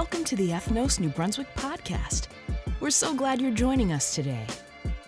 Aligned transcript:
welcome 0.00 0.24
to 0.24 0.34
the 0.34 0.48
Ethnos 0.48 0.98
New 0.98 1.10
Brunswick 1.10 1.54
podcast. 1.56 2.28
We're 2.80 2.88
so 2.88 3.14
glad 3.14 3.38
you're 3.38 3.50
joining 3.50 3.92
us 3.92 4.14
today. 4.14 4.46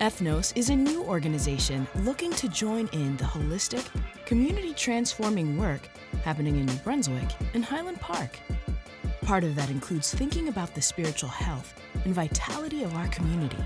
Ethnos 0.03 0.53
is 0.55 0.69
a 0.69 0.77
new 0.77 1.03
organization 1.05 1.89
looking 2.01 2.31
to 2.33 2.47
join 2.47 2.89
in 2.89 3.17
the 3.17 3.25
holistic, 3.25 3.87
community 4.27 4.75
transforming 4.75 5.57
work 5.57 5.89
happening 6.25 6.59
in 6.59 6.67
New 6.67 6.77
Brunswick 6.85 7.31
and 7.55 7.65
Highland 7.65 8.01
Park. 8.03 8.39
Part 9.23 9.45
of 9.45 9.55
that 9.57 9.71
includes 9.71 10.13
thinking 10.13 10.49
about 10.49 10.75
the 10.75 10.83
spiritual 10.83 11.31
health 11.31 11.73
and 12.05 12.13
vitality 12.13 12.83
of 12.83 12.95
our 12.95 13.09
community. 13.09 13.65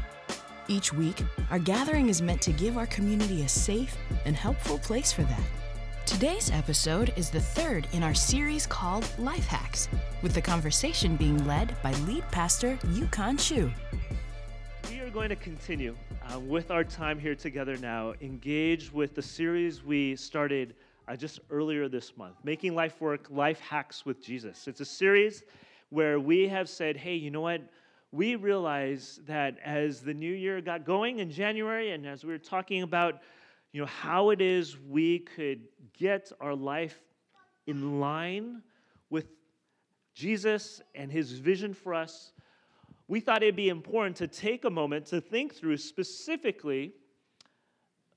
Each 0.68 0.92
week, 0.92 1.24
our 1.50 1.58
gathering 1.58 2.08
is 2.08 2.22
meant 2.22 2.42
to 2.42 2.52
give 2.52 2.78
our 2.78 2.86
community 2.86 3.42
a 3.42 3.48
safe 3.48 3.96
and 4.26 4.36
helpful 4.36 4.78
place 4.78 5.10
for 5.10 5.22
that. 5.22 5.42
Today's 6.06 6.52
episode 6.52 7.12
is 7.16 7.30
the 7.30 7.40
third 7.40 7.88
in 7.92 8.04
our 8.04 8.14
series 8.14 8.64
called 8.64 9.06
Life 9.18 9.48
Hacks, 9.48 9.88
with 10.22 10.34
the 10.34 10.40
conversation 10.40 11.16
being 11.16 11.44
led 11.46 11.76
by 11.82 11.92
lead 12.04 12.22
pastor 12.30 12.78
Yukon 12.92 13.36
Chu. 13.36 13.70
We 14.88 15.00
are 15.00 15.10
going 15.10 15.28
to 15.30 15.36
continue 15.36 15.96
uh, 16.32 16.38
with 16.38 16.70
our 16.70 16.84
time 16.84 17.18
here 17.18 17.34
together 17.34 17.76
now, 17.76 18.14
engage 18.22 18.92
with 18.92 19.16
the 19.16 19.20
series 19.20 19.82
we 19.82 20.14
started 20.14 20.76
uh, 21.08 21.16
just 21.16 21.40
earlier 21.50 21.88
this 21.88 22.16
month, 22.16 22.36
Making 22.44 22.76
Life 22.76 23.00
Work 23.00 23.26
Life 23.28 23.58
Hacks 23.58 24.06
with 24.06 24.24
Jesus. 24.24 24.68
It's 24.68 24.80
a 24.80 24.86
series 24.86 25.42
where 25.90 26.20
we 26.20 26.46
have 26.46 26.68
said, 26.68 26.96
hey, 26.96 27.16
you 27.16 27.32
know 27.32 27.42
what? 27.42 27.62
We 28.12 28.36
realize 28.36 29.20
that 29.26 29.58
as 29.62 30.00
the 30.00 30.14
new 30.14 30.32
year 30.32 30.60
got 30.60 30.84
going 30.84 31.18
in 31.18 31.32
January, 31.32 31.90
and 31.90 32.06
as 32.06 32.24
we 32.24 32.30
were 32.30 32.38
talking 32.38 32.82
about 32.82 33.20
you 33.76 33.82
know, 33.82 33.88
how 33.88 34.30
it 34.30 34.40
is 34.40 34.78
we 34.88 35.18
could 35.18 35.60
get 35.98 36.32
our 36.40 36.54
life 36.54 36.98
in 37.66 38.00
line 38.00 38.62
with 39.10 39.26
Jesus 40.14 40.80
and 40.94 41.12
his 41.12 41.32
vision 41.32 41.74
for 41.74 41.92
us, 41.92 42.32
we 43.06 43.20
thought 43.20 43.42
it'd 43.42 43.54
be 43.54 43.68
important 43.68 44.16
to 44.16 44.28
take 44.28 44.64
a 44.64 44.70
moment 44.70 45.04
to 45.08 45.20
think 45.20 45.54
through 45.54 45.76
specifically 45.76 46.94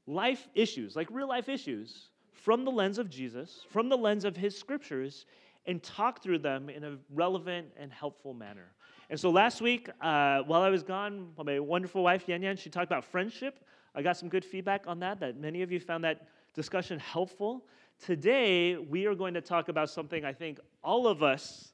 life 0.08 0.48
issues, 0.56 0.96
like 0.96 1.10
real 1.12 1.28
life 1.28 1.50
issues, 1.50 2.08
from 2.32 2.64
the 2.64 2.72
lens 2.72 2.98
of 2.98 3.10
Jesus, 3.10 3.66
from 3.70 3.90
the 3.90 3.98
lens 3.98 4.24
of 4.24 4.38
his 4.38 4.58
scriptures, 4.58 5.26
and 5.66 5.84
talk 5.84 6.24
through 6.24 6.40
them 6.40 6.70
in 6.70 6.86
a 6.86 6.98
relevant 7.14 7.68
and 7.78 7.92
helpful 7.92 8.34
manner. 8.34 8.72
And 9.10 9.20
so 9.20 9.30
last 9.30 9.60
week, 9.60 9.90
uh, 10.00 10.40
while 10.44 10.62
I 10.62 10.70
was 10.70 10.84
gone, 10.84 11.34
my 11.38 11.60
wonderful 11.60 12.02
wife, 12.02 12.30
Yan 12.30 12.44
Yan, 12.44 12.56
she 12.56 12.70
talked 12.70 12.88
about 12.88 13.04
friendship. 13.04 13.60
I 13.96 14.02
got 14.02 14.18
some 14.18 14.30
good 14.30 14.46
feedback 14.46 14.84
on 14.88 15.00
that, 15.00 15.20
that 15.20 15.38
many 15.38 15.62
of 15.62 15.72
you 15.72 15.80
found 15.80 16.04
that 16.04 16.28
discussion 16.54 17.00
helpful. 17.00 17.66
Today, 18.04 18.78
we 18.78 19.06
are 19.06 19.16
going 19.16 19.34
to 19.34 19.42
talk 19.42 19.70
about 19.70 19.90
something 19.90 20.24
I 20.24 20.34
think 20.34 20.60
all 20.84 21.08
of 21.08 21.24
us 21.24 21.74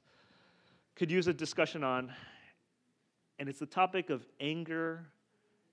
could 0.95 1.11
use 1.11 1.27
a 1.27 1.33
discussion 1.33 1.83
on, 1.83 2.11
and 3.37 3.49
it's 3.49 3.59
the 3.59 3.65
topic 3.65 4.09
of 4.09 4.25
anger 4.39 5.05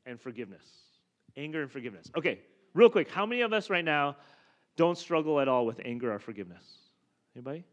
and 0.04 0.20
forgiveness. 0.20 0.64
Anger 1.36 1.62
and 1.62 1.70
forgiveness. 1.70 2.10
Okay, 2.16 2.40
real 2.74 2.90
quick, 2.90 3.10
how 3.10 3.24
many 3.24 3.40
of 3.42 3.52
us 3.52 3.70
right 3.70 3.84
now 3.84 4.16
don't 4.76 4.98
struggle 4.98 5.40
at 5.40 5.48
all 5.48 5.64
with 5.64 5.80
anger 5.84 6.12
or 6.12 6.18
forgiveness? 6.18 6.64
Anybody? 7.34 7.64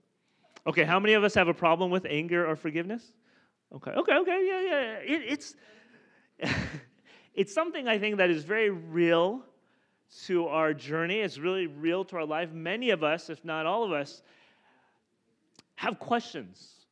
Okay, 0.67 0.83
how 0.83 0.99
many 0.99 1.13
of 1.13 1.23
us 1.23 1.33
have 1.33 1.47
a 1.47 1.53
problem 1.53 1.89
with 1.89 2.05
anger 2.09 2.47
or 2.47 2.55
forgiveness? 2.55 3.13
Okay, 3.73 3.91
okay, 3.91 4.17
okay, 4.17 4.47
yeah, 4.47 4.61
yeah. 4.61 5.15
It, 5.15 5.21
it's. 5.27 5.55
it's 7.33 7.53
something 7.53 7.87
I 7.87 7.97
think 7.99 8.17
that 8.17 8.29
is 8.29 8.43
very 8.43 8.69
real 8.69 9.43
to 10.25 10.47
our 10.47 10.73
journey. 10.73 11.19
It's 11.19 11.37
really 11.37 11.67
real 11.67 12.03
to 12.05 12.17
our 12.17 12.25
life. 12.25 12.51
Many 12.51 12.89
of 12.89 13.03
us, 13.03 13.29
if 13.29 13.45
not 13.45 13.65
all 13.65 13.83
of 13.83 13.91
us, 13.91 14.21
have 15.75 15.99
questions 15.99 16.85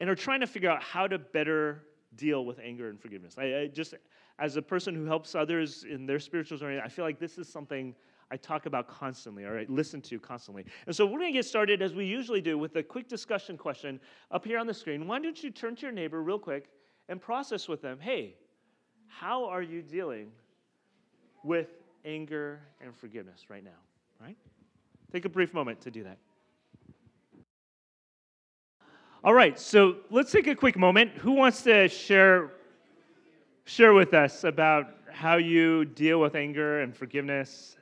and 0.00 0.10
are 0.10 0.14
trying 0.14 0.40
to 0.40 0.46
figure 0.46 0.70
out 0.70 0.82
how 0.82 1.06
to 1.06 1.18
better 1.18 1.82
deal 2.16 2.44
with 2.44 2.58
anger 2.58 2.90
and 2.90 3.00
forgiveness. 3.00 3.36
I, 3.38 3.60
I 3.60 3.66
just, 3.66 3.94
as 4.38 4.56
a 4.56 4.62
person 4.62 4.94
who 4.94 5.04
helps 5.04 5.34
others 5.34 5.84
in 5.88 6.06
their 6.06 6.20
spiritual 6.20 6.58
journey, 6.58 6.80
I 6.82 6.88
feel 6.88 7.04
like 7.04 7.18
this 7.18 7.38
is 7.38 7.48
something 7.48 7.94
I 8.30 8.36
talk 8.36 8.66
about 8.66 8.88
constantly, 8.88 9.44
all 9.44 9.52
right, 9.52 9.68
listen 9.68 10.00
to 10.02 10.18
constantly. 10.18 10.64
And 10.86 10.94
so 10.94 11.04
we're 11.06 11.18
going 11.18 11.32
to 11.32 11.38
get 11.38 11.44
started 11.44 11.82
as 11.82 11.94
we 11.94 12.06
usually 12.06 12.40
do 12.40 12.56
with 12.56 12.76
a 12.76 12.82
quick 12.82 13.08
discussion 13.08 13.56
question 13.56 14.00
up 14.30 14.44
here 14.44 14.58
on 14.58 14.66
the 14.66 14.74
screen. 14.74 15.06
Why 15.06 15.18
don't 15.18 15.42
you 15.42 15.50
turn 15.50 15.76
to 15.76 15.82
your 15.82 15.92
neighbor 15.92 16.22
real 16.22 16.38
quick 16.38 16.70
and 17.08 17.20
process 17.20 17.68
with 17.68 17.82
them, 17.82 17.98
hey, 18.00 18.36
how 19.18 19.46
are 19.46 19.62
you 19.62 19.82
dealing 19.82 20.30
with 21.42 21.68
anger 22.04 22.60
and 22.80 22.94
forgiveness 22.94 23.48
right 23.48 23.64
now? 23.64 23.70
Right? 24.20 24.36
Take 25.12 25.24
a 25.24 25.28
brief 25.28 25.54
moment 25.54 25.80
to 25.82 25.90
do 25.90 26.04
that. 26.04 26.18
All 29.22 29.32
right, 29.32 29.58
so 29.58 29.96
let's 30.10 30.30
take 30.30 30.46
a 30.48 30.54
quick 30.54 30.76
moment. 30.76 31.12
Who 31.12 31.32
wants 31.32 31.62
to 31.62 31.88
share 31.88 32.50
share 33.64 33.94
with 33.94 34.12
us 34.12 34.44
about 34.44 34.88
how 35.10 35.36
you 35.36 35.86
deal 35.86 36.20
with 36.20 36.34
anger 36.34 36.82
and 36.82 36.94
forgiveness? 36.94 37.76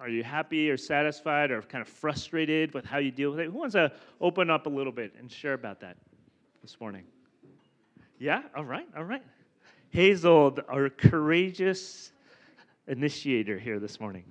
Are 0.00 0.08
you 0.08 0.24
happy 0.24 0.70
or 0.70 0.76
satisfied 0.76 1.50
or 1.50 1.62
kind 1.62 1.82
of 1.82 1.88
frustrated 1.88 2.74
with 2.74 2.84
how 2.84 2.98
you 2.98 3.12
deal 3.12 3.30
with 3.30 3.40
it? 3.40 3.46
Who 3.46 3.58
wants 3.58 3.74
to 3.74 3.92
open 4.20 4.50
up 4.50 4.66
a 4.66 4.68
little 4.68 4.92
bit 4.92 5.12
and 5.18 5.30
share 5.30 5.54
about 5.54 5.78
that 5.80 5.96
this 6.62 6.80
morning? 6.80 7.04
Yeah? 8.18 8.42
All 8.56 8.64
right, 8.64 8.88
all 8.96 9.04
right. 9.04 9.22
Hazel, 9.90 10.58
our 10.68 10.90
courageous 10.90 12.12
initiator 12.86 13.58
here 13.58 13.80
this 13.80 13.98
morning. 13.98 14.30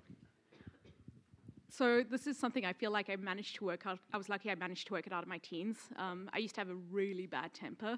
So 1.69 2.03
this 2.09 2.27
is 2.27 2.37
something 2.37 2.65
I 2.65 2.73
feel 2.73 2.91
like 2.91 3.09
I 3.09 3.15
managed 3.15 3.55
to 3.57 3.65
work 3.65 3.85
out. 3.85 3.99
I 4.13 4.17
was 4.17 4.29
lucky 4.29 4.51
I 4.51 4.55
managed 4.55 4.87
to 4.87 4.93
work 4.93 5.07
it 5.07 5.13
out 5.13 5.23
of 5.23 5.29
my 5.29 5.39
teens. 5.39 5.77
Um, 5.97 6.29
I 6.33 6.39
used 6.39 6.55
to 6.55 6.61
have 6.61 6.69
a 6.69 6.75
really 6.91 7.25
bad 7.25 7.53
temper. 7.53 7.97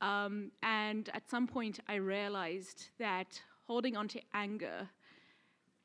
Um, 0.00 0.50
and 0.62 1.08
at 1.14 1.28
some 1.28 1.46
point, 1.46 1.80
I 1.88 1.96
realized 1.96 2.90
that 2.98 3.40
holding 3.66 3.96
on 3.96 4.08
to 4.08 4.20
anger 4.34 4.88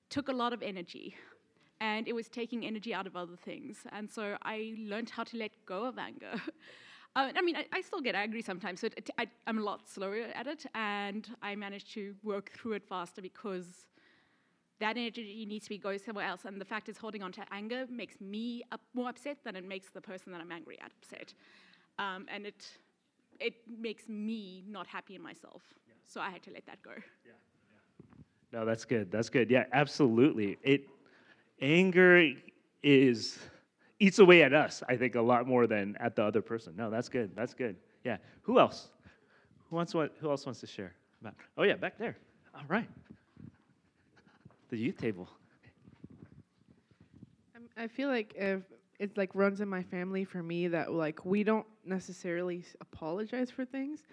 took 0.10 0.30
a 0.30 0.34
lot 0.34 0.54
of 0.54 0.64
energy. 0.64 1.16
And 1.82 2.08
it 2.08 2.14
was 2.14 2.30
taking 2.30 2.66
energy 2.66 2.94
out 2.94 3.06
of 3.06 3.16
other 3.16 3.36
things. 3.36 3.78
And 3.92 4.10
so 4.10 4.38
I 4.44 4.76
learned 4.80 5.10
how 5.12 5.24
to 5.24 5.38
let 5.38 5.52
go 5.66 5.86
of 5.86 5.98
anger. 5.98 6.42
Uh, 7.16 7.31
I 7.34 7.42
mean, 7.42 7.56
I, 7.56 7.66
I, 7.72 7.81
still 7.81 8.02
get 8.02 8.14
angry 8.14 8.42
sometimes, 8.42 8.81
so 8.81 8.88
it, 8.88 9.09
I, 9.18 9.28
am 9.48 9.58
a 9.58 9.62
lot 9.62 9.88
slower 9.88 10.18
at 10.34 10.48
it, 10.48 10.66
and 10.76 11.26
I 11.42 11.56
manage 11.56 11.94
to 11.94 12.14
work 12.24 12.52
through 12.52 12.74
it 12.74 12.84
faster 12.84 13.22
because 13.22 13.88
that 14.81 14.98
energy 14.98 15.46
needs 15.48 15.64
to 15.64 15.70
be 15.70 15.78
going 15.78 16.00
somewhere 16.00 16.28
else. 16.28 16.42
And 16.44 16.59
the 16.59 16.66
fact 16.66 16.90
is, 16.90 16.98
holding 16.98 17.24
on 17.24 17.31
to 17.34 17.46
anger 17.52 17.86
makes 17.90 18.20
me 18.20 18.64
up, 18.74 18.81
more 18.94 19.08
upset 19.09 19.38
than 19.46 19.56
it 19.56 19.66
makes 19.66 19.90
the 19.92 20.02
person 20.02 20.34
that 20.34 20.42
I'm 20.42 20.52
angry 20.52 20.78
at 20.81 20.92
upset, 20.92 21.34
um, 22.00 22.25
and 22.28 22.46
it 22.46 22.68
it 23.40 23.54
makes 23.80 24.09
me 24.09 24.64
not 24.68 24.88
happy 24.88 25.16
in 25.16 25.22
myself. 25.22 25.62
Yeah. 25.88 25.94
So 26.06 26.20
I 26.20 26.30
had 26.30 26.44
to 26.44 26.52
let 26.52 26.66
that 26.66 26.81
go. 26.81 26.92
Yeah. 26.92 27.31
yeah. 27.31 28.59
No, 28.59 28.66
that's 28.66 28.84
good. 28.84 29.09
That's 29.09 29.30
good. 29.30 29.50
Yeah, 29.50 29.66
absolutely. 29.72 30.58
It 30.64 30.88
anger 31.62 32.31
is 32.84 33.40
eats 34.00 34.19
away 34.19 34.44
at 34.44 34.53
us, 34.53 34.83
I 34.89 34.95
think, 34.97 35.16
a 35.16 35.22
lot 35.22 35.47
more 35.47 35.67
than 35.67 35.95
at 36.00 36.16
the 36.16 36.23
other 36.23 36.41
person. 36.41 36.73
No, 36.75 36.89
that's 36.89 37.09
good. 37.09 37.31
That's 37.35 37.53
good. 37.53 37.75
Yeah. 38.03 38.17
Who 38.44 38.59
else? 38.59 38.89
Who 39.69 39.75
wants 39.75 39.94
what? 39.94 40.13
Who 40.19 40.29
else 40.29 40.45
wants 40.45 40.59
to 40.61 40.67
share? 40.67 40.94
About? 41.22 41.35
Oh 41.57 41.63
yeah, 41.63 41.75
back 41.75 41.97
there. 41.97 42.17
All 42.53 42.61
right. 42.67 42.88
The 44.69 44.78
youth 44.78 44.97
table. 44.97 45.29
I 47.78 47.88
feel 47.88 48.07
like 48.07 48.33
if 48.38 48.61
it 49.00 49.17
like 49.17 49.31
runs 49.33 49.59
in 49.59 49.67
my 49.67 49.83
family 49.83 50.23
for 50.23 50.41
me 50.41 50.67
that 50.69 50.94
like 50.94 51.25
we 51.25 51.44
don't 51.44 51.66
necessarily 51.85 52.63
apologize 52.81 53.51
for 53.51 53.66
things. 53.66 54.03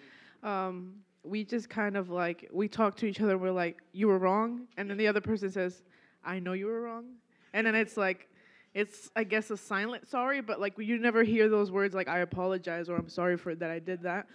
Um, 0.42 0.94
we 1.24 1.44
just 1.44 1.70
kind 1.70 1.96
of 1.96 2.10
like 2.10 2.48
we 2.52 2.66
talk 2.66 2.96
to 2.96 3.06
each 3.06 3.20
other. 3.20 3.38
We're 3.38 3.52
like, 3.52 3.78
"You 3.92 4.08
were 4.08 4.18
wrong," 4.18 4.66
and 4.76 4.90
then 4.90 4.96
the 4.96 5.06
other 5.06 5.20
person 5.20 5.50
says, 5.50 5.82
"I 6.24 6.40
know 6.40 6.52
you 6.52 6.66
were 6.66 6.80
wrong," 6.80 7.04
and 7.52 7.66
then 7.66 7.76
it's 7.76 7.96
like 7.96 8.28
it's 8.74 9.10
I 9.14 9.24
guess 9.24 9.50
a 9.50 9.56
silent 9.56 10.08
sorry, 10.08 10.40
but 10.40 10.60
like 10.60 10.78
you 10.78 10.98
never 10.98 11.22
hear 11.22 11.48
those 11.48 11.70
words 11.70 11.94
like 11.94 12.08
I 12.08 12.20
apologize 12.20 12.88
or 12.88 12.96
I'm 12.96 13.08
sorry 13.08 13.36
for 13.36 13.54
that 13.54 13.70
I 13.70 13.78
did 13.78 14.02
that. 14.02 14.26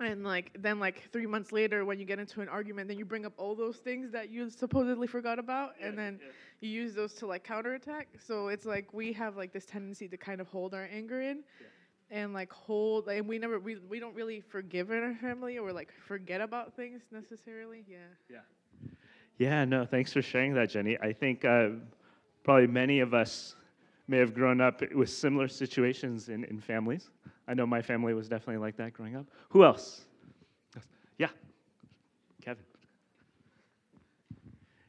And 0.00 0.24
like 0.24 0.56
then 0.58 0.80
like 0.80 1.08
three 1.12 1.26
months 1.26 1.52
later 1.52 1.84
when 1.84 1.98
you 1.98 2.04
get 2.04 2.18
into 2.18 2.40
an 2.40 2.48
argument, 2.48 2.88
then 2.88 2.98
you 2.98 3.04
bring 3.04 3.24
up 3.24 3.34
all 3.36 3.54
those 3.54 3.76
things 3.76 4.10
that 4.12 4.30
you 4.30 4.50
supposedly 4.50 5.06
forgot 5.06 5.38
about 5.38 5.74
yeah, 5.78 5.86
and 5.86 5.98
then 5.98 6.18
yeah. 6.20 6.28
you 6.60 6.70
use 6.70 6.94
those 6.94 7.14
to 7.14 7.26
like 7.26 7.44
counterattack. 7.44 8.08
So 8.24 8.48
it's 8.48 8.66
like 8.66 8.92
we 8.92 9.12
have 9.12 9.36
like 9.36 9.52
this 9.52 9.64
tendency 9.64 10.08
to 10.08 10.16
kind 10.16 10.40
of 10.40 10.48
hold 10.48 10.74
our 10.74 10.88
anger 10.92 11.20
in. 11.20 11.38
Yeah. 11.60 11.66
And 12.10 12.34
like 12.34 12.52
hold, 12.52 13.08
and 13.08 13.26
we 13.26 13.38
never, 13.38 13.58
we, 13.58 13.76
we 13.88 13.98
don't 13.98 14.14
really 14.14 14.42
forgive 14.42 14.90
in 14.90 15.02
our 15.02 15.14
family 15.14 15.56
or 15.56 15.72
like 15.72 15.90
forget 16.06 16.42
about 16.42 16.74
things 16.74 17.00
necessarily. 17.10 17.84
Yeah. 17.88 17.96
Yeah. 18.28 18.38
Yeah. 19.38 19.64
No, 19.64 19.86
thanks 19.86 20.12
for 20.12 20.20
sharing 20.20 20.52
that, 20.54 20.68
Jenny. 20.68 20.98
I 21.00 21.14
think 21.14 21.46
uh, 21.46 21.68
Probably 22.42 22.66
many 22.66 23.00
of 23.00 23.14
us 23.14 23.56
may 24.08 24.18
have 24.18 24.34
grown 24.34 24.60
up 24.60 24.82
with 24.94 25.10
similar 25.10 25.48
situations 25.48 26.28
in, 26.28 26.44
in 26.44 26.60
families. 26.60 27.10
I 27.46 27.54
know 27.54 27.66
my 27.66 27.82
family 27.82 28.14
was 28.14 28.28
definitely 28.28 28.58
like 28.58 28.76
that 28.76 28.92
growing 28.92 29.16
up. 29.16 29.26
Who 29.50 29.64
else? 29.64 30.02
Yeah, 31.18 31.28
Kevin. 32.42 32.64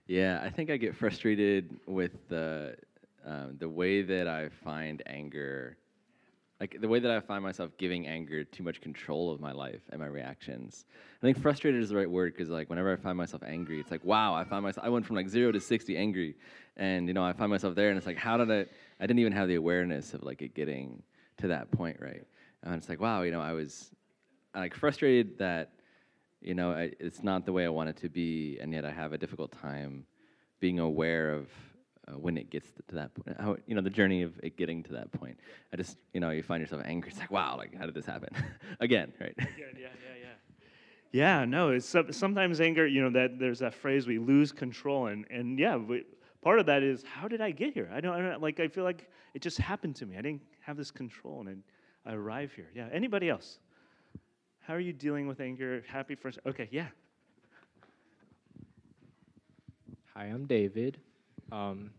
Yeah, 0.07 0.41
I 0.43 0.49
think 0.49 0.69
I 0.69 0.77
get 0.77 0.95
frustrated 0.95 1.79
with 1.87 2.27
the 2.27 2.75
um, 3.25 3.55
the 3.57 3.69
way 3.69 4.01
that 4.01 4.27
I 4.27 4.49
find 4.49 5.01
anger 5.05 5.77
like 6.63 6.79
the 6.79 6.87
way 6.87 6.97
that 6.97 7.11
I 7.11 7.19
find 7.19 7.43
myself 7.43 7.71
giving 7.77 8.07
anger 8.07 8.45
too 8.45 8.63
much 8.63 8.79
control 8.79 9.33
of 9.33 9.41
my 9.41 9.51
life 9.51 9.81
and 9.89 9.99
my 9.99 10.07
reactions. 10.07 10.85
I 11.21 11.25
think 11.25 11.37
frustrated 11.41 11.83
is 11.83 11.89
the 11.89 11.97
right 11.97 12.09
word 12.09 12.33
because 12.33 12.49
like 12.49 12.69
whenever 12.69 12.93
I 12.93 12.95
find 12.95 13.17
myself 13.17 13.43
angry, 13.45 13.81
it's 13.81 13.91
like 13.91 14.05
wow, 14.05 14.33
I 14.33 14.45
find 14.45 14.63
myself 14.63 14.85
I 14.85 14.89
went 14.89 15.05
from 15.05 15.17
like 15.17 15.27
zero 15.27 15.51
to 15.51 15.59
sixty 15.59 15.97
angry, 15.97 16.37
and 16.77 17.09
you 17.09 17.13
know 17.13 17.21
I 17.21 17.33
find 17.33 17.51
myself 17.51 17.75
there, 17.75 17.89
and 17.89 17.97
it's 17.97 18.07
like 18.07 18.15
how 18.15 18.37
did 18.37 18.49
I? 18.49 18.61
I 19.01 19.05
didn't 19.05 19.19
even 19.19 19.33
have 19.33 19.49
the 19.49 19.55
awareness 19.55 20.13
of 20.13 20.23
like 20.23 20.41
it 20.41 20.53
getting 20.53 21.03
to 21.39 21.49
that 21.49 21.69
point, 21.69 21.97
right? 21.99 22.23
And 22.63 22.75
it's 22.75 22.87
like 22.87 23.01
wow, 23.01 23.23
you 23.23 23.31
know 23.31 23.41
I 23.41 23.51
was 23.51 23.91
like 24.55 24.73
frustrated 24.73 25.39
that 25.39 25.73
you 26.39 26.53
know 26.53 26.71
I, 26.71 26.93
it's 26.97 27.23
not 27.23 27.45
the 27.45 27.51
way 27.51 27.65
I 27.65 27.69
want 27.69 27.89
it 27.89 27.97
to 27.97 28.07
be, 28.07 28.57
and 28.61 28.71
yet 28.71 28.85
I 28.85 28.91
have 28.91 29.11
a 29.11 29.17
difficult 29.17 29.51
time 29.51 30.05
being 30.61 30.79
aware 30.79 31.33
of 31.33 31.49
uh, 32.07 32.13
when 32.13 32.37
it 32.37 32.49
gets 32.49 32.69
to 32.87 32.95
that 32.95 33.13
point. 33.13 33.39
How 33.39 33.55
you 33.65 33.75
know 33.75 33.81
the 33.81 33.89
journey 33.89 34.21
of 34.23 34.39
it 34.43 34.57
getting 34.57 34.83
to 34.83 34.93
that 34.93 35.11
point. 35.11 35.39
I 35.71 35.77
just 35.77 35.97
you 36.13 36.19
know 36.19 36.31
you 36.31 36.43
find 36.43 36.61
yourself 36.61 36.81
angry. 36.85 37.11
It's 37.11 37.19
like 37.19 37.31
wow, 37.31 37.57
like 37.57 37.75
how 37.75 37.85
did 37.85 37.95
this 37.95 38.05
happen 38.05 38.29
again, 38.79 39.13
right? 39.19 39.33
Yeah, 39.37 39.45
yeah, 39.57 39.79
yeah, 39.79 39.87
yeah. 40.21 40.27
Yeah, 41.11 41.45
no. 41.45 41.69
It's 41.69 41.95
sometimes 42.11 42.59
anger. 42.59 42.87
You 42.87 43.01
know 43.03 43.11
that 43.11 43.39
there's 43.39 43.59
that 43.59 43.73
phrase 43.73 44.07
we 44.07 44.17
lose 44.17 44.51
control, 44.51 45.07
and 45.07 45.25
and 45.29 45.59
yeah, 45.59 45.75
we, 45.75 46.03
part 46.41 46.59
of 46.59 46.65
that 46.65 46.83
is 46.83 47.03
how 47.03 47.27
did 47.27 47.39
I 47.39 47.51
get 47.51 47.73
here? 47.73 47.89
I 47.93 48.01
don't, 48.01 48.13
I 48.13 48.29
don't 48.29 48.41
like. 48.41 48.59
I 48.59 48.67
feel 48.67 48.83
like 48.83 49.09
it 49.33 49.41
just 49.41 49.57
happened 49.57 49.95
to 49.97 50.05
me. 50.05 50.17
I 50.17 50.21
didn't 50.21 50.41
have 50.61 50.75
this 50.75 50.91
control, 50.91 51.41
and 51.41 51.63
I, 52.05 52.11
I 52.11 52.15
arrive 52.15 52.51
here. 52.53 52.69
Yeah. 52.75 52.89
Anybody 52.91 53.29
else? 53.29 53.59
How 54.59 54.73
are 54.73 54.79
you 54.79 54.93
dealing 54.93 55.27
with 55.27 55.39
anger? 55.39 55.83
Happy 55.87 56.15
first. 56.15 56.39
Okay. 56.45 56.67
Yeah. 56.71 56.87
Hi, 60.15 60.25
I'm 60.25 60.45
David. 60.45 60.99
Um, 61.53 61.91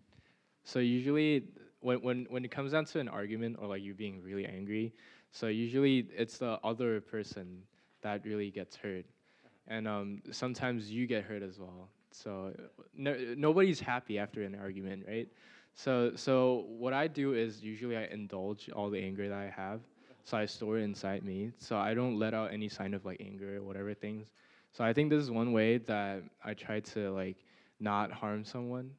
so 0.64 0.80
usually 0.80 1.44
when, 1.80 2.02
when, 2.02 2.26
when 2.28 2.44
it 2.44 2.50
comes 2.50 2.72
down 2.72 2.86
to 2.86 2.98
an 2.98 3.08
argument 3.08 3.56
or 3.60 3.68
like 3.68 3.82
you 3.82 3.94
being 3.94 4.20
really 4.22 4.46
angry, 4.46 4.92
so 5.30 5.46
usually 5.46 6.08
it's 6.16 6.38
the 6.38 6.58
other 6.64 7.00
person 7.00 7.62
that 8.02 8.24
really 8.24 8.50
gets 8.50 8.76
hurt. 8.76 9.04
And 9.68 9.86
um, 9.88 10.22
sometimes 10.30 10.90
you 10.90 11.06
get 11.06 11.24
hurt 11.24 11.42
as 11.42 11.58
well. 11.58 11.88
So 12.10 12.52
no, 12.96 13.16
nobody's 13.36 13.80
happy 13.80 14.18
after 14.18 14.42
an 14.42 14.54
argument, 14.54 15.04
right? 15.08 15.28
So, 15.74 16.12
so 16.14 16.64
what 16.68 16.92
I 16.92 17.06
do 17.06 17.34
is 17.34 17.62
usually 17.62 17.96
I 17.96 18.04
indulge 18.04 18.68
all 18.70 18.90
the 18.90 19.02
anger 19.02 19.28
that 19.28 19.38
I 19.38 19.52
have. 19.56 19.80
So 20.24 20.36
I 20.36 20.46
store 20.46 20.78
it 20.78 20.82
inside 20.82 21.24
me. 21.24 21.52
So 21.58 21.76
I 21.76 21.94
don't 21.94 22.18
let 22.18 22.34
out 22.34 22.52
any 22.52 22.68
sign 22.68 22.94
of 22.94 23.04
like 23.04 23.20
anger 23.20 23.58
or 23.58 23.62
whatever 23.62 23.94
things. 23.94 24.28
So 24.72 24.84
I 24.84 24.92
think 24.92 25.10
this 25.10 25.22
is 25.22 25.30
one 25.30 25.52
way 25.52 25.78
that 25.78 26.22
I 26.44 26.54
try 26.54 26.80
to 26.80 27.10
like 27.12 27.36
not 27.80 28.12
harm 28.12 28.44
someone 28.44 28.90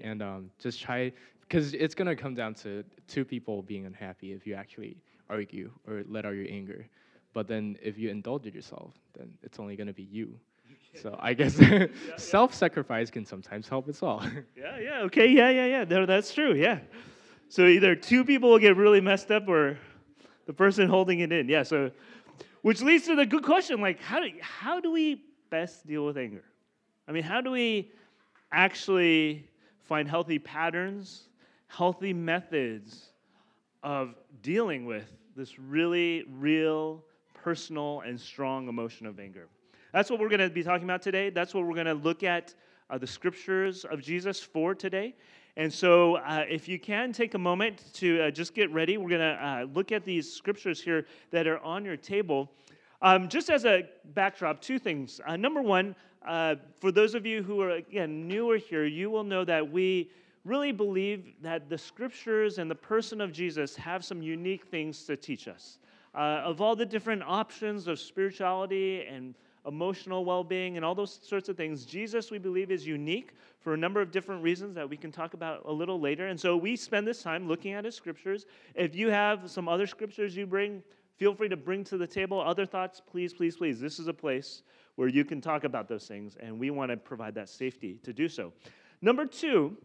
and 0.00 0.22
um, 0.22 0.50
just 0.58 0.80
try 0.80 1.12
because 1.40 1.72
it's 1.74 1.94
gonna 1.94 2.16
come 2.16 2.34
down 2.34 2.54
to 2.54 2.84
two 3.06 3.24
people 3.24 3.62
being 3.62 3.86
unhappy 3.86 4.32
if 4.32 4.46
you 4.46 4.54
actually 4.54 4.96
argue 5.30 5.70
or 5.86 6.02
let 6.08 6.24
out 6.26 6.34
your 6.34 6.46
anger. 6.50 6.86
But 7.32 7.46
then 7.48 7.76
if 7.82 7.98
you 7.98 8.10
indulge 8.10 8.46
it 8.46 8.54
yourself, 8.54 8.94
then 9.16 9.32
it's 9.42 9.58
only 9.58 9.76
gonna 9.76 9.92
be 9.92 10.04
you. 10.04 10.38
So 11.00 11.16
I 11.20 11.34
guess 11.34 11.60
yeah, 11.60 11.86
self-sacrifice 12.16 13.10
can 13.10 13.24
sometimes 13.24 13.68
help 13.68 13.88
as 13.88 14.00
well. 14.00 14.22
yeah, 14.56 14.78
yeah, 14.78 15.00
okay, 15.02 15.26
yeah, 15.26 15.50
yeah, 15.50 15.66
yeah. 15.66 15.84
No, 15.84 16.06
that's 16.06 16.32
true. 16.32 16.54
Yeah. 16.54 16.80
So 17.48 17.66
either 17.66 17.94
two 17.94 18.24
people 18.24 18.50
will 18.50 18.58
get 18.58 18.76
really 18.76 19.00
messed 19.00 19.30
up, 19.30 19.48
or 19.48 19.78
the 20.46 20.52
person 20.52 20.88
holding 20.88 21.20
it 21.20 21.32
in. 21.32 21.48
Yeah. 21.48 21.62
So, 21.62 21.90
which 22.62 22.82
leads 22.82 23.06
to 23.06 23.14
the 23.14 23.26
good 23.26 23.44
question: 23.44 23.80
like, 23.80 24.00
how 24.00 24.20
do 24.20 24.30
how 24.40 24.80
do 24.80 24.90
we 24.90 25.22
best 25.50 25.86
deal 25.86 26.04
with 26.04 26.18
anger? 26.18 26.44
I 27.06 27.12
mean, 27.12 27.22
how 27.22 27.40
do 27.40 27.50
we 27.50 27.90
actually 28.52 29.48
find 29.88 30.06
healthy 30.06 30.38
patterns, 30.38 31.28
healthy 31.66 32.12
methods 32.12 33.12
of 33.82 34.14
dealing 34.42 34.84
with 34.84 35.10
this 35.34 35.58
really 35.58 36.24
real, 36.38 37.02
personal, 37.32 38.02
and 38.04 38.20
strong 38.20 38.68
emotion 38.68 39.06
of 39.06 39.18
anger. 39.18 39.48
That's 39.94 40.10
what 40.10 40.20
we're 40.20 40.28
going 40.28 40.40
to 40.40 40.50
be 40.50 40.62
talking 40.62 40.84
about 40.84 41.00
today. 41.00 41.30
That's 41.30 41.54
what 41.54 41.64
we're 41.64 41.74
going 41.74 41.86
to 41.86 41.94
look 41.94 42.22
at 42.22 42.54
uh, 42.90 42.98
the 42.98 43.06
scriptures 43.06 43.86
of 43.86 44.02
Jesus 44.02 44.40
for 44.40 44.74
today. 44.74 45.14
And 45.56 45.72
so, 45.72 46.16
uh, 46.16 46.44
if 46.48 46.68
you 46.68 46.78
can 46.78 47.12
take 47.12 47.32
a 47.34 47.38
moment 47.38 47.82
to 47.94 48.24
uh, 48.24 48.30
just 48.30 48.54
get 48.54 48.70
ready, 48.72 48.98
we're 48.98 49.08
going 49.08 49.20
to 49.20 49.46
uh, 49.46 49.66
look 49.72 49.90
at 49.90 50.04
these 50.04 50.30
scriptures 50.30 50.82
here 50.82 51.06
that 51.30 51.46
are 51.46 51.58
on 51.60 51.84
your 51.84 51.96
table. 51.96 52.52
Um, 53.00 53.28
just 53.28 53.48
as 53.48 53.64
a 53.64 53.88
backdrop, 54.14 54.60
two 54.60 54.78
things. 54.78 55.20
Uh, 55.26 55.36
number 55.36 55.62
one, 55.62 55.96
uh, 56.28 56.56
for 56.78 56.92
those 56.92 57.14
of 57.14 57.24
you 57.24 57.42
who 57.42 57.62
are, 57.62 57.70
again, 57.70 58.28
newer 58.28 58.58
here, 58.58 58.84
you 58.84 59.08
will 59.08 59.24
know 59.24 59.44
that 59.46 59.72
we 59.72 60.10
really 60.44 60.72
believe 60.72 61.32
that 61.42 61.70
the 61.70 61.78
scriptures 61.78 62.58
and 62.58 62.70
the 62.70 62.74
person 62.74 63.22
of 63.22 63.32
Jesus 63.32 63.74
have 63.76 64.04
some 64.04 64.20
unique 64.20 64.66
things 64.66 65.04
to 65.04 65.16
teach 65.16 65.48
us. 65.48 65.78
Uh, 66.14 66.42
of 66.44 66.60
all 66.60 66.76
the 66.76 66.84
different 66.84 67.22
options 67.22 67.88
of 67.88 67.98
spirituality 67.98 69.04
and 69.06 69.34
emotional 69.66 70.24
well 70.24 70.44
being 70.44 70.76
and 70.76 70.84
all 70.84 70.94
those 70.94 71.18
sorts 71.22 71.48
of 71.48 71.56
things, 71.56 71.86
Jesus, 71.86 72.30
we 72.30 72.38
believe, 72.38 72.70
is 72.70 72.86
unique 72.86 73.32
for 73.60 73.72
a 73.72 73.76
number 73.76 74.02
of 74.02 74.10
different 74.10 74.42
reasons 74.42 74.74
that 74.74 74.88
we 74.88 74.98
can 74.98 75.10
talk 75.10 75.32
about 75.32 75.62
a 75.64 75.72
little 75.72 75.98
later. 75.98 76.26
And 76.26 76.38
so 76.38 76.58
we 76.58 76.76
spend 76.76 77.06
this 77.06 77.22
time 77.22 77.48
looking 77.48 77.72
at 77.72 77.86
his 77.86 77.94
scriptures. 77.94 78.44
If 78.74 78.94
you 78.94 79.08
have 79.08 79.50
some 79.50 79.66
other 79.66 79.86
scriptures 79.86 80.36
you 80.36 80.46
bring, 80.46 80.82
feel 81.16 81.34
free 81.34 81.48
to 81.48 81.56
bring 81.56 81.84
to 81.84 81.96
the 81.96 82.06
table 82.06 82.38
other 82.38 82.66
thoughts. 82.66 83.00
Please, 83.10 83.32
please, 83.32 83.56
please. 83.56 83.80
This 83.80 83.98
is 83.98 84.08
a 84.08 84.14
place 84.14 84.62
where 84.98 85.06
you 85.06 85.24
can 85.24 85.40
talk 85.40 85.62
about 85.62 85.88
those 85.88 86.08
things, 86.08 86.36
and 86.40 86.58
we 86.58 86.70
want 86.70 86.90
to 86.90 86.96
provide 86.96 87.32
that 87.32 87.48
safety 87.48 88.00
to 88.02 88.12
do 88.12 88.28
so. 88.28 88.52
Number 89.00 89.26
two, 89.26 89.76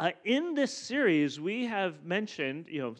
uh, 0.00 0.12
in 0.24 0.54
this 0.54 0.72
series, 0.74 1.38
we 1.38 1.66
have 1.66 2.02
mentioned, 2.06 2.64
you 2.66 2.80
know, 2.80 2.94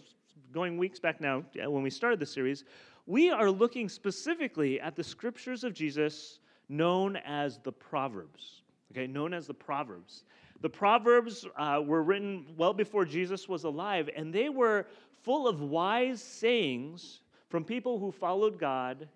going 0.52 0.76
weeks 0.76 1.00
back 1.00 1.18
now 1.18 1.42
when 1.54 1.82
we 1.82 1.88
started 1.88 2.20
the 2.20 2.26
series, 2.26 2.64
we 3.06 3.30
are 3.30 3.50
looking 3.50 3.88
specifically 3.88 4.78
at 4.82 4.96
the 4.96 5.02
scriptures 5.02 5.64
of 5.64 5.72
Jesus 5.72 6.40
known 6.68 7.16
as 7.24 7.58
the 7.62 7.72
Proverbs. 7.72 8.60
Okay, 8.92 9.06
known 9.06 9.32
as 9.32 9.46
the 9.46 9.54
Proverbs. 9.54 10.24
The 10.60 10.68
Proverbs 10.68 11.46
uh, 11.56 11.80
were 11.82 12.02
written 12.02 12.44
well 12.58 12.74
before 12.74 13.06
Jesus 13.06 13.48
was 13.48 13.64
alive, 13.64 14.10
and 14.14 14.30
they 14.30 14.50
were 14.50 14.86
full 15.22 15.48
of 15.48 15.62
wise 15.62 16.22
sayings 16.22 17.20
from 17.48 17.64
people 17.64 17.98
who 17.98 18.12
followed 18.12 18.58
God 18.58 19.08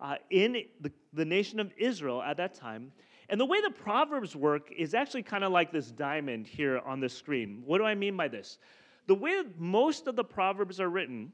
uh, 0.00 0.16
in 0.30 0.64
the, 0.80 0.92
the 1.12 1.24
nation 1.24 1.60
of 1.60 1.72
Israel 1.76 2.22
at 2.22 2.36
that 2.36 2.54
time. 2.54 2.92
And 3.28 3.40
the 3.40 3.44
way 3.44 3.60
the 3.60 3.70
Proverbs 3.70 4.34
work 4.34 4.72
is 4.76 4.94
actually 4.94 5.22
kind 5.22 5.44
of 5.44 5.52
like 5.52 5.70
this 5.70 5.90
diamond 5.90 6.46
here 6.46 6.80
on 6.86 7.00
the 7.00 7.08
screen. 7.08 7.62
What 7.66 7.78
do 7.78 7.84
I 7.84 7.94
mean 7.94 8.16
by 8.16 8.28
this? 8.28 8.58
The 9.06 9.14
way 9.14 9.42
most 9.56 10.06
of 10.06 10.16
the 10.16 10.24
Proverbs 10.24 10.80
are 10.80 10.88
written 10.88 11.32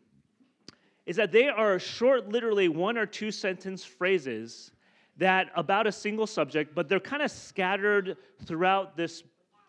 is 1.06 1.16
that 1.16 1.33
they 1.33 1.49
are 1.49 1.78
short, 1.78 2.28
literally 2.28 2.68
one 2.68 2.97
or 2.97 3.06
two 3.06 3.30
sentence 3.30 3.85
phrases 3.85 4.73
that 5.16 5.50
about 5.54 5.87
a 5.87 5.92
single 5.92 6.26
subject, 6.26 6.75
but 6.75 6.88
they're 6.88 6.99
kind 6.99 7.23
of 7.23 7.30
scattered 7.30 8.16
throughout 8.44 8.97
this 8.97 9.23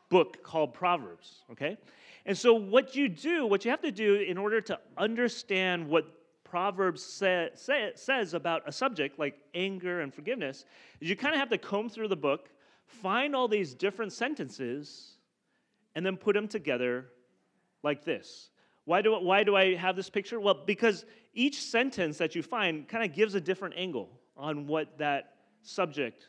book 0.09 0.41
called 0.43 0.73
Proverbs, 0.73 1.43
okay? 1.51 1.77
And 2.25 2.35
so, 2.35 2.53
what 2.53 2.95
you 2.95 3.07
do, 3.07 3.45
what 3.45 3.63
you 3.65 3.71
have 3.71 3.81
to 3.81 3.91
do 3.91 4.15
in 4.15 4.37
order 4.37 4.59
to 4.61 4.79
understand 4.97 5.87
what 5.87 6.05
Proverbs 6.55 7.03
say, 7.03 7.49
say, 7.53 7.91
says 7.95 8.33
about 8.33 8.63
a 8.65 8.71
subject 8.71 9.19
like 9.19 9.37
anger 9.53 9.99
and 9.99 10.13
forgiveness 10.13 10.63
is 11.01 11.09
you 11.09 11.17
kind 11.17 11.33
of 11.33 11.39
have 11.41 11.49
to 11.49 11.57
comb 11.57 11.89
through 11.89 12.07
the 12.07 12.15
book, 12.15 12.47
find 12.85 13.35
all 13.35 13.49
these 13.49 13.73
different 13.73 14.13
sentences, 14.13 15.17
and 15.95 16.05
then 16.05 16.15
put 16.15 16.33
them 16.33 16.47
together 16.47 17.07
like 17.83 18.05
this. 18.05 18.51
Why 18.85 19.01
do, 19.01 19.19
why 19.19 19.43
do 19.43 19.57
I 19.57 19.75
have 19.75 19.97
this 19.97 20.09
picture? 20.09 20.39
Well, 20.39 20.61
because 20.65 21.03
each 21.33 21.61
sentence 21.61 22.17
that 22.19 22.35
you 22.35 22.41
find 22.41 22.87
kind 22.87 23.03
of 23.03 23.13
gives 23.13 23.35
a 23.35 23.41
different 23.41 23.75
angle 23.75 24.09
on 24.37 24.65
what 24.65 24.97
that 24.97 25.33
subject 25.61 26.25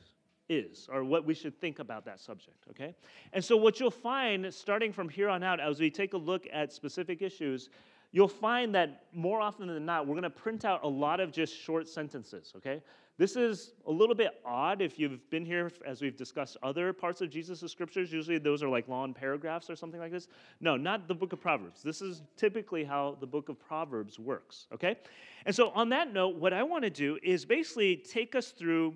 is 0.48 0.88
or 0.90 1.04
what 1.04 1.24
we 1.24 1.34
should 1.34 1.56
think 1.60 1.78
about 1.78 2.04
that 2.06 2.18
subject, 2.18 2.66
okay? 2.70 2.96
And 3.32 3.44
so, 3.44 3.56
what 3.56 3.78
you'll 3.78 3.92
find 3.92 4.52
starting 4.52 4.92
from 4.92 5.08
here 5.08 5.28
on 5.28 5.44
out 5.44 5.60
as 5.60 5.78
we 5.78 5.88
take 5.88 6.14
a 6.14 6.18
look 6.18 6.48
at 6.52 6.72
specific 6.72 7.22
issues 7.22 7.70
you'll 8.12 8.28
find 8.28 8.74
that 8.74 9.04
more 9.12 9.40
often 9.40 9.68
than 9.68 9.84
not, 9.84 10.06
we're 10.06 10.14
going 10.14 10.22
to 10.22 10.30
print 10.30 10.64
out 10.64 10.84
a 10.84 10.88
lot 10.88 11.20
of 11.20 11.32
just 11.32 11.54
short 11.54 11.88
sentences, 11.88 12.52
okay? 12.56 12.82
This 13.18 13.34
is 13.34 13.72
a 13.86 13.90
little 13.90 14.14
bit 14.14 14.40
odd 14.44 14.82
if 14.82 14.98
you've 14.98 15.28
been 15.30 15.46
here 15.46 15.70
as 15.86 16.02
we've 16.02 16.16
discussed 16.16 16.58
other 16.62 16.92
parts 16.92 17.22
of 17.22 17.30
Jesus' 17.30 17.70
scriptures. 17.72 18.12
Usually 18.12 18.38
those 18.38 18.62
are 18.62 18.68
like 18.68 18.88
long 18.88 19.14
paragraphs 19.14 19.70
or 19.70 19.76
something 19.76 19.98
like 19.98 20.12
this. 20.12 20.28
No, 20.60 20.76
not 20.76 21.08
the 21.08 21.14
book 21.14 21.32
of 21.32 21.40
Proverbs. 21.40 21.82
This 21.82 22.02
is 22.02 22.22
typically 22.36 22.84
how 22.84 23.16
the 23.20 23.26
book 23.26 23.48
of 23.48 23.58
Proverbs 23.58 24.18
works, 24.18 24.66
okay? 24.72 24.96
And 25.46 25.54
so, 25.54 25.70
on 25.70 25.88
that 25.90 26.12
note, 26.12 26.36
what 26.36 26.52
I 26.52 26.62
want 26.62 26.84
to 26.84 26.90
do 26.90 27.18
is 27.22 27.46
basically 27.46 27.96
take 27.96 28.34
us 28.34 28.50
through 28.50 28.94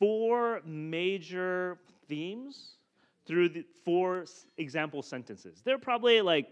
four 0.00 0.60
major 0.64 1.78
themes 2.08 2.76
through 3.24 3.50
the 3.50 3.64
four 3.84 4.24
example 4.58 5.00
sentences. 5.00 5.62
They're 5.64 5.78
probably 5.78 6.20
like 6.22 6.48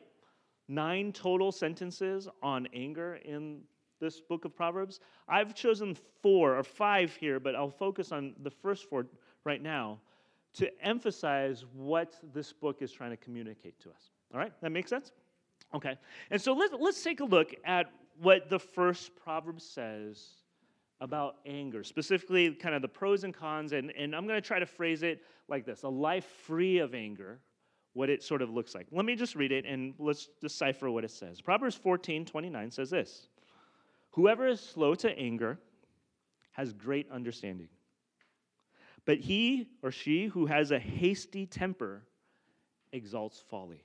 nine 0.70 1.12
total 1.12 1.50
sentences 1.50 2.28
on 2.42 2.68
anger 2.72 3.18
in 3.24 3.60
this 4.00 4.20
book 4.20 4.44
of 4.44 4.54
Proverbs. 4.54 5.00
I've 5.28 5.54
chosen 5.54 5.96
four 6.22 6.56
or 6.56 6.62
five 6.62 7.14
here, 7.16 7.40
but 7.40 7.56
I'll 7.56 7.70
focus 7.70 8.12
on 8.12 8.34
the 8.42 8.50
first 8.50 8.88
four 8.88 9.06
right 9.44 9.60
now 9.60 9.98
to 10.54 10.70
emphasize 10.82 11.64
what 11.74 12.14
this 12.32 12.52
book 12.52 12.82
is 12.82 12.92
trying 12.92 13.10
to 13.10 13.16
communicate 13.16 13.78
to 13.80 13.90
us. 13.90 14.10
All 14.32 14.38
right, 14.38 14.52
that 14.62 14.70
makes 14.70 14.88
sense? 14.88 15.12
Okay, 15.74 15.96
and 16.30 16.40
so 16.40 16.52
let's, 16.52 16.74
let's 16.78 17.02
take 17.02 17.20
a 17.20 17.24
look 17.24 17.54
at 17.64 17.90
what 18.20 18.48
the 18.48 18.58
first 18.58 19.14
proverb 19.16 19.60
says 19.60 20.28
about 21.00 21.36
anger, 21.46 21.82
specifically 21.82 22.52
kind 22.52 22.74
of 22.74 22.82
the 22.82 22.88
pros 22.88 23.24
and 23.24 23.34
cons, 23.34 23.72
and, 23.72 23.92
and 23.96 24.14
I'm 24.14 24.26
going 24.26 24.40
to 24.40 24.46
try 24.46 24.58
to 24.58 24.66
phrase 24.66 25.02
it 25.02 25.22
like 25.48 25.64
this 25.64 25.82
a 25.82 25.88
life 25.88 26.26
free 26.46 26.78
of 26.78 26.94
anger, 26.94 27.40
what 27.92 28.08
it 28.08 28.22
sort 28.22 28.42
of 28.42 28.50
looks 28.50 28.74
like. 28.74 28.86
Let 28.90 29.04
me 29.04 29.16
just 29.16 29.34
read 29.34 29.52
it 29.52 29.64
and 29.66 29.94
let's 29.98 30.28
decipher 30.40 30.90
what 30.90 31.04
it 31.04 31.10
says. 31.10 31.40
Proverbs 31.40 31.74
14 31.74 32.24
29 32.24 32.70
says 32.70 32.90
this 32.90 33.28
Whoever 34.10 34.46
is 34.46 34.60
slow 34.60 34.94
to 34.96 35.18
anger 35.18 35.58
has 36.52 36.72
great 36.72 37.10
understanding, 37.10 37.68
but 39.04 39.18
he 39.18 39.68
or 39.82 39.90
she 39.90 40.26
who 40.26 40.46
has 40.46 40.70
a 40.70 40.78
hasty 40.78 41.46
temper 41.46 42.02
exalts 42.92 43.42
folly. 43.48 43.82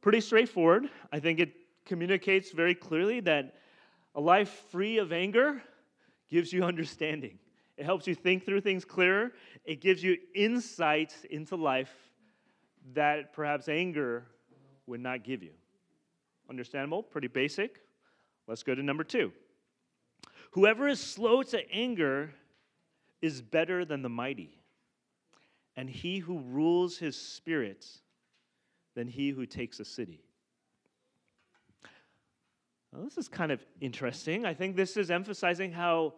Pretty 0.00 0.20
straightforward. 0.20 0.88
I 1.12 1.20
think 1.20 1.40
it 1.40 1.52
communicates 1.84 2.52
very 2.52 2.74
clearly 2.74 3.20
that 3.20 3.56
a 4.14 4.20
life 4.20 4.64
free 4.70 4.98
of 4.98 5.12
anger 5.12 5.62
gives 6.30 6.52
you 6.52 6.64
understanding. 6.64 7.38
It 7.76 7.84
helps 7.84 8.06
you 8.06 8.14
think 8.14 8.44
through 8.44 8.60
things 8.60 8.84
clearer. 8.84 9.32
It 9.64 9.80
gives 9.80 10.02
you 10.02 10.16
insight 10.34 11.14
into 11.30 11.56
life 11.56 12.09
that 12.94 13.32
perhaps 13.32 13.68
anger 13.68 14.26
would 14.86 15.00
not 15.00 15.24
give 15.24 15.42
you. 15.42 15.52
Understandable? 16.48 17.02
Pretty 17.02 17.28
basic. 17.28 17.80
Let's 18.46 18.62
go 18.62 18.74
to 18.74 18.82
number 18.82 19.04
two. 19.04 19.32
Whoever 20.52 20.88
is 20.88 21.00
slow 21.00 21.42
to 21.44 21.70
anger 21.70 22.32
is 23.22 23.40
better 23.40 23.84
than 23.84 24.02
the 24.02 24.08
mighty, 24.08 24.58
and 25.76 25.88
he 25.88 26.18
who 26.18 26.40
rules 26.40 26.98
his 26.98 27.16
spirit 27.16 27.86
than 28.96 29.06
he 29.06 29.30
who 29.30 29.46
takes 29.46 29.78
a 29.78 29.84
city. 29.84 30.24
Well, 32.92 33.04
this 33.04 33.16
is 33.18 33.28
kind 33.28 33.52
of 33.52 33.64
interesting. 33.80 34.44
I 34.44 34.54
think 34.54 34.74
this 34.74 34.96
is 34.96 35.12
emphasizing 35.12 35.70
how 35.70 36.14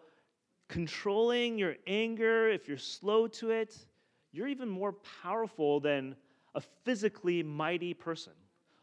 controlling 0.69 1.59
your 1.59 1.75
anger, 1.87 2.49
if 2.49 2.67
you're 2.67 2.79
slow 2.79 3.27
to 3.27 3.51
it, 3.51 3.77
you're 4.33 4.49
even 4.49 4.71
more 4.71 4.95
powerful 5.23 5.81
than 5.81 6.17
a 6.55 6.61
physically 6.61 7.43
mighty 7.43 7.95
person. 7.95 8.33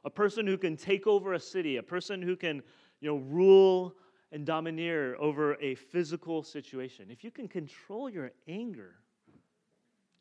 A 0.06 0.10
person 0.10 0.48
who 0.48 0.58
can 0.58 0.78
take 0.78 1.08
over 1.08 1.34
a 1.34 1.40
city, 1.40 1.78
a 1.78 1.84
person 1.84 2.22
who 2.22 2.36
can, 2.36 2.64
you 3.02 3.10
know, 3.10 3.18
rule 3.18 3.96
and 4.32 4.46
domineer 4.46 5.16
over 5.20 5.56
a 5.56 5.76
physical 5.76 6.44
situation. 6.44 7.08
If 7.10 7.24
you 7.24 7.32
can 7.32 7.48
control 7.48 8.10
your 8.10 8.32
anger, 8.48 8.96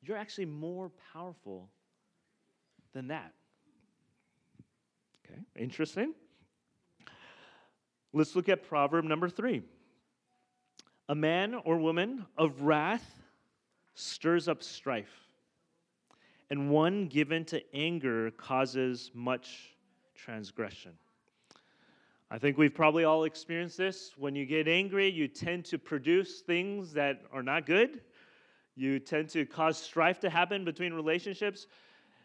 you're 0.03 0.17
actually 0.17 0.47
more 0.47 0.91
powerful 1.13 1.69
than 2.93 3.09
that. 3.09 3.33
Okay, 5.25 5.41
interesting. 5.57 6.15
Let's 8.13 8.35
look 8.35 8.49
at 8.49 8.67
proverb 8.67 9.05
number 9.05 9.29
three. 9.29 9.63
A 11.09 11.15
man 11.15 11.55
or 11.55 11.79
woman 11.79 12.27
of 12.37 12.63
wrath 12.63 13.23
stirs 13.95 14.49
up 14.49 14.63
strife, 14.63 15.28
and 16.51 16.71
one 16.71 17.07
given 17.07 17.45
to 17.47 17.63
anger 17.75 18.31
causes 18.33 19.11
much 19.15 19.75
transgression. 20.15 20.93
I 22.31 22.39
think 22.39 22.59
we've 22.59 22.75
probably 22.75 23.05
all 23.05 23.25
experienced 23.25 23.79
this. 23.79 24.13
When 24.17 24.35
you 24.35 24.45
get 24.45 24.69
angry, 24.69 25.09
you 25.09 25.29
tend 25.29 25.65
to 25.67 25.79
produce 25.79 26.41
things 26.41 26.93
that 26.93 27.23
are 27.33 27.43
not 27.43 27.65
good. 27.65 28.03
You 28.77 28.99
tend 28.99 29.31
to 29.31 29.47
cause 29.47 29.79
strife 29.79 30.21
to 30.21 30.31
happen 30.31 30.65
between 30.65 30.93
relationships 30.93 31.67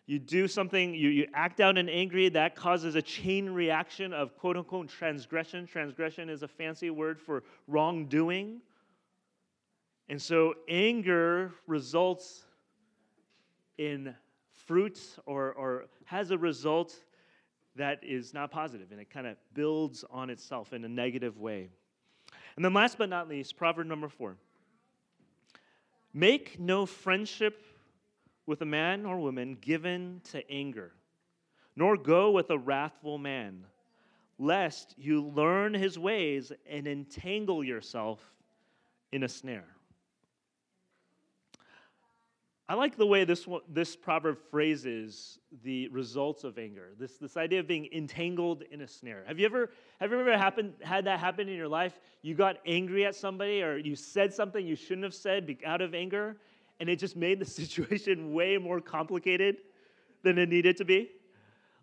you 0.05 0.19
do 0.19 0.49
something, 0.49 0.93
you, 0.93 1.09
you 1.09 1.27
act 1.33 1.61
out 1.61 1.77
in 1.77 1.87
angry, 1.87 2.27
that 2.29 2.55
causes 2.55 2.95
a 2.95 3.01
chain 3.01 3.49
reaction 3.49 4.11
of 4.11 4.37
quote 4.37 4.57
unquote 4.57 4.89
transgression. 4.89 5.65
Transgression 5.65 6.29
is 6.29 6.43
a 6.43 6.47
fancy 6.47 6.89
word 6.89 7.21
for 7.21 7.43
wrongdoing. 7.67 8.61
And 10.09 10.21
so 10.21 10.55
anger 10.67 11.53
results 11.67 12.43
in 13.77 14.15
fruits 14.51 15.17
or, 15.25 15.53
or 15.53 15.85
has 16.05 16.31
a 16.31 16.37
result 16.37 16.95
that 17.75 17.99
is 18.03 18.33
not 18.33 18.51
positive 18.51 18.91
and 18.91 18.99
it 18.99 19.09
kind 19.09 19.27
of 19.27 19.35
builds 19.53 20.05
on 20.09 20.29
itself 20.29 20.73
in 20.73 20.85
a 20.85 20.89
negative 20.89 21.39
way. 21.39 21.69
And 22.55 22.63
then 22.63 22.73
last 22.73 22.97
but 22.97 23.09
not 23.09 23.27
least, 23.27 23.57
proverb 23.57 23.87
number 23.87 24.09
four. 24.09 24.37
Make 26.13 26.59
no 26.59 26.85
friendship 26.85 27.65
with 28.45 28.61
a 28.61 28.65
man 28.65 29.05
or 29.05 29.19
woman 29.19 29.57
given 29.59 30.21
to 30.31 30.49
anger, 30.51 30.91
nor 31.75 31.97
go 31.97 32.29
with 32.29 32.51
a 32.51 32.57
wrathful 32.57 33.17
man, 33.17 33.65
lest 34.37 34.93
you 34.97 35.23
learn 35.23 35.73
his 35.73 35.97
ways 35.97 36.51
and 36.69 36.87
entangle 36.87 37.63
yourself 37.63 38.19
in 39.11 39.23
a 39.23 39.29
snare. 39.29 39.65
I 42.69 42.75
like 42.75 42.95
the 42.95 43.05
way 43.05 43.25
this, 43.25 43.45
this 43.67 43.95
proverb 43.95 44.37
phrases 44.49 45.39
the 45.63 45.89
results 45.89 46.45
of 46.45 46.57
anger. 46.57 46.91
This, 46.97 47.17
this 47.17 47.35
idea 47.35 47.59
of 47.59 47.67
being 47.67 47.89
entangled 47.91 48.63
in 48.71 48.81
a 48.81 48.87
snare. 48.87 49.23
Have 49.27 49.37
you 49.37 49.45
ever 49.45 49.69
have 49.99 50.11
you 50.11 50.19
ever 50.19 50.37
happened, 50.37 50.73
had 50.81 51.05
that 51.05 51.19
happen 51.19 51.49
in 51.49 51.57
your 51.57 51.67
life? 51.67 51.99
You 52.21 52.35
got 52.35 52.57
angry 52.65 53.05
at 53.05 53.15
somebody 53.15 53.61
or 53.61 53.77
you 53.77 53.97
said 53.97 54.33
something 54.33 54.65
you 54.65 54.77
shouldn't 54.77 55.03
have 55.03 55.13
said 55.13 55.57
out 55.65 55.81
of 55.81 55.93
anger, 55.93 56.37
and 56.79 56.89
it 56.89 56.99
just 56.99 57.17
made 57.17 57.39
the 57.39 57.45
situation 57.59 58.33
way 58.33 58.57
more 58.57 58.79
complicated 58.79 59.57
than 60.23 60.37
it 60.37 60.47
needed 60.47 60.77
to 60.77 60.85
be. 60.85 61.09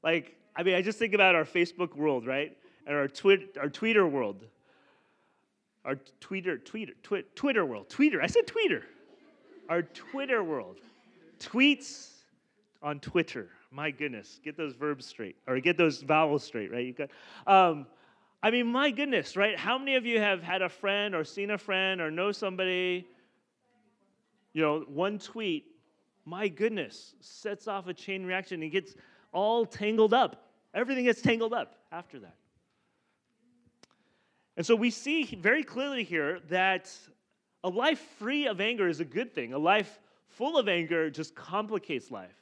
Like, 0.03 0.37
I 0.57 0.63
mean, 0.63 0.75
I 0.75 0.83
just 0.83 0.99
think 0.99 1.13
about 1.13 1.35
our 1.35 1.45
Facebook 1.45 1.95
world, 1.95 2.27
right? 2.27 2.57
And 2.87 2.97
our, 2.97 3.07
twit, 3.07 3.59
our 3.61 3.69
Twitter 3.69 4.07
world. 4.07 4.47
Our 5.85 5.97
Twitter, 6.21 6.57
Twitter, 6.59 6.95
twi- 7.03 7.25
Twitter 7.35 7.65
world. 7.65 7.91
Twitter, 7.91 8.21
I 8.23 8.27
said 8.27 8.47
Twitter. 8.47 8.85
Our 9.71 9.83
Twitter 9.83 10.45
world. 10.45 10.77
Tweets 11.39 12.09
on 12.83 13.01
Twitter. 13.01 13.49
My 13.71 13.91
goodness, 13.91 14.41
get 14.45 14.59
those 14.59 14.75
verbs 14.75 15.07
straight, 15.07 15.37
or 15.47 15.59
get 15.61 15.79
those 15.79 16.03
vowels 16.03 16.45
straight, 16.45 16.71
right? 16.71 16.85
You 16.85 16.93
got, 16.93 17.09
um, 17.47 17.87
I 18.43 18.51
mean, 18.51 18.67
my 18.67 18.91
goodness, 18.91 19.37
right? 19.37 19.57
How 19.57 19.79
many 19.79 19.95
of 19.95 20.05
you 20.05 20.19
have 20.19 20.43
had 20.43 20.61
a 20.61 20.69
friend 20.69 21.15
or 21.15 21.25
seen 21.25 21.53
a 21.53 21.57
friend 21.59 22.03
or 22.03 22.11
know 22.11 22.33
somebody 22.33 23.07
you 24.53 24.63
know, 24.63 24.85
one 24.89 25.19
tweet, 25.19 25.67
my 26.25 26.49
goodness, 26.49 27.15
sets 27.21 27.69
off 27.69 27.87
a 27.87 27.95
chain 27.95 28.25
reaction 28.25 28.63
and 28.63 28.73
gets 28.73 28.95
all 29.33 29.65
tangled 29.65 30.13
up. 30.13 30.51
Everything 30.75 31.05
gets 31.05 31.23
tangled 31.23 31.53
up 31.53 31.77
after 31.93 32.19
that. 32.21 32.35
And 34.57 34.67
so 34.67 34.75
we 34.75 34.91
see 34.91 35.25
very 35.41 35.63
clearly 35.63 36.05
here 36.05 36.41
that 36.49 36.93
a 37.63 37.69
life 37.69 38.01
free 38.19 38.47
of 38.47 38.61
anger 38.61 38.89
is 38.89 39.01
a 39.01 39.05
good 39.05 39.35
thing. 39.35 39.53
A 39.53 39.59
life 39.59 40.01
full 40.29 40.57
of 40.57 40.69
anger 40.69 41.11
just 41.11 41.35
complicates 41.35 42.11
life. 42.11 42.35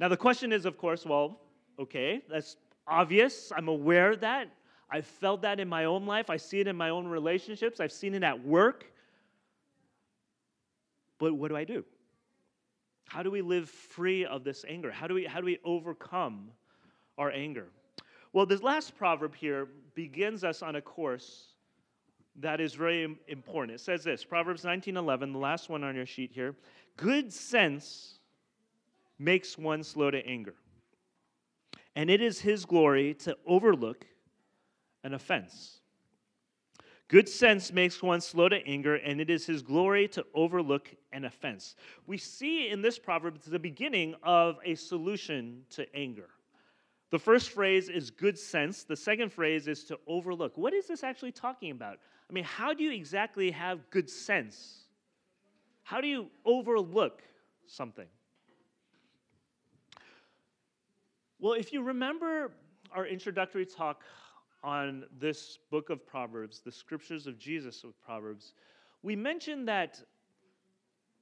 Now, 0.00 0.08
the 0.08 0.16
question 0.16 0.52
is, 0.52 0.64
of 0.64 0.78
course, 0.78 1.04
well, 1.04 1.40
okay, 1.78 2.22
that's 2.30 2.56
obvious. 2.86 3.52
I'm 3.54 3.68
aware 3.68 4.12
of 4.12 4.20
that. 4.20 4.48
I've 4.90 5.06
felt 5.06 5.42
that 5.42 5.60
in 5.60 5.68
my 5.68 5.84
own 5.84 6.06
life. 6.06 6.30
I 6.30 6.36
see 6.36 6.60
it 6.60 6.66
in 6.66 6.76
my 6.76 6.88
own 6.90 7.06
relationships. 7.06 7.80
I've 7.80 7.92
seen 7.92 8.14
it 8.14 8.22
at 8.22 8.42
work. 8.42 8.90
But 11.18 11.34
what 11.34 11.48
do 11.48 11.56
I 11.56 11.64
do? 11.64 11.84
How 13.08 13.22
do 13.22 13.30
we 13.30 13.42
live 13.42 13.68
free 13.68 14.24
of 14.24 14.44
this 14.44 14.64
anger? 14.68 14.90
How 14.90 15.06
do 15.06 15.14
we, 15.14 15.24
how 15.24 15.40
do 15.40 15.46
we 15.46 15.58
overcome 15.64 16.50
our 17.18 17.30
anger? 17.30 17.66
Well, 18.32 18.46
this 18.46 18.62
last 18.62 18.96
proverb 18.96 19.34
here 19.34 19.68
begins 19.94 20.44
us 20.44 20.62
on 20.62 20.76
a 20.76 20.80
course 20.80 21.54
that 22.40 22.60
is 22.60 22.74
very 22.74 23.18
important. 23.26 23.74
It 23.74 23.80
says 23.80 24.04
this 24.04 24.24
Proverbs 24.24 24.64
19:11, 24.64 25.32
the 25.32 25.38
last 25.38 25.68
one 25.68 25.84
on 25.84 25.94
your 25.94 26.06
sheet 26.06 26.32
here. 26.32 26.54
Good 26.96 27.32
sense 27.32 28.20
makes 29.18 29.58
one 29.58 29.82
slow 29.82 30.10
to 30.10 30.24
anger, 30.26 30.54
and 31.96 32.10
it 32.10 32.20
is 32.20 32.40
his 32.40 32.64
glory 32.64 33.14
to 33.14 33.36
overlook 33.46 34.06
an 35.04 35.14
offense. 35.14 35.80
Good 37.08 37.28
sense 37.28 37.72
makes 37.72 38.02
one 38.02 38.20
slow 38.20 38.50
to 38.50 38.66
anger, 38.66 38.96
and 38.96 39.20
it 39.20 39.30
is 39.30 39.46
his 39.46 39.62
glory 39.62 40.08
to 40.08 40.26
overlook 40.34 40.94
an 41.10 41.24
offense. 41.24 41.74
We 42.06 42.18
see 42.18 42.68
in 42.68 42.82
this 42.82 42.98
proverb 42.98 43.40
the 43.40 43.58
beginning 43.58 44.14
of 44.22 44.58
a 44.62 44.74
solution 44.74 45.64
to 45.70 45.86
anger. 45.96 46.28
The 47.10 47.18
first 47.18 47.50
phrase 47.50 47.88
is 47.88 48.10
good 48.10 48.38
sense, 48.38 48.84
the 48.84 48.96
second 48.96 49.32
phrase 49.32 49.66
is 49.66 49.84
to 49.84 49.98
overlook. 50.06 50.56
What 50.56 50.74
is 50.74 50.86
this 50.86 51.02
actually 51.02 51.32
talking 51.32 51.70
about? 51.70 51.98
I 52.28 52.32
mean, 52.32 52.44
how 52.44 52.74
do 52.74 52.84
you 52.84 52.92
exactly 52.92 53.50
have 53.50 53.88
good 53.90 54.10
sense? 54.10 54.84
How 55.84 56.02
do 56.02 56.06
you 56.06 56.26
overlook 56.44 57.22
something? 57.66 58.06
Well, 61.40 61.54
if 61.54 61.72
you 61.72 61.82
remember 61.82 62.52
our 62.92 63.06
introductory 63.06 63.64
talk 63.64 64.02
on 64.62 65.04
this 65.18 65.58
book 65.70 65.88
of 65.88 66.06
Proverbs, 66.06 66.60
the 66.60 66.72
scriptures 66.72 67.26
of 67.26 67.38
Jesus 67.38 67.84
of 67.84 67.98
Proverbs, 68.02 68.52
we 69.02 69.16
mentioned 69.16 69.66
that 69.68 70.02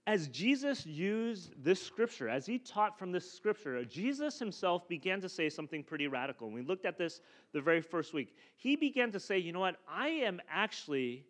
as 0.07 0.29
Jesus 0.29 0.87
used 0.87 1.53
this 1.63 1.83
scripture, 1.83 2.29
as 2.29 2.47
he 2.47 2.59
taught 2.59 2.97
from 2.97 3.11
this 3.11 3.29
scripture, 3.29 3.85
Jesus 3.85 4.39
himself 4.39 4.89
began 4.89 5.21
to 5.21 5.29
say 5.29 5.51
something 5.51 5.83
pretty 5.83 6.07
radical. 6.07 6.49
we 6.49 6.63
looked 6.63 6.87
at 6.87 6.97
this 6.97 7.21
the 7.53 7.61
very 7.61 7.81
first 7.81 8.15
week. 8.15 8.37
He 8.57 8.77
began 8.77 9.11
to 9.13 9.21
say, 9.21 9.39
you 9.39 9.53
know 9.53 9.61
what? 9.61 9.77
I 9.89 10.09
am 10.09 10.41
actually 10.49 11.25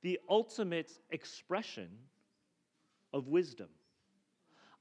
the 0.00 0.18
ultimate 0.30 0.92
expression 1.10 1.88
of 3.12 3.28
wisdom. 3.28 3.68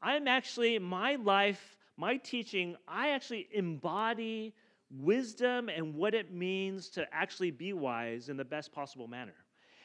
I 0.01 0.15
am 0.15 0.29
actually, 0.29 0.79
my 0.79 1.15
life, 1.15 1.77
my 1.98 2.17
teaching, 2.17 2.77
I 2.88 3.10
actually 3.10 3.50
embody 3.51 4.55
wisdom 4.89 5.67
and 5.67 5.93
what 5.93 6.13
it 6.13 6.34
means 6.34 6.89
to 6.91 7.05
actually 7.13 7.51
be 7.51 7.74
wise 7.74 8.29
in 8.29 8.38
the 8.38 8.46
best 8.46 8.72
possible 8.72 9.08
manner. 9.08 9.36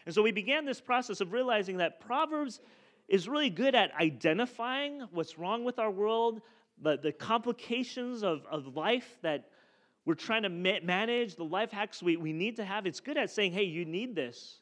And 0.06 0.14
so 0.14 0.22
we 0.22 0.30
began 0.30 0.64
this 0.64 0.80
process 0.80 1.20
of 1.20 1.32
realizing 1.32 1.78
that 1.78 2.00
Proverbs 2.00 2.60
is 3.08 3.28
really 3.28 3.50
good 3.50 3.74
at 3.74 3.94
identifying 3.94 5.02
what's 5.12 5.38
wrong 5.38 5.64
with 5.64 5.78
our 5.78 5.90
world, 5.90 6.40
the, 6.82 6.98
the 6.98 7.12
complications 7.12 8.22
of, 8.22 8.42
of 8.50 8.76
life 8.76 9.18
that 9.22 9.48
we're 10.04 10.14
trying 10.14 10.42
to 10.42 10.48
ma- 10.48 10.80
manage, 10.82 11.36
the 11.36 11.44
life 11.44 11.70
hacks 11.70 12.02
we, 12.02 12.16
we 12.16 12.32
need 12.32 12.56
to 12.56 12.64
have. 12.64 12.86
It's 12.86 13.00
good 13.00 13.16
at 13.16 13.30
saying, 13.30 13.52
hey, 13.52 13.64
you 13.64 13.84
need 13.84 14.14
this. 14.14 14.60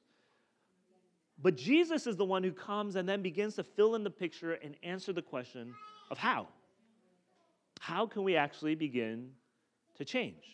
But 1.40 1.56
Jesus 1.56 2.06
is 2.06 2.16
the 2.16 2.24
one 2.24 2.44
who 2.44 2.52
comes 2.52 2.96
and 2.96 3.08
then 3.08 3.22
begins 3.22 3.56
to 3.56 3.64
fill 3.64 3.94
in 3.94 4.04
the 4.04 4.10
picture 4.10 4.52
and 4.52 4.76
answer 4.82 5.12
the 5.12 5.22
question 5.22 5.74
of 6.10 6.18
how. 6.18 6.48
How 7.80 8.06
can 8.06 8.22
we 8.22 8.36
actually 8.36 8.74
begin 8.74 9.30
to 9.96 10.04
change? 10.04 10.44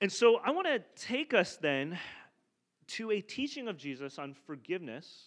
And 0.00 0.10
so 0.10 0.40
I 0.44 0.50
want 0.50 0.66
to 0.66 0.82
take 0.96 1.32
us 1.32 1.56
then 1.56 1.98
to 2.92 3.10
a 3.10 3.20
teaching 3.20 3.68
of 3.68 3.76
Jesus 3.76 4.18
on 4.18 4.34
forgiveness. 4.46 5.24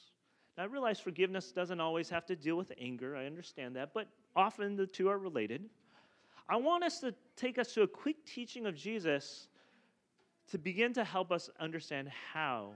Now, 0.58 0.64
I 0.64 0.66
realize 0.68 1.00
forgiveness 1.00 1.52
doesn't 1.52 1.80
always 1.80 2.10
have 2.10 2.26
to 2.28 2.36
deal 2.36 2.58
with 2.58 2.72
anger. 2.80 3.16
I 3.16 3.26
understand 3.26 3.76
that, 3.76 3.94
but 3.94 4.08
often 4.36 4.76
the 4.76 4.86
two 4.86 5.10
are 5.10 5.18
related. 5.18 5.64
I 6.48 6.58
want 6.58 6.84
us 6.84 7.00
to 7.00 7.14
take 7.36 7.58
us 7.58 7.74
to 7.74 7.82
a 7.82 7.88
quick 7.88 8.24
teaching 8.26 8.68
of 8.68 8.76
Jesus 8.76 9.48
to 10.52 10.60
begin 10.60 10.94
to 10.94 11.04
help 11.04 11.32
us 11.32 11.50
understand 11.60 12.10
how 12.34 12.72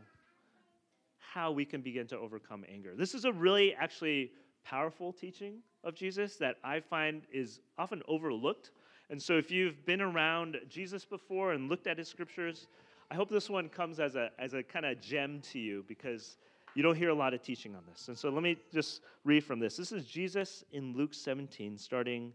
how 1.19 1.51
we 1.51 1.63
can 1.63 1.81
begin 1.81 2.08
to 2.08 2.17
overcome 2.17 2.65
anger. 2.67 2.93
This 2.98 3.13
is 3.13 3.25
a 3.25 3.31
really 3.31 3.75
actually 3.75 4.31
powerful 4.65 5.13
teaching 5.13 5.60
of 5.84 5.93
Jesus 5.93 6.38
that 6.38 6.55
I 6.63 6.79
find 6.79 7.22
is 7.31 7.60
often 7.77 8.01
overlooked. 8.08 8.72
And 9.12 9.22
so 9.22 9.38
if 9.38 9.51
you've 9.51 9.86
been 9.86 10.01
around 10.01 10.58
Jesus 10.67 11.05
before 11.05 11.53
and 11.53 11.69
looked 11.69 11.86
at 11.86 12.00
his 12.00 12.08
scriptures, 12.08 12.67
I 13.12 13.16
hope 13.16 13.30
this 13.30 13.50
one 13.50 13.70
comes 13.70 14.00
as 14.00 14.16
a, 14.16 14.30
as 14.38 14.54
a 14.54 14.62
kind 14.62 14.86
of 14.86 15.01
gem 15.01 15.42
to 15.51 15.60
you 15.60 15.84
because 15.88 16.38
you 16.75 16.84
don't 16.84 16.96
hear 16.96 17.10
a 17.10 17.16
lot 17.16 17.34
of 17.34 17.42
teaching 17.42 17.75
on 17.75 17.82
this. 17.89 18.08
And 18.08 18.18
so 18.18 18.30
let 18.30 18.44
me 18.44 18.58
just 18.72 19.01
read 19.24 19.44
from 19.44 19.60
this. 19.60 19.75
This 19.75 19.92
is 19.92 20.06
Jesus 20.06 20.63
in 20.72 20.96
Luke 20.96 21.13
17, 21.13 21.78
starting 21.78 22.32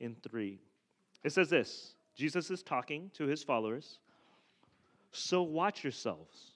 in 0.00 0.14
3. 0.22 0.58
It 1.24 1.32
says 1.32 1.48
this 1.48 1.94
Jesus 2.14 2.50
is 2.50 2.62
talking 2.62 3.10
to 3.14 3.24
his 3.24 3.42
followers. 3.42 4.00
So 5.12 5.42
watch 5.42 5.82
yourselves. 5.82 6.52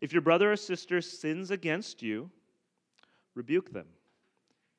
If 0.00 0.12
your 0.12 0.22
brother 0.22 0.52
or 0.52 0.56
sister 0.56 1.00
sins 1.00 1.50
against 1.50 2.02
you, 2.02 2.30
rebuke 3.34 3.72
them. 3.72 3.86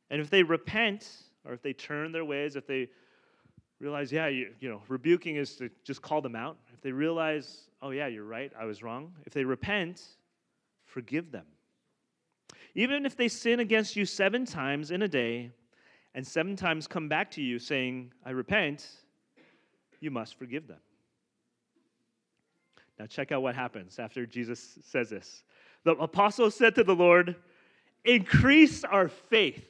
And 0.09 0.21
if 0.21 0.29
they 0.29 0.43
repent, 0.43 1.09
or 1.45 1.53
if 1.53 1.61
they 1.61 1.73
turn 1.73 2.11
their 2.11 2.25
ways, 2.25 2.55
if 2.55 2.67
they 2.67 2.89
realize, 3.79 4.11
yeah, 4.11 4.27
you, 4.27 4.53
you 4.59 4.69
know, 4.69 4.81
rebuking 4.87 5.37
is 5.37 5.55
to 5.57 5.69
just 5.83 6.01
call 6.01 6.21
them 6.21 6.35
out. 6.35 6.57
If 6.79 6.83
they 6.83 6.93
realize, 6.93 7.63
oh, 7.81 7.89
yeah, 7.89 8.07
you're 8.07 8.23
right, 8.23 8.53
I 8.57 8.63
was 8.63 8.81
wrong. 8.81 9.11
If 9.25 9.33
they 9.33 9.43
repent, 9.43 10.01
forgive 10.85 11.29
them. 11.29 11.43
Even 12.73 13.05
if 13.05 13.17
they 13.17 13.27
sin 13.27 13.59
against 13.59 13.97
you 13.97 14.05
seven 14.05 14.45
times 14.45 14.91
in 14.91 15.01
a 15.01 15.07
day, 15.09 15.51
and 16.15 16.25
seven 16.25 16.55
times 16.55 16.87
come 16.87 17.09
back 17.09 17.31
to 17.31 17.41
you 17.41 17.59
saying, 17.59 18.13
I 18.25 18.29
repent, 18.29 18.87
you 19.99 20.09
must 20.09 20.39
forgive 20.39 20.67
them. 20.67 20.79
Now, 22.97 23.07
check 23.07 23.33
out 23.33 23.41
what 23.41 23.55
happens 23.55 23.99
after 23.99 24.25
Jesus 24.25 24.79
says 24.81 25.09
this. 25.09 25.43
The 25.83 25.95
apostles 25.95 26.55
said 26.55 26.75
to 26.75 26.85
the 26.85 26.95
Lord, 26.95 27.35
Increase 28.05 28.85
our 28.85 29.09
faith. 29.09 29.67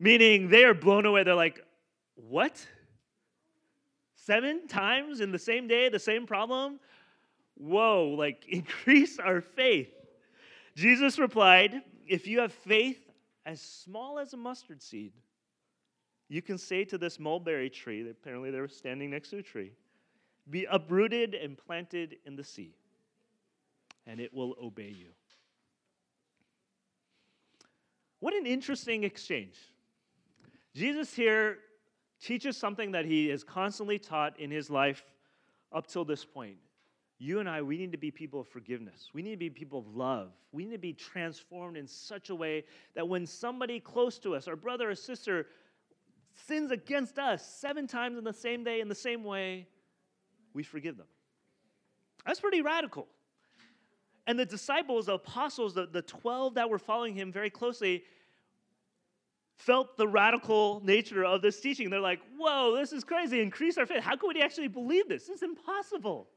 Meaning 0.00 0.48
they 0.48 0.64
are 0.64 0.74
blown 0.74 1.06
away. 1.06 1.22
They're 1.22 1.36
like, 1.36 1.64
What? 2.16 2.66
Seven 4.30 4.68
times 4.68 5.18
in 5.18 5.32
the 5.32 5.40
same 5.40 5.66
day, 5.66 5.88
the 5.88 5.98
same 5.98 6.24
problem? 6.24 6.78
Whoa, 7.56 8.14
like 8.16 8.46
increase 8.48 9.18
our 9.18 9.40
faith. 9.40 9.90
Jesus 10.76 11.18
replied, 11.18 11.82
If 12.06 12.28
you 12.28 12.38
have 12.38 12.52
faith 12.52 13.10
as 13.44 13.60
small 13.60 14.20
as 14.20 14.32
a 14.32 14.36
mustard 14.36 14.82
seed, 14.82 15.14
you 16.28 16.42
can 16.42 16.58
say 16.58 16.84
to 16.84 16.96
this 16.96 17.18
mulberry 17.18 17.68
tree, 17.68 18.08
apparently 18.08 18.52
they 18.52 18.60
were 18.60 18.68
standing 18.68 19.10
next 19.10 19.30
to 19.30 19.38
a 19.38 19.42
tree, 19.42 19.72
be 20.48 20.64
uprooted 20.70 21.34
and 21.34 21.58
planted 21.58 22.18
in 22.24 22.36
the 22.36 22.44
sea, 22.44 22.76
and 24.06 24.20
it 24.20 24.32
will 24.32 24.54
obey 24.62 24.94
you. 24.96 25.08
What 28.20 28.34
an 28.34 28.46
interesting 28.46 29.02
exchange. 29.02 29.56
Jesus 30.72 31.12
here 31.12 31.58
teaches 32.20 32.56
something 32.56 32.92
that 32.92 33.04
he 33.04 33.28
has 33.28 33.42
constantly 33.42 33.98
taught 33.98 34.38
in 34.38 34.50
his 34.50 34.70
life 34.70 35.04
up 35.72 35.86
till 35.86 36.04
this 36.04 36.24
point. 36.24 36.56
You 37.18 37.38
and 37.38 37.48
I, 37.48 37.60
we 37.60 37.76
need 37.76 37.92
to 37.92 37.98
be 37.98 38.10
people 38.10 38.40
of 38.40 38.48
forgiveness. 38.48 39.10
We 39.12 39.22
need 39.22 39.32
to 39.32 39.36
be 39.36 39.50
people 39.50 39.78
of 39.78 39.94
love. 39.94 40.32
We 40.52 40.64
need 40.64 40.72
to 40.72 40.78
be 40.78 40.94
transformed 40.94 41.76
in 41.76 41.86
such 41.86 42.30
a 42.30 42.34
way 42.34 42.64
that 42.94 43.06
when 43.06 43.26
somebody 43.26 43.78
close 43.78 44.18
to 44.20 44.34
us, 44.34 44.48
our 44.48 44.56
brother 44.56 44.90
or 44.90 44.94
sister, 44.94 45.46
sins 46.46 46.70
against 46.70 47.18
us 47.18 47.44
seven 47.44 47.86
times 47.86 48.16
in 48.16 48.24
the 48.24 48.32
same 48.32 48.64
day, 48.64 48.80
in 48.80 48.88
the 48.88 48.94
same 48.94 49.22
way, 49.22 49.66
we 50.54 50.62
forgive 50.62 50.96
them. 50.96 51.06
That's 52.24 52.40
pretty 52.40 52.62
radical. 52.62 53.06
And 54.26 54.38
the 54.38 54.46
disciples, 54.46 55.06
the 55.06 55.14
apostles, 55.14 55.74
the, 55.74 55.86
the 55.86 56.02
12 56.02 56.54
that 56.54 56.70
were 56.70 56.78
following 56.78 57.14
him 57.14 57.32
very 57.32 57.50
closely, 57.50 58.04
felt 59.60 59.96
the 59.98 60.08
radical 60.08 60.80
nature 60.84 61.24
of 61.24 61.42
this 61.42 61.60
teaching. 61.60 61.90
They're 61.90 62.00
like, 62.00 62.20
whoa, 62.38 62.74
this 62.76 62.92
is 62.92 63.04
crazy. 63.04 63.40
Increase 63.40 63.76
our 63.76 63.84
faith. 63.84 64.02
How 64.02 64.16
can 64.16 64.30
we 64.34 64.40
actually 64.40 64.68
believe 64.68 65.08
this? 65.08 65.28
Is 65.28 65.42
impossible. 65.42 66.28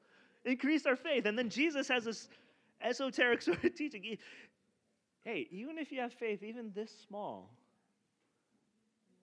Increase 0.43 0.86
our 0.86 0.97
faith. 0.97 1.25
And 1.25 1.38
then 1.38 1.49
Jesus 1.49 1.88
has 1.88 2.03
this 2.03 2.27
esoteric 2.81 3.41
sort 3.41 3.63
of 3.63 3.75
teaching. 3.75 4.17
Hey, 5.23 5.47
even 5.51 5.77
if 5.77 5.91
you 5.91 6.01
have 6.01 6.12
faith, 6.12 6.43
even 6.43 6.71
this 6.75 6.91
small, 7.07 7.49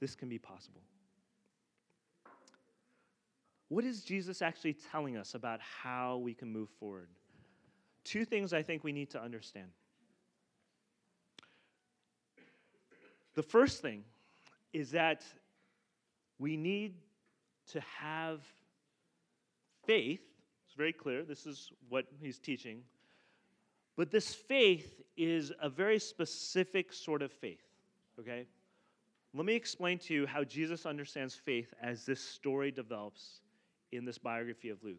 this 0.00 0.14
can 0.14 0.30
be 0.30 0.38
possible. 0.38 0.80
What 3.68 3.84
is 3.84 4.02
Jesus 4.02 4.40
actually 4.40 4.76
telling 4.90 5.18
us 5.18 5.34
about 5.34 5.60
how 5.60 6.16
we 6.16 6.32
can 6.32 6.50
move 6.50 6.70
forward? 6.80 7.08
Two 8.02 8.24
things 8.24 8.54
I 8.54 8.62
think 8.62 8.82
we 8.82 8.92
need 8.92 9.10
to 9.10 9.22
understand. 9.22 9.68
The 13.34 13.42
first 13.42 13.82
thing 13.82 14.04
is 14.72 14.90
that 14.92 15.24
we 16.38 16.56
need 16.56 16.94
to 17.72 17.80
have 17.80 18.40
faith. 19.86 20.22
It's 20.66 20.74
very 20.74 20.92
clear. 20.92 21.22
This 21.22 21.46
is 21.46 21.72
what 21.88 22.06
he's 22.20 22.38
teaching. 22.38 22.82
But 23.96 24.10
this 24.10 24.34
faith 24.34 25.00
is 25.16 25.52
a 25.60 25.68
very 25.68 25.98
specific 25.98 26.92
sort 26.92 27.22
of 27.22 27.32
faith, 27.32 27.62
okay? 28.18 28.46
Let 29.34 29.46
me 29.46 29.54
explain 29.54 29.98
to 30.00 30.14
you 30.14 30.26
how 30.26 30.42
Jesus 30.42 30.86
understands 30.86 31.34
faith 31.34 31.72
as 31.82 32.04
this 32.04 32.20
story 32.20 32.70
develops 32.70 33.40
in 33.92 34.04
this 34.04 34.18
biography 34.18 34.70
of 34.70 34.82
Luke. 34.82 34.98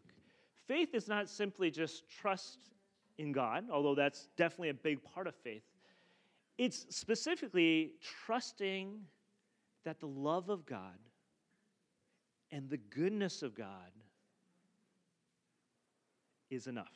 Faith 0.66 0.94
is 0.94 1.08
not 1.08 1.28
simply 1.28 1.70
just 1.70 2.08
trust 2.08 2.58
in 3.18 3.32
God, 3.32 3.64
although 3.70 3.94
that's 3.94 4.28
definitely 4.36 4.70
a 4.70 4.74
big 4.74 5.02
part 5.02 5.26
of 5.26 5.34
faith. 5.34 5.64
It's 6.62 6.86
specifically 6.90 7.94
trusting 8.24 9.00
that 9.84 9.98
the 9.98 10.06
love 10.06 10.48
of 10.48 10.64
God 10.64 10.96
and 12.52 12.70
the 12.70 12.76
goodness 12.76 13.42
of 13.42 13.52
God 13.52 13.90
is 16.50 16.68
enough. 16.68 16.94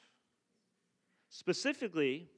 Specifically, 1.30 2.28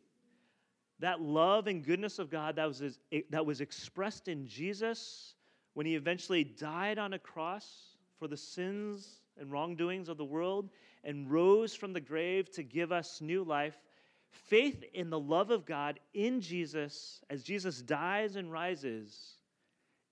that 1.01 1.21
love 1.21 1.67
and 1.67 1.85
goodness 1.85 2.19
of 2.19 2.31
God 2.31 2.57
that 2.57 2.67
was, 2.67 2.99
that 3.29 3.45
was 3.45 3.61
expressed 3.61 4.29
in 4.29 4.49
Jesus 4.49 5.35
when 5.75 5.85
he 5.85 5.97
eventually 5.97 6.45
died 6.45 6.97
on 6.97 7.13
a 7.13 7.19
cross 7.19 7.97
for 8.19 8.27
the 8.27 8.39
sins 8.39 9.21
and 9.39 9.53
wrongdoings 9.53 10.09
of 10.09 10.17
the 10.17 10.25
world 10.25 10.71
and 11.05 11.31
rose 11.31 11.75
from 11.75 11.93
the 11.93 12.01
grave 12.01 12.51
to 12.53 12.63
give 12.63 12.91
us 12.91 13.21
new 13.21 13.45
life. 13.45 13.77
Faith 14.31 14.85
in 14.95 15.11
the 15.11 15.19
love 15.19 15.51
of 15.51 15.67
God 15.67 16.01
in 16.15 16.41
Jesus, 16.41 17.21
as 17.31 17.43
Jesus 17.43 17.83
dies 17.83 18.37
and 18.37 18.51
rises, 18.51 19.35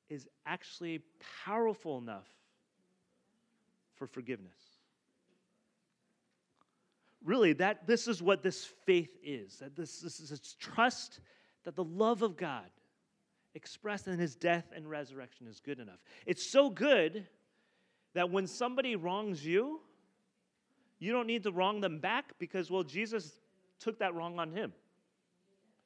is 0.08 0.28
actually 0.46 1.00
powerful 1.44 1.98
enough 1.98 2.28
for 3.94 4.06
forgiveness. 4.06 4.52
really 7.26 7.52
that 7.54 7.86
this 7.86 8.06
is 8.06 8.22
what 8.22 8.42
this 8.42 8.64
faith 8.64 9.16
is 9.22 9.58
that 9.58 9.74
this, 9.74 10.00
this 10.00 10.20
is 10.20 10.30
this 10.30 10.54
trust 10.58 11.20
that 11.64 11.74
the 11.74 11.84
love 11.84 12.22
of 12.22 12.36
God 12.36 12.70
expressed 13.54 14.06
in 14.06 14.18
his 14.18 14.36
death 14.36 14.66
and 14.74 14.88
resurrection 14.88 15.46
is 15.48 15.60
good 15.60 15.80
enough. 15.80 15.98
It's 16.24 16.46
so 16.46 16.70
good 16.70 17.26
that 18.14 18.30
when 18.30 18.46
somebody 18.46 18.96
wrongs 18.96 19.44
you, 19.44 19.80
you 20.98 21.12
don't 21.12 21.26
need 21.26 21.42
to 21.42 21.50
wrong 21.50 21.80
them 21.80 21.98
back 21.98 22.38
because, 22.38 22.70
well, 22.70 22.82
Jesus 22.84 23.32
took 23.78 23.98
that 23.98 24.14
wrong 24.14 24.38
on 24.38 24.52
him. 24.52 24.72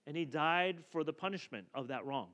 And 0.06 0.16
he 0.16 0.24
died 0.24 0.78
for 0.90 1.04
the 1.04 1.12
punishment 1.12 1.66
of 1.74 1.88
that 1.88 2.04
wrong. 2.04 2.28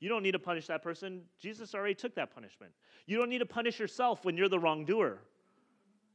You 0.00 0.08
don't 0.08 0.22
need 0.22 0.32
to 0.32 0.38
punish 0.38 0.66
that 0.66 0.82
person. 0.82 1.22
Jesus 1.38 1.74
already 1.74 1.94
took 1.94 2.14
that 2.16 2.34
punishment. 2.34 2.72
You 3.06 3.18
don't 3.18 3.28
need 3.28 3.38
to 3.38 3.46
punish 3.46 3.78
yourself 3.78 4.24
when 4.24 4.36
you're 4.36 4.48
the 4.48 4.58
wrongdoer. 4.58 5.18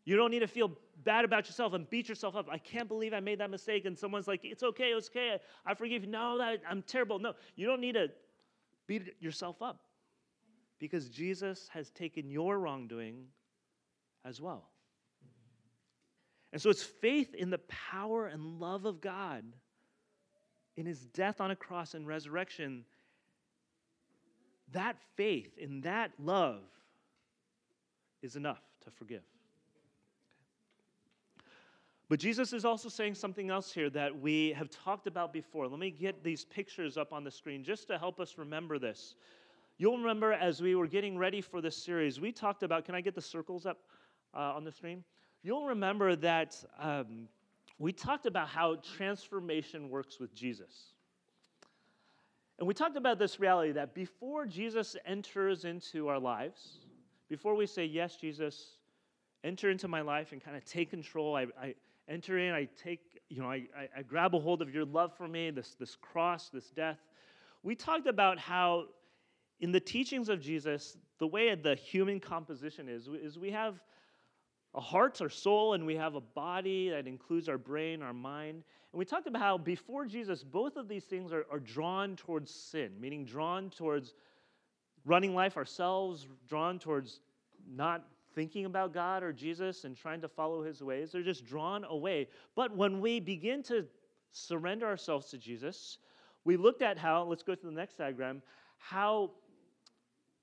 You 0.05 0.15
don't 0.15 0.31
need 0.31 0.39
to 0.39 0.47
feel 0.47 0.71
bad 1.03 1.25
about 1.25 1.47
yourself 1.47 1.73
and 1.73 1.89
beat 1.89 2.09
yourself 2.09 2.35
up. 2.35 2.47
I 2.49 2.57
can't 2.57 2.87
believe 2.87 3.13
I 3.13 3.19
made 3.19 3.39
that 3.39 3.49
mistake. 3.49 3.85
And 3.85 3.97
someone's 3.97 4.27
like, 4.27 4.41
it's 4.43 4.63
okay, 4.63 4.89
it's 4.89 5.09
okay. 5.09 5.37
I 5.65 5.73
forgive 5.73 6.03
you. 6.03 6.09
No, 6.09 6.57
I'm 6.69 6.81
terrible. 6.81 7.19
No, 7.19 7.33
you 7.55 7.67
don't 7.67 7.81
need 7.81 7.93
to 7.93 8.07
beat 8.87 9.13
yourself 9.19 9.61
up 9.61 9.81
because 10.79 11.09
Jesus 11.09 11.69
has 11.73 11.89
taken 11.91 12.29
your 12.29 12.59
wrongdoing 12.59 13.25
as 14.25 14.41
well. 14.41 14.69
And 16.53 16.61
so 16.61 16.69
it's 16.69 16.83
faith 16.83 17.33
in 17.35 17.49
the 17.49 17.59
power 17.67 18.27
and 18.27 18.59
love 18.59 18.85
of 18.85 19.01
God 19.01 19.43
in 20.75 20.85
his 20.85 21.05
death 21.07 21.41
on 21.41 21.51
a 21.51 21.55
cross 21.55 21.93
and 21.93 22.07
resurrection. 22.07 22.85
That 24.71 24.97
faith 25.15 25.57
in 25.57 25.81
that 25.81 26.11
love 26.19 26.63
is 28.21 28.35
enough 28.35 28.61
to 28.85 28.91
forgive. 28.91 29.23
But 32.09 32.19
Jesus 32.19 32.53
is 32.53 32.63
also 32.63 32.87
saying 32.87 33.15
something 33.15 33.49
else 33.49 33.73
here 33.73 33.89
that 33.89 34.17
we 34.17 34.53
have 34.53 34.69
talked 34.69 35.07
about 35.07 35.33
before. 35.33 35.67
Let 35.67 35.79
me 35.79 35.91
get 35.91 36.23
these 36.23 36.45
pictures 36.45 36.95
up 36.95 37.11
on 37.11 37.25
the 37.25 37.31
screen 37.31 37.63
just 37.65 37.87
to 37.89 37.97
help 37.97 38.21
us 38.21 38.37
remember 38.37 38.79
this. 38.79 39.15
You'll 39.77 39.97
remember 39.97 40.31
as 40.31 40.61
we 40.61 40.75
were 40.75 40.87
getting 40.87 41.17
ready 41.17 41.41
for 41.41 41.59
this 41.59 41.75
series, 41.75 42.19
we 42.19 42.31
talked 42.31 42.63
about, 42.63 42.85
can 42.85 42.95
I 42.95 43.01
get 43.01 43.13
the 43.13 43.21
circles 43.21 43.65
up 43.65 43.79
uh, 44.33 44.55
on 44.55 44.63
the 44.63 44.71
screen? 44.71 45.03
You'll 45.43 45.67
remember 45.67 46.15
that 46.17 46.55
um, 46.79 47.27
we 47.79 47.91
talked 47.91 48.25
about 48.25 48.47
how 48.47 48.77
transformation 48.97 49.89
works 49.89 50.19
with 50.19 50.33
Jesus. 50.33 50.93
And 52.59 52.67
we 52.67 52.73
talked 52.73 52.97
about 52.97 53.19
this 53.19 53.39
reality 53.39 53.71
that 53.73 53.93
before 53.93 54.45
Jesus 54.45 54.95
enters 55.05 55.63
into 55.63 56.07
our 56.07 56.19
lives, 56.19 56.79
before 57.29 57.55
we 57.55 57.67
say, 57.67 57.85
Yes, 57.85 58.15
Jesus, 58.15 58.77
enter 59.43 59.69
into 59.69 59.87
my 59.87 60.01
life 60.01 60.31
and 60.31 60.43
kind 60.43 60.57
of 60.57 60.65
take 60.65 60.89
control, 60.89 61.35
I, 61.35 61.45
I, 61.61 61.75
enter 62.09 62.39
in, 62.39 62.53
I 62.53 62.67
take, 62.81 63.21
you 63.29 63.41
know, 63.41 63.51
I, 63.51 63.67
I, 63.77 63.89
I 63.97 64.01
grab 64.01 64.33
a 64.33 64.39
hold 64.39 64.61
of 64.61 64.73
your 64.73 64.85
love 64.85 65.15
for 65.15 65.27
me, 65.27 65.51
this, 65.51 65.75
this 65.79 65.95
cross, 65.95 66.49
this 66.49 66.69
death. 66.71 66.97
We 67.61 67.75
talked 67.75 68.07
about 68.07 68.39
how 68.39 68.85
in 69.59 69.71
the 69.71 69.79
teachings 69.79 70.29
of 70.29 70.39
Jesus, 70.39 70.97
the 71.19 71.27
way 71.27 71.53
the 71.53 71.75
human 71.75 72.19
composition 72.19 72.87
is, 72.89 73.07
is 73.07 73.37
we 73.37 73.51
have 73.51 73.83
a 74.77 74.79
heart, 74.79 75.19
our 75.21 75.29
soul, 75.29 75.73
and 75.73 75.85
we 75.87 75.95
have 75.95 76.13
a 76.13 76.21
body 76.21 76.89
that 76.91 77.07
includes 77.07 77.49
our 77.49 77.57
brain, 77.57 78.03
our 78.03 78.13
mind. 78.13 78.63
And 78.93 78.99
we 78.99 79.05
talked 79.05 79.25
about 79.25 79.41
how 79.41 79.57
before 79.57 80.05
Jesus, 80.05 80.43
both 80.43 80.77
of 80.77 80.87
these 80.87 81.03
things 81.03 81.33
are, 81.33 81.47
are 81.51 81.59
drawn 81.59 82.15
towards 82.15 82.53
sin, 82.53 82.91
meaning 82.99 83.25
drawn 83.25 83.71
towards 83.71 84.13
running 85.03 85.33
life 85.33 85.57
ourselves, 85.57 86.27
drawn 86.47 86.77
towards 86.77 87.21
not 87.67 88.05
thinking 88.35 88.65
about 88.65 88.93
God 88.93 89.23
or 89.23 89.33
Jesus 89.33 89.83
and 89.83 89.97
trying 89.97 90.21
to 90.21 90.27
follow 90.27 90.61
his 90.61 90.83
ways. 90.83 91.11
They're 91.11 91.23
just 91.23 91.43
drawn 91.43 91.83
away. 91.85 92.27
But 92.55 92.75
when 92.75 93.01
we 93.01 93.19
begin 93.19 93.63
to 93.63 93.83
surrender 94.31 94.85
ourselves 94.85 95.27
to 95.31 95.39
Jesus, 95.39 95.97
we 96.43 96.55
looked 96.55 96.83
at 96.83 96.99
how, 96.99 97.23
let's 97.23 97.41
go 97.41 97.55
to 97.55 97.65
the 97.65 97.71
next 97.71 97.97
diagram, 97.97 98.43
how 98.77 99.31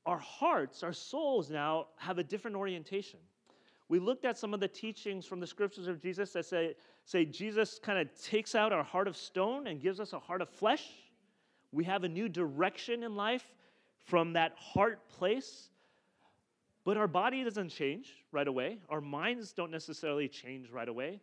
our 0.04 0.18
hearts, 0.18 0.82
our 0.82 0.92
souls 0.92 1.50
now 1.50 1.86
have 1.98 2.18
a 2.18 2.24
different 2.24 2.56
orientation. 2.56 3.20
We 3.88 3.98
looked 3.98 4.24
at 4.24 4.38
some 4.38 4.54
of 4.54 4.60
the 4.60 4.68
teachings 4.68 5.26
from 5.26 5.40
the 5.40 5.46
scriptures 5.46 5.86
of 5.88 6.00
Jesus 6.00 6.32
that 6.32 6.46
say, 6.46 6.74
say 7.04 7.24
Jesus 7.24 7.78
kind 7.82 7.98
of 7.98 8.08
takes 8.20 8.54
out 8.54 8.72
our 8.72 8.84
heart 8.84 9.08
of 9.08 9.16
stone 9.16 9.66
and 9.66 9.80
gives 9.80 10.00
us 10.00 10.12
a 10.12 10.18
heart 10.18 10.40
of 10.40 10.48
flesh. 10.48 10.86
We 11.72 11.84
have 11.84 12.04
a 12.04 12.08
new 12.08 12.28
direction 12.28 13.02
in 13.02 13.14
life 13.14 13.44
from 14.04 14.32
that 14.34 14.52
heart 14.56 15.08
place 15.08 15.68
but 16.84 16.98
our 16.98 17.08
body 17.08 17.42
doesn't 17.42 17.70
change 17.70 18.14
right 18.30 18.46
away. 18.46 18.78
Our 18.90 19.00
minds 19.00 19.52
don't 19.52 19.70
necessarily 19.70 20.28
change 20.28 20.70
right 20.70 20.88
away. 20.88 21.20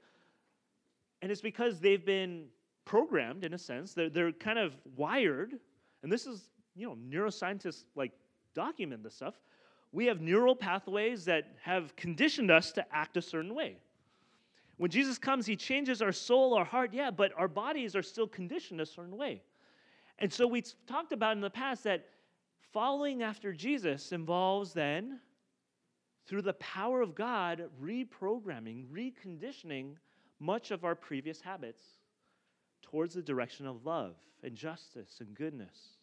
And 1.21 1.31
it's 1.31 1.41
because 1.41 1.79
they've 1.79 2.03
been 2.03 2.45
programmed 2.83 3.45
in 3.45 3.53
a 3.53 3.57
sense. 3.59 3.93
They're, 3.93 4.09
they're 4.09 4.31
kind 4.31 4.57
of 4.57 4.75
wired. 4.97 5.53
And 6.01 6.11
this 6.11 6.25
is, 6.25 6.49
you 6.75 6.87
know, 6.87 6.95
neuroscientists 6.95 7.83
like 7.95 8.11
document 8.55 9.03
this 9.03 9.13
stuff. 9.13 9.35
We 9.91 10.05
have 10.05 10.21
neural 10.21 10.55
pathways 10.55 11.25
that 11.25 11.47
have 11.61 11.95
conditioned 11.95 12.49
us 12.49 12.71
to 12.73 12.85
act 12.93 13.17
a 13.17 13.21
certain 13.21 13.53
way. 13.53 13.77
When 14.77 14.89
Jesus 14.89 15.17
comes, 15.17 15.45
he 15.45 15.55
changes 15.55 16.01
our 16.01 16.11
soul, 16.11 16.53
our 16.53 16.65
heart, 16.65 16.93
yeah, 16.93 17.11
but 17.11 17.31
our 17.37 17.47
bodies 17.47 17.95
are 17.95 18.01
still 18.01 18.27
conditioned 18.27 18.81
a 18.81 18.85
certain 18.85 19.17
way. 19.17 19.41
And 20.19 20.31
so 20.31 20.47
we 20.47 20.63
talked 20.87 21.11
about 21.11 21.33
in 21.35 21.41
the 21.41 21.49
past 21.49 21.83
that 21.83 22.05
following 22.71 23.21
after 23.21 23.53
Jesus 23.53 24.11
involves 24.11 24.73
then 24.73 25.19
through 26.25 26.41
the 26.43 26.53
power 26.53 27.01
of 27.01 27.15
God, 27.15 27.63
reprogramming, 27.83 28.85
reconditioning 28.87 29.95
much 30.39 30.71
of 30.71 30.85
our 30.85 30.95
previous 30.95 31.41
habits 31.41 31.83
towards 32.81 33.13
the 33.13 33.21
direction 33.21 33.67
of 33.67 33.85
love 33.85 34.15
and 34.43 34.55
justice 34.55 35.17
and 35.19 35.35
goodness. 35.35 35.97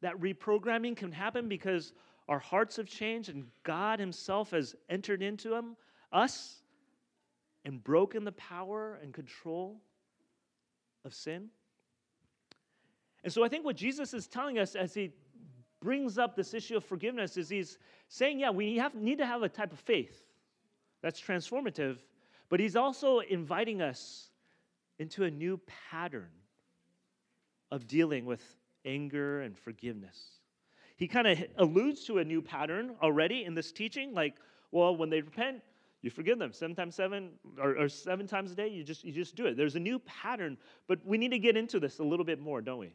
That 0.00 0.18
reprogramming 0.20 0.96
can 0.96 1.10
happen 1.10 1.48
because 1.48 1.92
our 2.28 2.38
hearts 2.38 2.76
have 2.76 2.86
changed 2.86 3.28
and 3.28 3.46
God 3.62 4.00
Himself 4.00 4.50
has 4.50 4.74
entered 4.88 5.22
into 5.22 5.50
them, 5.50 5.76
us 6.12 6.62
and 7.64 7.82
broken 7.82 8.24
the 8.24 8.32
power 8.32 8.98
and 9.02 9.12
control 9.12 9.80
of 11.04 11.14
sin. 11.14 11.48
And 13.22 13.32
so 13.32 13.44
I 13.44 13.48
think 13.48 13.64
what 13.64 13.76
Jesus 13.76 14.14
is 14.14 14.26
telling 14.26 14.58
us 14.58 14.74
as 14.74 14.94
He 14.94 15.12
brings 15.80 16.18
up 16.18 16.34
this 16.36 16.54
issue 16.54 16.76
of 16.76 16.84
forgiveness 16.84 17.36
is 17.36 17.48
He's 17.48 17.78
saying, 18.08 18.40
yeah, 18.40 18.50
we 18.50 18.76
have, 18.76 18.94
need 18.94 19.18
to 19.18 19.26
have 19.26 19.42
a 19.42 19.48
type 19.48 19.72
of 19.72 19.80
faith 19.80 20.24
that's 21.04 21.20
transformative, 21.20 21.98
but 22.48 22.58
he's 22.58 22.76
also 22.76 23.18
inviting 23.18 23.82
us 23.82 24.30
into 24.98 25.24
a 25.24 25.30
new 25.30 25.60
pattern 25.90 26.30
of 27.70 27.86
dealing 27.86 28.24
with 28.24 28.42
anger 28.86 29.42
and 29.42 29.58
forgiveness. 29.58 30.40
He 30.96 31.08
kind 31.08 31.26
of 31.26 31.38
alludes 31.58 32.04
to 32.04 32.18
a 32.18 32.24
new 32.24 32.40
pattern 32.40 32.94
already 33.02 33.44
in 33.44 33.54
this 33.54 33.72
teaching, 33.72 34.14
like, 34.14 34.34
well, 34.70 34.96
when 34.96 35.10
they 35.10 35.20
repent, 35.20 35.62
you 36.04 36.10
forgive 36.10 36.38
them. 36.38 36.52
Seven 36.52 36.76
times 36.76 36.94
seven 36.94 37.30
or, 37.58 37.78
or, 37.78 37.88
seven 37.88 38.26
times 38.26 38.52
a 38.52 38.54
day 38.54 38.68
you 38.68 38.84
just 38.84 39.04
you 39.04 39.12
just 39.12 39.34
do 39.34 39.46
it. 39.46 39.56
There's 39.56 39.74
a 39.74 39.80
new 39.80 39.98
pattern 40.00 40.58
but 40.86 40.98
we 41.02 41.16
need 41.16 41.30
to 41.30 41.38
get 41.38 41.56
into 41.56 41.80
this 41.80 41.98
a 41.98 42.04
little 42.04 42.26
bit 42.26 42.38
more 42.38 42.60
don't 42.60 42.78
we? 42.78 42.92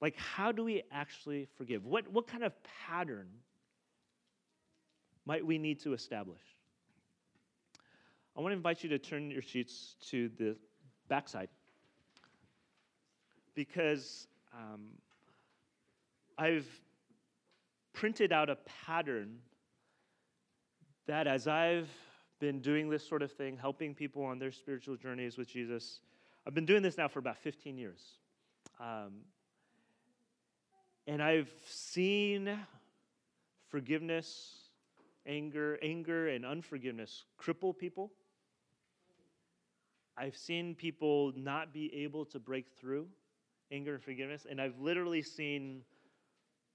Like 0.00 0.16
how 0.16 0.52
do 0.52 0.62
we 0.62 0.84
actually 0.92 1.48
forgive? 1.56 1.84
What 1.84 2.06
what 2.12 2.28
kind 2.28 2.44
of 2.44 2.52
pattern 2.86 3.26
might 5.26 5.44
we 5.44 5.58
need 5.58 5.80
to 5.80 5.92
establish? 5.92 6.40
I 8.36 8.40
want 8.40 8.52
to 8.52 8.56
invite 8.56 8.84
you 8.84 8.88
to 8.90 8.98
turn 9.00 9.28
your 9.28 9.42
sheets 9.42 9.96
to 10.10 10.30
the 10.38 10.56
backside. 11.08 11.48
Because 13.56 14.28
um, 14.54 14.82
I've 16.40 16.66
printed 17.92 18.32
out 18.32 18.48
a 18.48 18.56
pattern 18.86 19.40
that 21.06 21.26
as 21.26 21.46
I've 21.46 21.90
been 22.38 22.60
doing 22.60 22.88
this 22.88 23.06
sort 23.06 23.20
of 23.20 23.30
thing, 23.30 23.58
helping 23.58 23.94
people 23.94 24.24
on 24.24 24.38
their 24.38 24.50
spiritual 24.50 24.96
journeys 24.96 25.36
with 25.36 25.48
Jesus, 25.48 26.00
I've 26.46 26.54
been 26.54 26.64
doing 26.64 26.82
this 26.82 26.96
now 26.96 27.08
for 27.08 27.18
about 27.18 27.36
15 27.36 27.76
years. 27.76 28.00
Um, 28.80 29.20
and 31.06 31.22
I've 31.22 31.52
seen 31.66 32.58
forgiveness 33.68 34.70
anger, 35.26 35.78
anger 35.82 36.28
and 36.28 36.46
unforgiveness 36.46 37.24
cripple 37.38 37.76
people. 37.76 38.12
I've 40.16 40.36
seen 40.36 40.74
people 40.74 41.34
not 41.36 41.74
be 41.74 41.94
able 42.02 42.24
to 42.26 42.38
break 42.38 42.64
through 42.80 43.08
anger 43.70 43.94
and 43.96 44.02
forgiveness, 44.02 44.46
and 44.48 44.58
I've 44.58 44.78
literally 44.80 45.20
seen 45.20 45.82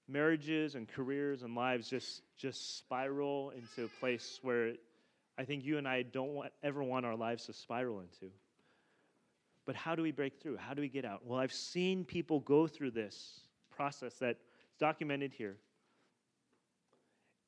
marriages 0.08 0.74
and 0.74 0.88
careers 0.88 1.42
and 1.42 1.54
lives 1.54 1.88
just 1.88 2.22
just 2.36 2.78
spiral 2.78 3.50
into 3.50 3.84
a 3.84 4.00
place 4.00 4.38
where 4.42 4.74
I 5.38 5.44
think 5.44 5.64
you 5.64 5.78
and 5.78 5.86
I 5.86 6.02
don't 6.02 6.34
want, 6.34 6.52
ever 6.62 6.82
want 6.82 7.04
our 7.04 7.16
lives 7.16 7.46
to 7.46 7.52
spiral 7.52 8.00
into. 8.00 8.32
But 9.66 9.74
how 9.74 9.94
do 9.94 10.02
we 10.02 10.12
break 10.12 10.40
through? 10.40 10.56
How 10.56 10.74
do 10.74 10.80
we 10.80 10.88
get 10.88 11.04
out? 11.04 11.26
Well, 11.26 11.38
I've 11.38 11.52
seen 11.52 12.04
people 12.04 12.40
go 12.40 12.66
through 12.66 12.92
this 12.92 13.40
process 13.68 14.14
that's 14.14 14.44
documented 14.78 15.32
here 15.32 15.56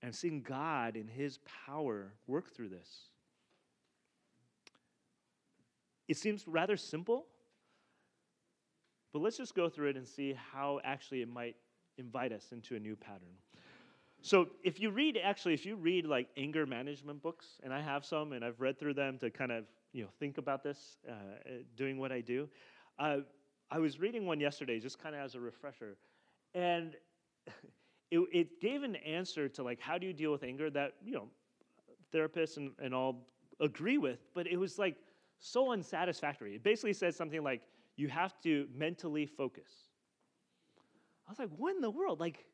and 0.03 0.15
seeing 0.15 0.43
God 0.43 0.97
in 0.97 1.07
His 1.07 1.39
power 1.67 2.13
work 2.27 2.53
through 2.55 2.69
this. 2.71 3.09
it 6.09 6.17
seems 6.17 6.49
rather 6.49 6.77
simple, 6.77 7.27
but 9.13 9.21
let's 9.21 9.37
just 9.37 9.55
go 9.55 9.69
through 9.69 9.91
it 9.91 9.97
and 9.97 10.09
see 10.09 10.35
how 10.53 10.81
actually 10.83 11.21
it 11.21 11.29
might 11.29 11.57
invite 11.99 12.33
us 12.33 12.53
into 12.53 12.77
a 12.77 12.79
new 12.79 12.97
pattern. 12.97 13.35
So 14.21 14.49
if 14.65 14.81
you 14.81 14.91
read 14.91 15.19
actually 15.23 15.55
if 15.55 15.65
you 15.65 15.77
read 15.77 16.07
like 16.07 16.29
anger 16.37 16.67
management 16.67 17.23
books 17.23 17.61
and 17.63 17.73
I 17.73 17.81
have 17.81 18.05
some 18.05 18.33
and 18.33 18.45
I've 18.45 18.61
read 18.61 18.79
through 18.79 18.95
them 18.95 19.19
to 19.19 19.31
kind 19.31 19.53
of 19.53 19.65
you 19.93 20.03
know 20.03 20.11
think 20.19 20.39
about 20.39 20.63
this 20.63 20.99
uh, 21.09 21.13
doing 21.77 21.99
what 21.99 22.13
I 22.13 22.21
do 22.21 22.49
uh, 22.99 23.19
I 23.71 23.79
was 23.79 24.01
reading 24.01 24.27
one 24.27 24.41
yesterday 24.41 24.81
just 24.81 24.99
kind 25.01 25.15
of 25.15 25.21
as 25.21 25.35
a 25.35 25.41
refresher 25.41 25.97
and 26.55 26.97
it, 28.11 28.21
it 28.33 28.61
gave 28.61 28.83
an 28.83 28.97
answer 28.97 29.49
to 29.51 29.63
like 29.63 29.81
how 29.81 29.99
do 29.99 30.07
you 30.07 30.13
deal 30.13 30.33
with 30.33 30.43
anger 30.43 30.69
that 30.71 30.95
you 31.05 31.13
know 31.13 31.29
therapists 32.13 32.57
and, 32.57 32.73
and 32.81 32.95
all 32.95 33.29
agree 33.61 33.99
with 33.99 34.19
but 34.35 34.47
it 34.47 34.57
was 34.57 34.79
like 34.79 34.97
so 35.39 35.73
unsatisfactory 35.73 36.57
it 36.57 36.65
basically 36.65 36.93
says 36.93 37.15
something 37.15 37.43
like 37.43 37.63
you 37.97 38.09
have 38.09 38.41
to 38.41 38.67
mentally 38.75 39.27
focus 39.27 39.88
I 41.29 41.31
was 41.31 41.39
like 41.39 41.51
what 41.57 41.77
in 41.77 41.83
the 41.83 41.91
world 41.91 42.19
like 42.19 42.45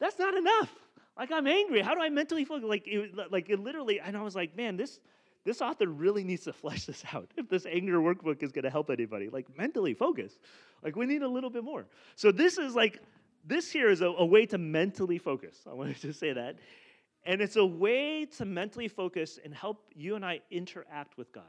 that's 0.00 0.18
not 0.18 0.34
enough 0.34 0.70
like 1.16 1.32
I'm 1.32 1.46
angry. 1.46 1.80
How 1.80 1.94
do 1.94 2.00
I 2.00 2.10
mentally 2.10 2.44
focus? 2.44 2.68
Like 2.68 2.86
it, 2.86 3.32
like 3.32 3.48
it 3.48 3.58
literally, 3.58 4.00
and 4.00 4.16
I 4.16 4.22
was 4.22 4.34
like, 4.34 4.56
man, 4.56 4.76
this 4.76 5.00
this 5.44 5.62
author 5.62 5.86
really 5.86 6.24
needs 6.24 6.44
to 6.44 6.52
flesh 6.64 6.84
this 6.84 7.04
out. 7.12 7.30
If 7.36 7.48
this 7.48 7.66
anger 7.66 7.98
workbook 7.98 8.42
is 8.42 8.52
going 8.52 8.64
to 8.64 8.70
help 8.70 8.90
anybody, 8.90 9.28
like 9.28 9.46
mentally 9.56 9.94
focus. 9.94 10.38
Like 10.82 10.96
we 10.96 11.06
need 11.06 11.22
a 11.22 11.28
little 11.28 11.50
bit 11.50 11.64
more. 11.64 11.86
So 12.16 12.30
this 12.32 12.58
is 12.58 12.74
like 12.74 13.00
this 13.44 13.70
here 13.70 13.88
is 13.88 14.02
a, 14.02 14.06
a 14.06 14.26
way 14.26 14.44
to 14.46 14.58
mentally 14.58 15.18
focus. 15.18 15.60
I 15.68 15.72
wanted 15.72 16.00
to 16.02 16.12
say 16.12 16.32
that. 16.32 16.56
And 17.24 17.40
it's 17.40 17.56
a 17.56 17.64
way 17.64 18.24
to 18.36 18.44
mentally 18.44 18.86
focus 18.86 19.40
and 19.44 19.52
help 19.52 19.84
you 19.94 20.14
and 20.14 20.24
I 20.24 20.40
interact 20.50 21.18
with 21.18 21.32
God. 21.32 21.44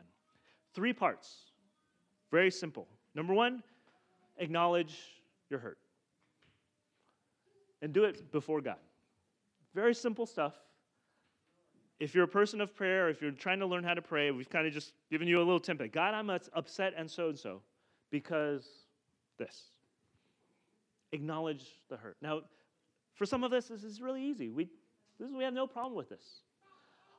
Three 0.73 0.93
parts. 0.93 1.51
Very 2.31 2.49
simple. 2.49 2.87
Number 3.13 3.33
one, 3.33 3.61
acknowledge 4.39 4.95
your 5.49 5.59
hurt. 5.59 5.77
And 7.81 7.93
do 7.93 8.05
it 8.05 8.31
before 8.31 8.61
God. 8.61 8.77
Very 9.75 9.93
simple 9.93 10.25
stuff. 10.25 10.53
If 11.99 12.13
you're 12.13 12.23
a 12.23 12.27
person 12.27 12.61
of 12.61 12.75
prayer, 12.75 13.09
if 13.09 13.21
you're 13.21 13.31
trying 13.31 13.59
to 13.59 13.65
learn 13.65 13.83
how 13.83 13.93
to 13.93 14.01
pray, 14.01 14.31
we've 14.31 14.49
kind 14.49 14.67
of 14.67 14.73
just 14.73 14.93
given 15.09 15.27
you 15.27 15.37
a 15.37 15.45
little 15.45 15.59
template. 15.59 15.91
God, 15.91 16.13
I'm 16.13 16.29
upset 16.29 16.93
and 16.95 17.09
so 17.09 17.29
and 17.29 17.37
so 17.37 17.61
because 18.11 18.67
this. 19.37 19.71
Acknowledge 21.11 21.65
the 21.89 21.97
hurt. 21.97 22.17
Now, 22.21 22.41
for 23.15 23.25
some 23.25 23.43
of 23.43 23.53
us, 23.53 23.67
this 23.67 23.83
is 23.83 24.01
really 24.01 24.23
easy. 24.23 24.49
We, 24.49 24.67
this, 25.19 25.29
we 25.31 25.43
have 25.43 25.53
no 25.53 25.65
problem 25.65 25.95
with 25.95 26.09
this. 26.09 26.41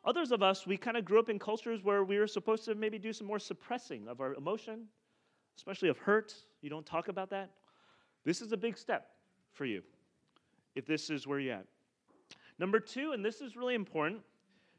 Others 0.04 0.30
of 0.30 0.42
us, 0.42 0.66
we 0.66 0.76
kind 0.76 0.96
of 0.96 1.04
grew 1.04 1.18
up 1.18 1.28
in 1.28 1.38
cultures 1.38 1.82
where 1.82 2.04
we 2.04 2.18
were 2.18 2.26
supposed 2.26 2.64
to 2.66 2.74
maybe 2.74 2.98
do 2.98 3.12
some 3.12 3.26
more 3.26 3.38
suppressing 3.38 4.06
of 4.06 4.20
our 4.20 4.34
emotion, 4.34 4.84
especially 5.56 5.88
of 5.88 5.98
hurt. 5.98 6.34
You 6.60 6.70
don't 6.70 6.86
talk 6.86 7.08
about 7.08 7.30
that. 7.30 7.50
This 8.24 8.40
is 8.40 8.52
a 8.52 8.56
big 8.56 8.78
step 8.78 9.08
for 9.52 9.64
you 9.64 9.82
if 10.78 10.86
this 10.86 11.10
is 11.10 11.26
where 11.26 11.40
you're 11.40 11.56
at. 11.56 11.66
Number 12.58 12.78
two, 12.78 13.12
and 13.12 13.24
this 13.24 13.40
is 13.40 13.56
really 13.56 13.74
important, 13.74 14.20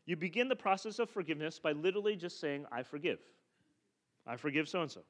you 0.05 0.15
begin 0.15 0.47
the 0.47 0.55
process 0.55 0.97
of 0.97 1.09
forgiveness 1.09 1.59
by 1.59 1.73
literally 1.73 2.15
just 2.15 2.39
saying, 2.39 2.65
I 2.71 2.83
forgive. 2.83 3.19
I 4.25 4.37
forgive 4.37 4.67
so 4.67 4.81
and 4.81 4.89
so. 4.89 5.01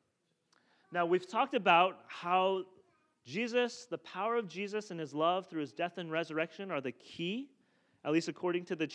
Now, 0.92 1.06
we've 1.06 1.28
talked 1.28 1.54
about 1.54 2.00
how 2.08 2.64
Jesus, 3.24 3.86
the 3.90 4.00
power 4.00 4.36
of 4.36 4.48
Jesus 4.48 4.90
and 4.90 5.00
his 5.00 5.14
love 5.14 5.48
through 5.48 5.62
his 5.62 5.72
death 5.72 6.00
and 6.00 6.12
resurrection 6.12 6.72
are 6.72 6.82
the 6.82 6.92
key, 6.92 7.50
at 8.04 8.12
least 8.12 8.28
according 8.28 8.66
to 8.66 8.76
the 8.76 8.88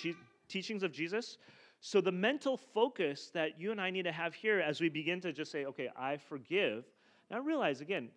teachings 0.48 0.82
of 0.82 0.90
Jesus. 0.90 1.38
So, 1.80 2.00
the 2.00 2.12
mental 2.12 2.56
focus 2.56 3.30
that 3.34 3.60
you 3.60 3.70
and 3.70 3.80
I 3.80 3.90
need 3.90 4.04
to 4.04 4.12
have 4.12 4.34
here 4.34 4.58
as 4.58 4.80
we 4.80 4.88
begin 4.88 5.20
to 5.20 5.32
just 5.32 5.52
say, 5.52 5.66
okay, 5.66 5.90
I 5.96 6.16
forgive. 6.16 6.84
Now, 7.30 7.38
realize 7.40 7.80
again, 7.80 8.08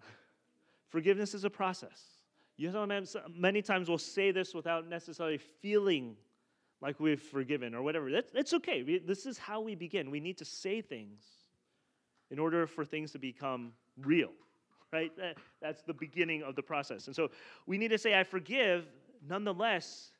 forgiveness 0.90 1.34
is 1.34 1.44
a 1.44 1.50
process. 1.50 2.21
You 2.56 2.70
know, 2.70 2.86
many 3.34 3.62
times 3.62 3.88
we'll 3.88 3.98
say 3.98 4.30
this 4.30 4.54
without 4.54 4.88
necessarily 4.88 5.38
feeling 5.38 6.16
like 6.80 7.00
we've 7.00 7.22
forgiven 7.22 7.74
or 7.74 7.82
whatever. 7.82 8.10
That's, 8.10 8.30
that's 8.30 8.52
okay. 8.54 8.82
We, 8.82 8.98
this 8.98 9.24
is 9.24 9.38
how 9.38 9.60
we 9.60 9.74
begin. 9.74 10.10
We 10.10 10.20
need 10.20 10.38
to 10.38 10.44
say 10.44 10.80
things 10.82 11.22
in 12.30 12.38
order 12.38 12.66
for 12.66 12.84
things 12.84 13.12
to 13.12 13.18
become 13.18 13.72
real, 13.96 14.30
right? 14.92 15.16
That, 15.16 15.36
that's 15.60 15.82
the 15.82 15.94
beginning 15.94 16.42
of 16.42 16.56
the 16.56 16.62
process. 16.62 17.06
And 17.06 17.16
so 17.16 17.30
we 17.66 17.78
need 17.78 17.88
to 17.88 17.98
say, 17.98 18.18
I 18.18 18.24
forgive, 18.24 18.86
nonetheless, 19.26 20.10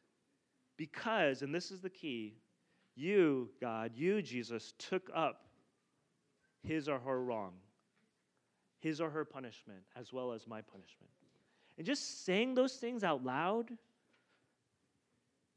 because, 0.76 1.42
and 1.42 1.54
this 1.54 1.70
is 1.70 1.80
the 1.80 1.90
key, 1.90 2.36
you, 2.94 3.50
God, 3.60 3.92
you, 3.94 4.22
Jesus, 4.22 4.74
took 4.78 5.10
up 5.14 5.46
his 6.62 6.88
or 6.88 6.98
her 6.98 7.22
wrong, 7.22 7.52
his 8.80 9.00
or 9.00 9.10
her 9.10 9.24
punishment, 9.24 9.80
as 9.96 10.12
well 10.12 10.32
as 10.32 10.46
my 10.46 10.60
punishment. 10.60 11.10
And 11.82 11.86
just 11.88 12.24
saying 12.24 12.54
those 12.54 12.74
things 12.74 13.02
out 13.02 13.24
loud, 13.24 13.68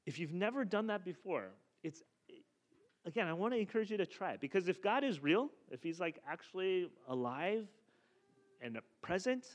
if 0.08 0.18
you've 0.18 0.34
never 0.34 0.66
done 0.66 0.88
that 0.88 1.06
before, 1.06 1.50
it's 1.84 2.02
again, 3.06 3.28
I 3.28 3.34
want 3.34 3.54
to 3.54 3.60
encourage 3.60 3.92
you 3.92 3.98
to 3.98 4.08
try 4.08 4.32
it 4.32 4.42
because 4.42 4.68
if 4.68 4.82
God 4.82 5.04
is 5.04 5.22
real, 5.22 5.50
if 5.70 5.84
He's 5.84 6.00
like 6.00 6.18
actually 6.28 6.90
alive 7.08 7.68
and 8.60 8.80
present, 9.04 9.46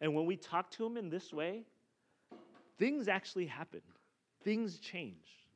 and 0.00 0.12
when 0.12 0.26
we 0.26 0.34
talk 0.36 0.72
to 0.72 0.84
Him 0.84 0.96
in 0.96 1.08
this 1.08 1.32
way, 1.32 1.62
things 2.80 3.06
actually 3.06 3.46
happen, 3.46 3.82
things 4.42 4.80
change. 4.80 5.46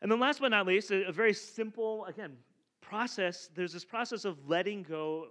And 0.00 0.10
then, 0.10 0.18
last 0.18 0.40
but 0.40 0.48
not 0.48 0.66
least, 0.66 0.90
a, 0.90 1.06
a 1.06 1.12
very 1.12 1.34
simple, 1.34 2.04
again, 2.06 2.32
process. 2.80 3.48
There's 3.54 3.72
this 3.72 3.84
process 3.84 4.24
of 4.24 4.48
letting 4.48 4.82
go 4.82 5.28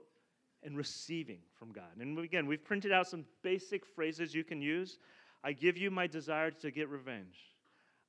and 0.64 0.78
receiving 0.78 1.40
from 1.58 1.72
God. 1.72 1.98
And 2.00 2.18
again, 2.20 2.46
we've 2.46 2.64
printed 2.64 2.92
out 2.92 3.08
some 3.08 3.26
basic 3.42 3.86
phrases 3.86 4.34
you 4.36 4.44
can 4.44 4.62
use. 4.62 5.00
I 5.44 5.54
give 5.54 5.78
you 5.78 5.90
my 5.90 6.08
desire 6.08 6.52
to 6.52 6.72
get 6.72 6.90
revenge. 6.90 7.38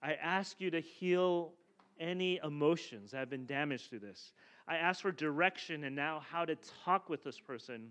I 0.02 0.14
ask 0.14 0.60
you 0.60 0.70
to 0.70 0.80
heal 0.80 1.52
any 1.98 2.40
emotions 2.42 3.12
that 3.12 3.18
have 3.18 3.30
been 3.30 3.46
damaged 3.46 3.88
through 3.88 4.00
this. 4.00 4.32
I 4.68 4.76
ask 4.76 5.00
for 5.00 5.12
direction 5.12 5.84
and 5.84 5.96
now 5.96 6.22
how 6.28 6.44
to 6.44 6.56
talk 6.84 7.08
with 7.08 7.24
this 7.24 7.38
person. 7.38 7.90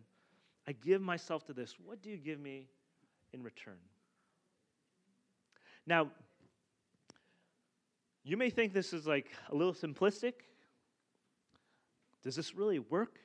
I 0.67 0.73
give 0.73 1.01
myself 1.01 1.45
to 1.45 1.53
this. 1.53 1.75
What 1.83 2.01
do 2.01 2.09
you 2.09 2.17
give 2.17 2.39
me 2.39 2.67
in 3.33 3.41
return? 3.41 3.79
Now, 5.87 6.11
you 8.23 8.37
may 8.37 8.49
think 8.49 8.73
this 8.73 8.93
is 8.93 9.07
like 9.07 9.31
a 9.49 9.55
little 9.55 9.73
simplistic. 9.73 10.33
Does 12.23 12.35
this 12.35 12.53
really 12.55 12.79
work? 12.79 13.17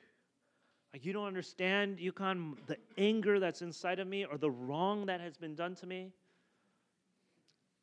You 1.03 1.13
don't 1.13 1.27
understand, 1.27 1.99
Yukon, 1.99 2.57
the 2.67 2.77
anger 2.97 3.39
that's 3.39 3.61
inside 3.61 3.99
of 3.99 4.07
me 4.07 4.25
or 4.25 4.37
the 4.37 4.49
wrong 4.49 5.05
that 5.07 5.21
has 5.21 5.37
been 5.37 5.55
done 5.55 5.75
to 5.75 5.85
me. 5.85 6.11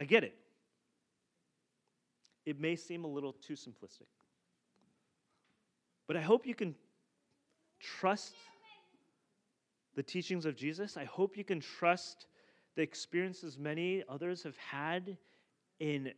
I 0.00 0.04
get 0.04 0.24
it. 0.24 0.34
It 2.44 2.60
may 2.60 2.76
seem 2.76 3.04
a 3.04 3.08
little 3.08 3.32
too 3.32 3.54
simplistic. 3.54 4.08
But 6.06 6.16
I 6.16 6.20
hope 6.20 6.46
you 6.46 6.54
can 6.54 6.74
trust 7.80 8.34
the 9.94 10.02
teachings 10.02 10.44
of 10.44 10.56
Jesus. 10.56 10.96
I 10.96 11.04
hope 11.04 11.36
you 11.36 11.44
can 11.44 11.60
trust 11.60 12.26
the 12.76 12.82
experiences 12.82 13.58
many 13.58 14.02
others 14.08 14.42
have 14.42 14.56
had 14.56 15.16
in 15.78 16.12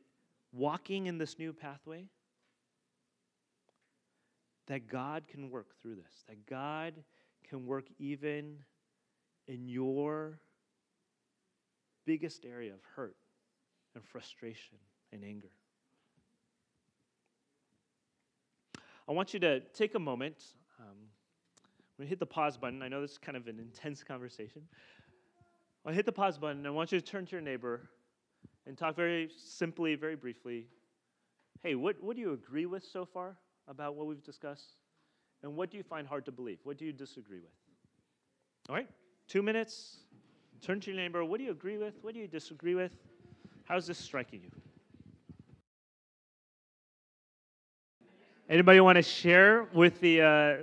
walking 0.53 1.07
in 1.07 1.19
this 1.19 1.39
new 1.39 1.53
pathway 1.53 2.07
that 4.67 4.89
God 4.89 5.25
can 5.29 5.51
work 5.51 5.69
through 5.81 5.97
this, 5.97 6.25
that 6.29 6.47
God 6.47 6.95
can 7.49 7.67
work 7.67 7.87
even 7.99 8.57
in 9.47 9.69
your 9.69 10.39
biggest 12.05 12.45
area 12.45 12.73
of 12.73 12.81
hurt 12.95 13.17
and 13.95 14.05
frustration 14.05 14.79
and 15.13 15.25
anger. 15.25 15.51
I 19.09 19.13
want 19.13 19.33
you 19.33 19.41
to 19.41 19.61
take 19.73 19.95
a 19.95 20.01
moment. 20.01 20.37
Um, 20.81 20.87
I'm 20.89 21.97
going 21.99 22.07
to 22.07 22.09
hit 22.09 22.19
the 22.19 22.27
pause 22.27 22.57
button. 22.57 22.83
I 22.83 22.89
know 22.89 23.01
this 23.01 23.13
is 23.13 23.19
kind 23.19 23.37
of 23.37 23.47
an 23.47 23.59
intense 23.61 24.03
conversation. 24.03 24.63
I'll 25.85 25.93
hit 25.93 26.07
the 26.07 26.13
pause 26.13 26.39
button. 26.39 26.67
I 26.67 26.71
want 26.71 26.91
you 26.91 27.01
to 27.01 27.07
turn 27.07 27.25
to 27.27 27.33
your 27.33 27.41
neighbor 27.41 27.89
and 28.67 28.77
talk 28.77 28.97
very 28.97 29.31
simply, 29.37 29.95
very 29.95 30.17
briefly. 30.17 30.67
Hey, 31.63 31.77
what, 31.77 32.03
what 32.03 32.17
do 32.17 32.23
you 32.23 32.33
agree 32.33 32.67
with 32.67 32.85
so 32.85 33.05
far? 33.05 33.37
About 33.69 33.95
what 33.95 34.07
we've 34.07 34.23
discussed? 34.23 34.77
And 35.43 35.57
what 35.57 35.71
do 35.71 35.77
you 35.77 35.83
find 35.83 36.07
hard 36.07 36.25
to 36.27 36.33
believe? 36.33 36.59
What 36.65 36.79
do 36.79 36.85
you 36.85 36.93
disagree 36.93 37.41
with? 37.41 37.51
All 38.69 38.75
right, 38.75 38.89
two 39.29 39.43
minutes. 39.43 39.99
Turn 40.61 40.81
to 40.81 40.91
your 40.91 41.01
neighbor. 41.01 41.25
What 41.25 41.39
do 41.39 41.45
you 41.45 41.51
agree 41.51 41.79
with? 41.79 41.95
What 42.03 42.15
do 42.15 42.21
you 42.21 42.27
disagree 42.27 42.75
with? 42.75 42.93
How's 43.65 43.87
this 43.87 43.99
striking 43.99 44.41
you? 44.43 44.51
Anybody 48.49 48.81
want 48.81 48.97
to 48.97 49.03
share 49.03 49.65
with 49.75 50.01
the 50.01 50.23
uh, 50.23 50.57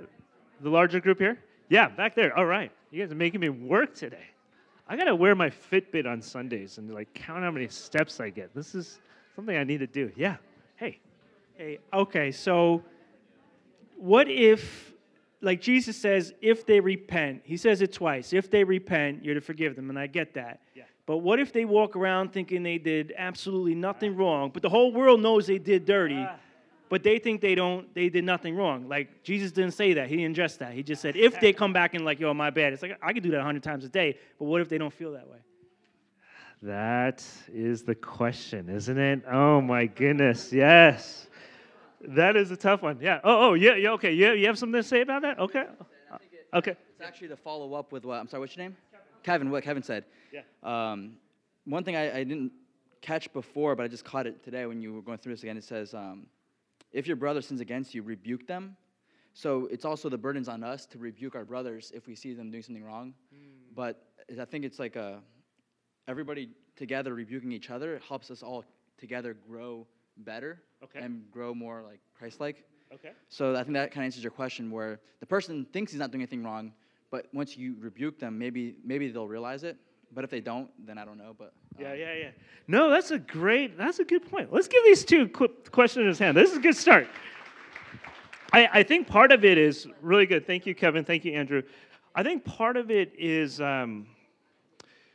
the 0.61 0.69
larger 0.69 0.99
group 0.99 1.19
here? 1.19 1.37
Yeah, 1.69 1.89
back 1.89 2.15
there. 2.15 2.35
All 2.37 2.45
right, 2.45 2.71
you 2.91 3.01
guys 3.01 3.11
are 3.11 3.15
making 3.15 3.41
me 3.41 3.49
work 3.49 3.93
today. 3.93 4.25
I 4.87 4.95
gotta 4.95 5.15
wear 5.15 5.35
my 5.35 5.49
Fitbit 5.49 6.05
on 6.05 6.21
Sundays 6.21 6.77
and 6.77 6.93
like 6.93 7.13
count 7.13 7.43
how 7.43 7.51
many 7.51 7.67
steps 7.67 8.19
I 8.19 8.29
get. 8.29 8.53
This 8.53 8.75
is 8.75 8.99
something 9.35 9.55
I 9.55 9.63
need 9.63 9.79
to 9.79 9.87
do. 9.87 10.11
Yeah. 10.15 10.37
Hey. 10.75 10.99
Hey. 11.55 11.79
Okay. 11.93 12.31
So 12.31 12.83
what 14.03 14.29
if, 14.29 14.91
like 15.39 15.61
Jesus 15.61 15.95
says, 15.95 16.33
if 16.41 16.65
they 16.65 16.81
repent, 16.81 17.41
he 17.45 17.55
says 17.55 17.81
it 17.81 17.93
twice, 17.93 18.33
if 18.33 18.51
they 18.51 18.65
repent, 18.65 19.23
you're 19.23 19.33
to 19.33 19.39
forgive 19.39 19.77
them, 19.77 19.89
and 19.89 19.97
I 19.97 20.07
get 20.07 20.33
that. 20.33 20.59
Yeah. 20.75 20.83
But 21.05 21.19
what 21.19 21.39
if 21.39 21.53
they 21.53 21.63
walk 21.63 21.95
around 21.95 22.33
thinking 22.33 22.63
they 22.63 22.77
did 22.77 23.13
absolutely 23.17 23.75
nothing 23.75 24.17
wrong, 24.17 24.51
but 24.53 24.61
the 24.61 24.67
whole 24.67 24.91
world 24.91 25.21
knows 25.21 25.47
they 25.47 25.57
did 25.57 25.85
dirty, 25.85 26.17
Ah. 26.19 26.35
but 26.89 27.01
they 27.01 27.17
think 27.17 27.39
they 27.39 27.55
don't, 27.55 27.93
they 27.95 28.09
did 28.09 28.25
nothing 28.25 28.57
wrong? 28.57 28.89
Like 28.89 29.23
Jesus 29.23 29.53
didn't 29.53 29.73
say 29.73 29.93
that. 29.93 30.09
He 30.09 30.17
didn't 30.17 30.35
just 30.35 30.59
that. 30.59 30.73
He 30.73 30.83
just 30.83 31.01
said 31.01 31.15
if 31.15 31.39
they 31.39 31.53
come 31.53 31.71
back 31.71 31.93
and 31.93 32.03
like, 32.03 32.19
yo, 32.19 32.33
my 32.33 32.49
bad. 32.49 32.73
It's 32.73 32.81
like 32.81 32.97
I 33.01 33.13
could 33.13 33.23
do 33.23 33.31
that 33.31 33.39
a 33.39 33.43
hundred 33.43 33.63
times 33.63 33.85
a 33.85 33.89
day, 33.89 34.17
but 34.37 34.45
what 34.45 34.59
if 34.59 34.67
they 34.67 34.77
don't 34.77 34.93
feel 34.93 35.13
that 35.13 35.29
way? 35.29 35.37
That 36.61 37.23
is 37.53 37.83
the 37.83 37.95
question, 37.95 38.67
isn't 38.69 38.97
it? 38.97 39.23
Oh 39.31 39.61
my 39.61 39.85
goodness, 39.85 40.51
yes. 40.51 41.27
That 42.03 42.35
is 42.35 42.51
a 42.51 42.57
tough 42.57 42.81
one. 42.81 42.99
Yeah. 43.01 43.19
Oh, 43.23 43.49
oh, 43.49 43.53
yeah, 43.53 43.75
yeah. 43.75 43.91
Okay. 43.91 44.13
Yeah, 44.13 44.33
you 44.33 44.45
have 44.47 44.57
something 44.57 44.81
to 44.81 44.87
say 44.87 45.01
about 45.01 45.21
that? 45.21 45.39
Okay. 45.39 45.65
Okay. 46.53 46.71
It's 46.71 47.01
actually 47.01 47.29
to 47.29 47.37
follow 47.37 47.73
up 47.73 47.91
with 47.91 48.05
what 48.05 48.19
I'm 48.19 48.27
sorry, 48.27 48.41
what's 48.41 48.55
your 48.55 48.65
name? 48.65 48.77
Kevin. 49.23 49.49
What 49.49 49.63
Kevin 49.63 49.83
said. 49.83 50.05
Yeah. 50.31 50.41
Um, 50.63 51.13
one 51.65 51.83
thing 51.83 51.95
I, 51.95 52.19
I 52.19 52.23
didn't 52.23 52.51
catch 53.01 53.31
before, 53.33 53.75
but 53.75 53.83
I 53.83 53.87
just 53.87 54.03
caught 54.03 54.27
it 54.27 54.43
today 54.43 54.65
when 54.65 54.81
you 54.81 54.93
were 54.93 55.01
going 55.01 55.17
through 55.17 55.33
this 55.33 55.43
again. 55.43 55.57
It 55.57 55.63
says, 55.63 55.93
um, 55.93 56.27
if 56.91 57.07
your 57.07 57.15
brother 57.15 57.41
sins 57.41 57.61
against 57.61 57.95
you, 57.95 58.03
rebuke 58.03 58.45
them. 58.47 58.75
So 59.33 59.67
it's 59.71 59.85
also 59.85 60.09
the 60.09 60.17
burdens 60.17 60.47
on 60.47 60.63
us 60.63 60.85
to 60.87 60.99
rebuke 60.99 61.35
our 61.35 61.45
brothers 61.45 61.91
if 61.95 62.05
we 62.05 62.15
see 62.15 62.33
them 62.33 62.51
doing 62.51 62.63
something 62.63 62.83
wrong. 62.83 63.13
But 63.75 64.03
I 64.39 64.45
think 64.45 64.63
it's 64.63 64.77
like 64.77 64.95
a 64.95 65.21
everybody 66.07 66.49
together 66.75 67.13
rebuking 67.13 67.51
each 67.51 67.69
other 67.69 67.99
helps 68.07 68.29
us 68.29 68.43
all 68.43 68.63
together 68.97 69.35
grow 69.47 69.87
better 70.17 70.61
Okay. 70.83 70.99
and 70.99 71.23
grow 71.31 71.53
more 71.53 71.81
like 71.81 71.99
Christ-like. 72.17 72.63
Okay. 72.93 73.11
So 73.29 73.55
I 73.55 73.63
think 73.63 73.73
that 73.73 73.91
kind 73.91 74.03
of 74.03 74.05
answers 74.05 74.23
your 74.23 74.31
question, 74.31 74.69
where 74.69 74.99
the 75.19 75.25
person 75.25 75.65
thinks 75.73 75.91
he's 75.91 75.99
not 75.99 76.11
doing 76.11 76.21
anything 76.21 76.43
wrong, 76.43 76.73
but 77.09 77.27
once 77.33 77.57
you 77.57 77.75
rebuke 77.79 78.19
them, 78.19 78.37
maybe 78.37 78.75
maybe 78.83 79.09
they'll 79.09 79.27
realize 79.27 79.63
it. 79.63 79.77
But 80.13 80.23
if 80.23 80.29
they 80.29 80.41
don't, 80.41 80.69
then 80.85 80.99
I 80.99 81.05
don't 81.05 81.17
know. 81.17 81.35
But 81.37 81.53
Yeah, 81.79 81.91
um, 81.93 81.97
yeah, 81.97 82.13
yeah. 82.13 82.29
No, 82.67 82.89
that's 82.91 83.09
a 83.09 83.17
great, 83.17 83.77
that's 83.77 83.97
a 83.97 84.03
good 84.03 84.29
point. 84.29 84.53
Let's 84.53 84.67
give 84.67 84.83
these 84.83 85.03
two 85.03 85.27
qu- 85.29 85.47
questioners 85.71 86.21
a 86.21 86.25
hand. 86.25 86.37
This 86.37 86.51
is 86.51 86.57
a 86.57 86.61
good 86.61 86.75
start. 86.77 87.07
I, 88.51 88.69
I 88.71 88.83
think 88.83 89.07
part 89.07 89.31
of 89.31 89.43
it 89.43 89.57
is 89.57 89.87
really 90.01 90.27
good. 90.27 90.45
Thank 90.45 90.67
you, 90.67 90.75
Kevin. 90.75 91.03
Thank 91.03 91.25
you, 91.25 91.33
Andrew. 91.33 91.63
I 92.13 92.21
think 92.21 92.45
part 92.45 92.77
of 92.77 92.91
it 92.91 93.11
is 93.17 93.59
um, 93.59 94.05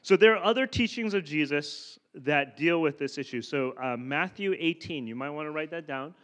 so 0.03 0.17
there 0.17 0.35
are 0.37 0.43
other 0.43 0.67
teachings 0.67 1.15
of 1.15 1.23
Jesus 1.23 2.01
that 2.25 2.57
deal 2.57 2.81
with 2.81 2.99
this 2.99 3.19
issue. 3.19 3.43
So 3.43 3.75
uh, 3.81 3.97
Matthew 3.97 4.55
18, 4.59 5.07
you 5.07 5.15
might 5.15 5.31
want 5.31 5.47
to 5.47 5.51
write 5.51 5.71
that 5.71 5.87
down, 5.87 6.15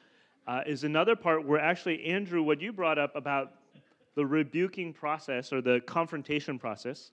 uh, 0.46 0.62
is 0.66 0.84
another 0.84 1.16
part 1.16 1.46
where 1.46 1.60
actually, 1.60 2.04
Andrew, 2.04 2.42
what 2.42 2.60
you 2.60 2.72
brought 2.72 2.98
up 2.98 3.14
about 3.16 3.52
the 4.14 4.24
rebuking 4.24 4.92
process 4.92 5.52
or 5.52 5.60
the 5.60 5.80
confrontation 5.86 6.58
process, 6.58 7.10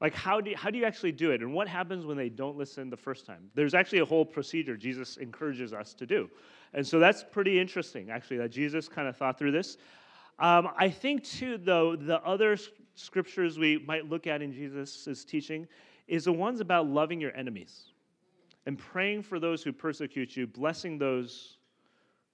like 0.00 0.14
how 0.14 0.40
do, 0.40 0.50
you, 0.50 0.56
how 0.56 0.70
do 0.70 0.78
you 0.78 0.84
actually 0.84 1.12
do 1.12 1.30
it? 1.30 1.40
And 1.40 1.54
what 1.54 1.68
happens 1.68 2.04
when 2.04 2.16
they 2.16 2.28
don't 2.28 2.56
listen 2.56 2.90
the 2.90 2.96
first 2.96 3.24
time? 3.24 3.50
There's 3.54 3.72
actually 3.74 4.00
a 4.00 4.04
whole 4.04 4.24
procedure 4.24 4.76
jesus 4.76 5.16
encourages 5.16 5.72
us 5.72 5.94
to 5.94 6.06
do. 6.06 6.28
And 6.74 6.86
so 6.86 6.98
that's 6.98 7.24
pretty 7.24 7.58
interesting 7.58 8.10
actually 8.10 8.38
that 8.38 8.50
jesus 8.50 8.88
kind 8.88 9.08
of 9.08 9.16
thought 9.16 9.38
through 9.38 9.52
this. 9.52 9.78
Um, 10.38 10.68
i 10.76 10.90
think 10.90 11.24
too 11.24 11.56
though 11.56 11.96
the 11.96 12.22
other 12.22 12.58
scriptures 12.94 13.58
we 13.58 13.78
might 13.78 14.10
look 14.10 14.26
at 14.26 14.42
in 14.42 14.52
jesus' 14.52 15.24
teaching 15.24 15.66
is 16.08 16.24
the 16.24 16.32
ones 16.32 16.60
about 16.60 16.86
loving 16.86 17.20
your 17.20 17.34
enemies 17.34 17.86
and 18.66 18.78
praying 18.78 19.22
for 19.22 19.38
those 19.38 19.62
who 19.62 19.72
persecute 19.72 20.36
you 20.36 20.46
blessing 20.46 20.98
those 20.98 21.56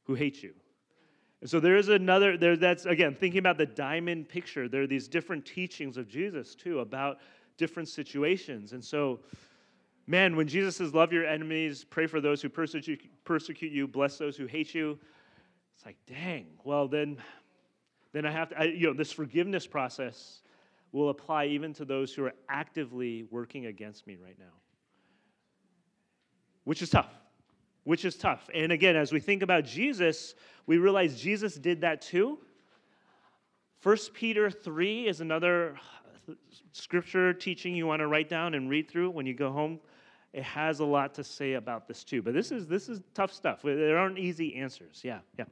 who 0.05 0.15
hate 0.15 0.43
you. 0.43 0.55
And 1.41 1.51
so 1.51 1.61
there 1.61 1.77
is 1.77 1.89
another 1.89 2.37
there 2.37 2.57
that's 2.57 2.87
again 2.87 3.15
thinking 3.15 3.39
about 3.39 3.59
the 3.59 3.67
diamond 3.67 4.29
picture. 4.29 4.69
There 4.69 4.83
are 4.83 4.87
these 4.87 5.09
different 5.09 5.45
teachings 5.45 5.97
of 5.97 6.09
jesus 6.09 6.55
too 6.55 6.81
about 6.81 7.19
different 7.57 7.89
situations. 7.89 8.73
And 8.73 8.85
so 8.85 9.21
man 10.07 10.35
when 10.37 10.49
jesus 10.49 10.77
says 10.77 10.95
love 10.95 11.13
your 11.13 11.25
enemies 11.25 11.85
pray 11.85 12.07
for 12.07 12.21
those 12.21 12.43
who 12.43 12.49
persecute, 12.49 13.01
persecute 13.25 13.73
you 13.73 13.87
bless 13.87 14.19
those 14.19 14.37
who 14.37 14.47
hate 14.47 14.75
you 14.75 14.99
it's 15.75 15.87
like 15.87 15.97
dang 16.07 16.47
well 16.65 16.89
then 16.89 17.17
then 18.13 18.27
i 18.27 18.31
have 18.31 18.49
to 18.51 18.59
I, 18.59 18.65
you 18.65 18.89
know 18.89 18.95
this 18.95 19.13
forgiveness 19.13 19.67
process 19.67 20.43
will 20.91 21.11
apply 21.11 21.47
even 21.47 21.73
to 21.75 21.85
those 21.85 22.13
who 22.13 22.25
are 22.25 22.35
actively 22.49 23.25
working 23.31 23.67
against 23.67 24.07
me 24.07 24.19
right 24.23 24.39
now 24.39 24.62
which 26.65 26.83
is 26.83 26.91
tough 26.91 27.09
which 27.85 28.05
is 28.05 28.17
tough. 28.17 28.49
And 28.55 28.73
again, 28.73 28.97
as 28.97 29.13
we 29.13 29.21
think 29.21 29.43
about 29.43 29.65
Jesus, 29.65 30.35
we 30.67 30.79
realize 30.79 31.21
Jesus 31.21 31.57
did 31.57 31.81
that 31.81 32.01
too. 32.01 32.39
1 33.83 33.97
Peter 34.15 34.51
3 34.51 35.09
is 35.09 35.21
another 35.21 35.77
scripture 36.71 37.33
teaching 37.33 37.75
you 37.75 37.87
want 37.87 38.01
to 38.01 38.07
write 38.07 38.29
down 38.29 38.55
and 38.55 38.71
read 38.71 38.89
through 38.89 39.11
when 39.11 39.27
you 39.27 39.35
go 39.35 39.51
home. 39.51 39.81
It 40.33 40.45
has 40.45 40.79
a 40.81 40.85
lot 40.85 41.15
to 41.15 41.25
say 41.25 41.55
about 41.55 41.89
this 41.89 42.05
too. 42.05 42.23
But 42.23 42.33
this 42.33 42.53
is 42.53 42.67
this 42.67 42.89
is 42.89 43.01
tough 43.13 43.33
stuff. 43.33 43.61
There 43.63 43.99
aren't 43.99 44.19
easy 44.19 44.55
answers. 44.57 45.01
Yeah, 45.05 45.19
yeah. 45.39 45.45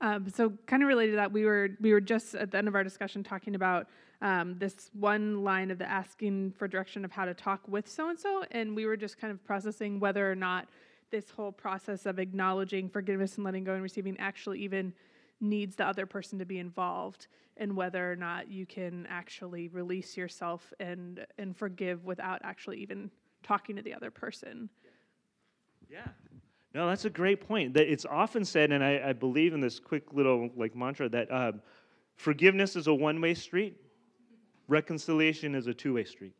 Um, 0.00 0.28
so 0.30 0.52
kind 0.66 0.82
of 0.82 0.88
related 0.88 1.12
to 1.12 1.16
that, 1.16 1.30
we 1.30 1.44
were 1.44 1.68
we 1.80 1.92
were 1.92 2.00
just 2.00 2.34
at 2.34 2.50
the 2.50 2.58
end 2.58 2.66
of 2.66 2.74
our 2.74 2.82
discussion 2.82 3.22
talking 3.22 3.54
about 3.54 3.86
um, 4.20 4.56
this 4.58 4.90
one 4.92 5.44
line 5.44 5.70
of 5.70 5.78
the 5.78 5.88
asking 5.88 6.52
for 6.58 6.66
direction 6.66 7.04
of 7.04 7.12
how 7.12 7.24
to 7.24 7.34
talk 7.34 7.60
with 7.68 7.88
so 7.88 8.08
and 8.08 8.18
so, 8.18 8.44
and 8.50 8.74
we 8.74 8.86
were 8.86 8.96
just 8.96 9.18
kind 9.18 9.30
of 9.30 9.44
processing 9.44 10.00
whether 10.00 10.30
or 10.30 10.34
not 10.34 10.68
this 11.10 11.30
whole 11.30 11.52
process 11.52 12.04
of 12.04 12.18
acknowledging 12.18 12.88
forgiveness 12.88 13.36
and 13.36 13.44
letting 13.44 13.64
go 13.64 13.74
and 13.74 13.82
receiving 13.82 14.16
actually 14.18 14.58
even 14.60 14.92
needs 15.40 15.76
the 15.76 15.86
other 15.86 16.04
person 16.04 16.38
to 16.38 16.44
be 16.44 16.58
involved, 16.58 17.28
and 17.56 17.76
whether 17.76 18.10
or 18.10 18.16
not 18.16 18.50
you 18.50 18.66
can 18.66 19.06
actually 19.08 19.68
release 19.68 20.16
yourself 20.16 20.72
and 20.80 21.24
and 21.38 21.56
forgive 21.56 22.04
without 22.04 22.40
actually 22.42 22.78
even 22.78 23.10
talking 23.42 23.76
to 23.76 23.82
the 23.82 23.94
other 23.94 24.10
person. 24.10 24.68
Yeah. 25.88 26.08
No, 26.74 26.86
that's 26.86 27.06
a 27.06 27.10
great 27.10 27.40
point. 27.46 27.74
That 27.74 27.90
it's 27.90 28.04
often 28.04 28.44
said, 28.44 28.72
and 28.72 28.84
I, 28.84 29.00
I 29.06 29.12
believe 29.12 29.54
in 29.54 29.60
this 29.60 29.80
quick 29.80 30.12
little 30.12 30.50
like 30.56 30.76
mantra 30.76 31.08
that 31.08 31.32
um, 31.32 31.62
forgiveness 32.16 32.76
is 32.76 32.88
a 32.88 32.94
one-way 32.94 33.34
street, 33.34 33.76
reconciliation 34.68 35.54
is 35.54 35.66
a 35.66 35.74
two-way 35.74 36.04
street. 36.04 36.34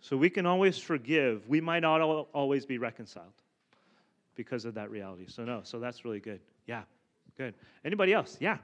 So 0.00 0.16
we 0.16 0.30
can 0.30 0.46
always 0.46 0.78
forgive. 0.78 1.48
We 1.48 1.60
might 1.60 1.80
not 1.80 2.00
al- 2.00 2.28
always 2.32 2.64
be 2.64 2.78
reconciled 2.78 3.32
because 4.34 4.64
of 4.64 4.74
that 4.74 4.90
reality. 4.90 5.26
So 5.28 5.44
no, 5.44 5.60
so 5.64 5.78
that's 5.78 6.04
really 6.04 6.20
good. 6.20 6.40
Yeah, 6.66 6.82
good. 7.36 7.54
Anybody 7.84 8.12
else? 8.12 8.36
Yeah. 8.40 8.58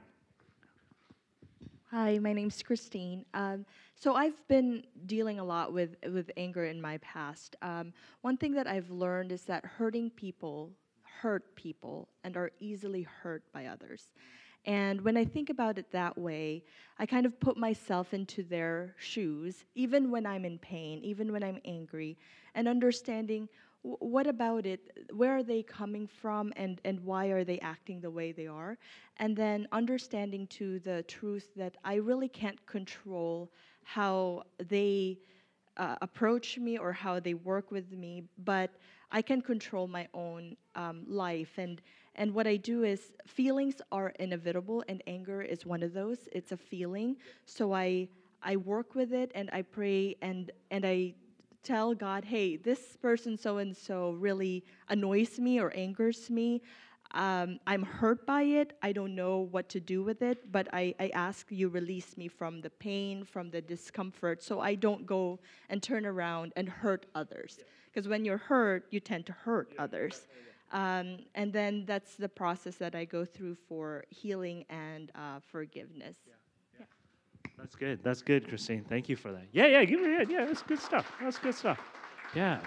Hi, 1.91 2.17
my 2.17 2.33
name's 2.33 2.63
Christine. 2.63 3.23
Um, 3.33 3.65
so 3.95 4.15
I've 4.15 4.47
been 4.47 4.83
dealing 5.05 5.39
a 5.39 5.43
lot 5.43 5.73
with 5.73 5.95
with 6.11 6.31
anger 6.37 6.65
in 6.65 6.81
my 6.81 6.97
past. 6.99 7.55
Um, 7.61 7.93
one 8.21 8.37
thing 8.37 8.53
that 8.53 8.67
I've 8.67 8.89
learned 8.89 9.31
is 9.31 9.43
that 9.43 9.65
hurting 9.65 10.09
people 10.11 10.71
hurt 11.03 11.55
people 11.55 12.07
and 12.23 12.35
are 12.35 12.51
easily 12.59 13.03
hurt 13.03 13.43
by 13.53 13.67
others. 13.67 14.07
And 14.65 15.01
when 15.01 15.17
I 15.17 15.25
think 15.25 15.49
about 15.49 15.77
it 15.77 15.91
that 15.91 16.17
way, 16.17 16.63
I 16.97 17.05
kind 17.05 17.25
of 17.25 17.39
put 17.39 17.57
myself 17.57 18.13
into 18.13 18.43
their 18.43 18.95
shoes, 18.97 19.65
even 19.75 20.09
when 20.09 20.25
I'm 20.25 20.45
in 20.45 20.57
pain, 20.59 21.03
even 21.03 21.31
when 21.31 21.43
I'm 21.43 21.59
angry, 21.65 22.17
and 22.55 22.67
understanding 22.67 23.49
w- 23.83 23.97
what 23.99 24.25
about 24.25 24.65
it, 24.65 24.79
where 25.11 25.35
are 25.35 25.43
they 25.43 25.63
coming 25.63 26.07
from, 26.07 26.53
and, 26.55 26.79
and 26.85 26.99
why 27.01 27.27
are 27.27 27.43
they 27.43 27.59
acting 27.59 27.99
the 27.99 28.09
way 28.11 28.31
they 28.31 28.47
are. 28.47 28.77
And 29.17 29.35
then 29.35 29.67
understanding 29.71 30.47
to 30.47 30.79
the 30.79 31.03
truth 31.03 31.49
that 31.57 31.75
I 31.83 31.95
really 31.95 32.29
can't 32.29 32.65
control 32.65 33.51
how 33.83 34.43
they 34.69 35.19
uh, 35.77 35.95
approach 36.01 36.57
me 36.57 36.77
or 36.77 36.91
how 36.93 37.19
they 37.19 37.33
work 37.33 37.71
with 37.71 37.91
me, 37.91 38.23
but 38.37 38.71
I 39.11 39.21
can 39.21 39.41
control 39.41 39.87
my 39.87 40.07
own 40.13 40.55
um, 40.75 41.03
life. 41.07 41.57
And 41.57 41.81
and 42.15 42.33
what 42.33 42.47
I 42.47 42.57
do 42.57 42.83
is 42.83 43.11
feelings 43.25 43.75
are 43.91 44.09
inevitable, 44.19 44.83
and 44.87 45.01
anger 45.07 45.41
is 45.41 45.65
one 45.65 45.83
of 45.83 45.93
those. 45.93 46.29
It's 46.31 46.51
a 46.51 46.57
feeling, 46.57 47.17
so 47.45 47.73
I 47.73 48.07
I 48.43 48.57
work 48.57 48.93
with 48.93 49.13
it 49.13 49.31
and 49.35 49.49
I 49.53 49.61
pray 49.61 50.15
and 50.21 50.51
and 50.69 50.85
I 50.85 51.15
tell 51.63 51.93
God, 51.95 52.25
hey, 52.25 52.57
this 52.57 52.97
person 52.97 53.37
so 53.37 53.57
and 53.59 53.75
so 53.75 54.11
really 54.11 54.65
annoys 54.89 55.39
me 55.39 55.59
or 55.59 55.71
angers 55.75 56.29
me. 56.29 56.61
Um, 57.13 57.59
I'm 57.67 57.83
hurt 57.83 58.25
by 58.25 58.41
it. 58.41 58.75
I 58.81 58.91
don't 58.91 59.15
know 59.15 59.47
what 59.51 59.69
to 59.69 59.79
do 59.79 60.03
with 60.03 60.21
it, 60.23 60.51
but 60.51 60.67
I, 60.73 60.95
I 60.99 61.09
ask 61.13 61.45
you 61.51 61.69
release 61.69 62.17
me 62.17 62.27
from 62.27 62.59
the 62.59 62.71
pain, 62.71 63.23
from 63.23 63.51
the 63.51 63.61
discomfort, 63.61 64.41
so 64.41 64.59
I 64.59 64.75
don't 64.75 65.05
go 65.05 65.39
and 65.69 65.81
turn 65.81 66.05
around 66.05 66.53
and 66.55 66.67
hurt 66.67 67.05
others. 67.13 67.59
Because 67.85 68.07
when 68.07 68.25
you're 68.25 68.37
hurt, 68.37 68.87
you 68.89 68.99
tend 68.99 69.27
to 69.27 69.31
hurt 69.31 69.73
others. 69.77 70.27
Um, 70.73 71.19
and 71.35 71.53
then 71.53 71.85
that's 71.85 72.15
the 72.15 72.27
process 72.27 72.75
that 72.77 72.95
I 72.95 73.05
go 73.05 73.23
through 73.23 73.55
for 73.69 74.03
healing 74.09 74.65
and 74.69 75.11
uh, 75.15 75.39
forgiveness. 75.39 76.17
That's 77.57 77.75
good. 77.75 78.03
That's 78.03 78.23
good, 78.23 78.47
Christine. 78.47 78.83
Thank 78.89 79.07
you 79.07 79.15
for 79.15 79.31
that. 79.31 79.45
Yeah, 79.51 79.67
yeah, 79.67 79.85
give 79.85 80.01
me 80.01 80.13
a 80.13 80.17
hand. 80.17 80.31
Yeah, 80.31 80.45
that's 80.45 80.63
good 80.63 80.79
stuff. 80.79 81.11
That's 81.21 81.37
good 81.37 81.53
stuff. 81.53 81.79
Yeah. 82.35 82.59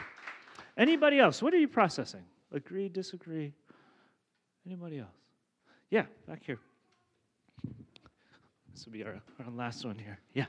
Anybody 0.78 1.18
else? 1.18 1.42
What 1.42 1.52
are 1.52 1.58
you 1.58 1.66
processing? 1.66 2.22
Agree, 2.52 2.88
disagree? 2.88 3.52
Anybody 4.64 5.00
else? 5.00 5.08
Yeah, 5.90 6.04
back 6.28 6.42
here. 6.44 6.60
This 8.72 8.86
will 8.86 8.92
be 8.92 9.04
our, 9.04 9.20
our 9.44 9.50
last 9.50 9.84
one 9.84 9.98
here. 9.98 10.18
Yeah. 10.34 10.46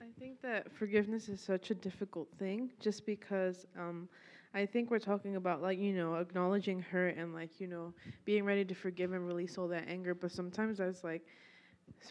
I 0.00 0.06
think 0.18 0.42
that 0.42 0.70
forgiveness 0.70 1.28
is 1.28 1.40
such 1.40 1.70
a 1.70 1.74
difficult 1.74 2.28
thing 2.38 2.70
just 2.80 3.06
because 3.06 3.66
um, 3.78 4.08
I 4.54 4.66
think 4.66 4.90
we're 4.90 5.00
talking 5.00 5.34
about, 5.36 5.60
like, 5.62 5.78
you 5.78 5.92
know, 5.92 6.14
acknowledging 6.14 6.80
hurt 6.80 7.16
and, 7.16 7.34
like, 7.34 7.60
you 7.60 7.66
know, 7.66 7.92
being 8.24 8.44
ready 8.44 8.64
to 8.64 8.74
forgive 8.74 9.12
and 9.12 9.26
release 9.26 9.58
all 9.58 9.66
that 9.68 9.84
anger. 9.88 10.14
But 10.14 10.30
sometimes 10.30 10.78
that's 10.78 11.02
like, 11.02 11.22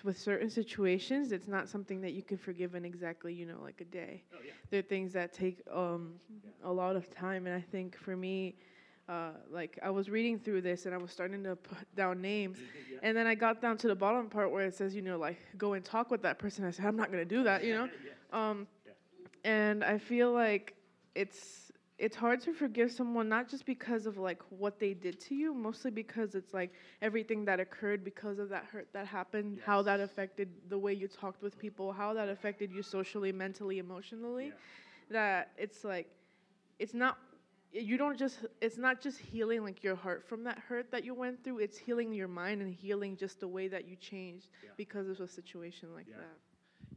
with 0.03 0.19
certain 0.19 0.49
situations, 0.49 1.31
it's 1.31 1.47
not 1.47 1.69
something 1.69 2.01
that 2.01 2.11
you 2.11 2.21
can 2.21 2.37
forgive 2.37 2.75
in 2.75 2.83
exactly, 2.83 3.33
you 3.33 3.45
know, 3.45 3.59
like 3.61 3.79
a 3.79 3.85
day. 3.85 4.23
Oh, 4.33 4.37
yeah. 4.45 4.51
There 4.69 4.79
are 4.79 4.83
things 4.83 5.13
that 5.13 5.33
take 5.33 5.61
um, 5.71 6.15
a 6.63 6.71
lot 6.71 6.95
of 6.97 7.09
time. 7.15 7.47
And 7.47 7.55
I 7.55 7.61
think 7.61 7.95
for 7.97 8.17
me, 8.17 8.55
uh, 9.07 9.31
like, 9.49 9.79
I 9.81 9.89
was 9.89 10.09
reading 10.09 10.37
through 10.37 10.61
this 10.61 10.85
and 10.85 10.93
I 10.93 10.97
was 10.97 11.11
starting 11.11 11.43
to 11.45 11.55
put 11.55 11.95
down 11.95 12.21
names. 12.21 12.57
And 13.03 13.17
then 13.17 13.27
I 13.27 13.35
got 13.35 13.61
down 13.61 13.77
to 13.79 13.89
the 13.89 13.95
bottom 13.95 14.29
part 14.29 14.49
where 14.49 14.65
it 14.65 14.75
says, 14.75 14.95
you 14.95 15.01
know, 15.01 15.17
like, 15.17 15.37
go 15.57 15.73
and 15.73 15.83
talk 15.83 16.09
with 16.09 16.21
that 16.21 16.39
person. 16.39 16.63
I 16.63 16.71
said, 16.71 16.85
I'm 16.85 16.95
not 16.95 17.11
going 17.11 17.19
to 17.19 17.35
do 17.35 17.43
that, 17.43 17.63
you 17.65 17.73
know? 17.73 17.89
Um, 18.31 18.65
and 19.43 19.83
I 19.83 19.99
feel 19.99 20.31
like 20.31 20.73
it's 21.13 21.62
it's 21.99 22.15
hard 22.15 22.41
to 22.41 22.53
forgive 22.53 22.91
someone 22.91 23.29
not 23.29 23.47
just 23.47 23.65
because 23.65 24.05
of 24.05 24.17
like 24.17 24.41
what 24.49 24.79
they 24.79 24.93
did 24.93 25.19
to 25.21 25.35
you, 25.35 25.53
mostly 25.53 25.91
because 25.91 26.33
it's 26.35 26.53
like 26.53 26.73
everything 27.01 27.45
that 27.45 27.59
occurred 27.59 28.03
because 28.03 28.39
of 28.39 28.49
that 28.49 28.65
hurt 28.65 28.87
that 28.93 29.05
happened, 29.05 29.59
how 29.63 29.81
that 29.83 29.99
affected 29.99 30.49
the 30.69 30.77
way 30.77 30.93
you 30.93 31.07
talked 31.07 31.41
with 31.43 31.57
people, 31.57 31.91
how 31.91 32.13
that 32.13 32.29
affected 32.29 32.71
you 32.71 32.81
socially, 32.81 33.31
mentally, 33.31 33.77
emotionally. 33.77 34.51
That 35.11 35.51
it's 35.57 35.83
like 35.83 36.07
it's 36.79 36.93
not 36.93 37.17
you 37.71 37.97
don't 37.97 38.17
just 38.17 38.39
it's 38.61 38.77
not 38.77 38.99
just 39.01 39.19
healing 39.19 39.63
like 39.63 39.83
your 39.83 39.95
heart 39.95 40.23
from 40.27 40.43
that 40.43 40.57
hurt 40.59 40.91
that 40.91 41.03
you 41.03 41.13
went 41.13 41.43
through, 41.43 41.59
it's 41.59 41.77
healing 41.77 42.11
your 42.13 42.27
mind 42.27 42.61
and 42.61 42.73
healing 42.73 43.15
just 43.15 43.39
the 43.39 43.47
way 43.47 43.67
that 43.67 43.87
you 43.87 43.95
changed 43.95 44.49
because 44.77 45.07
of 45.09 45.19
a 45.19 45.27
situation 45.27 45.93
like 45.93 46.07
Yeah. 46.09 46.17
that. 46.17 46.37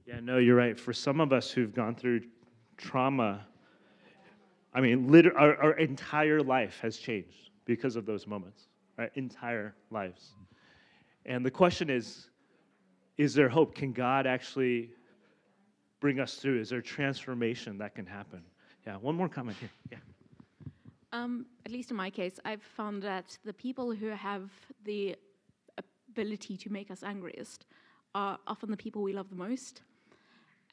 Yeah, 0.06 0.20
no, 0.20 0.38
you're 0.38 0.56
right. 0.56 0.78
For 0.78 0.92
some 0.92 1.20
of 1.20 1.32
us 1.32 1.50
who've 1.50 1.74
gone 1.74 1.94
through 1.94 2.22
trauma, 2.76 3.46
I 4.76 4.82
mean, 4.82 5.10
liter- 5.10 5.36
our, 5.38 5.56
our 5.56 5.72
entire 5.78 6.42
life 6.42 6.78
has 6.82 6.98
changed 6.98 7.50
because 7.64 7.96
of 7.96 8.04
those 8.04 8.26
moments, 8.26 8.68
our 8.98 9.10
entire 9.14 9.74
lives. 9.90 10.32
And 11.24 11.44
the 11.44 11.50
question 11.50 11.88
is 11.88 12.28
is 13.16 13.32
there 13.32 13.48
hope? 13.48 13.74
Can 13.74 13.92
God 13.92 14.26
actually 14.26 14.90
bring 16.00 16.20
us 16.20 16.34
through? 16.34 16.60
Is 16.60 16.68
there 16.68 16.82
transformation 16.82 17.78
that 17.78 17.94
can 17.94 18.04
happen? 18.04 18.42
Yeah, 18.86 18.96
one 18.96 19.14
more 19.14 19.30
comment 19.30 19.56
here. 19.58 19.70
Yeah. 19.90 19.98
Um, 21.12 21.46
at 21.64 21.72
least 21.72 21.90
in 21.90 21.96
my 21.96 22.10
case, 22.10 22.38
I've 22.44 22.62
found 22.62 23.02
that 23.02 23.38
the 23.46 23.54
people 23.54 23.94
who 23.94 24.08
have 24.08 24.50
the 24.84 25.16
ability 26.10 26.58
to 26.58 26.70
make 26.70 26.90
us 26.90 27.02
angriest 27.02 27.64
are 28.14 28.38
often 28.46 28.70
the 28.70 28.76
people 28.76 29.02
we 29.02 29.14
love 29.14 29.30
the 29.30 29.36
most. 29.36 29.80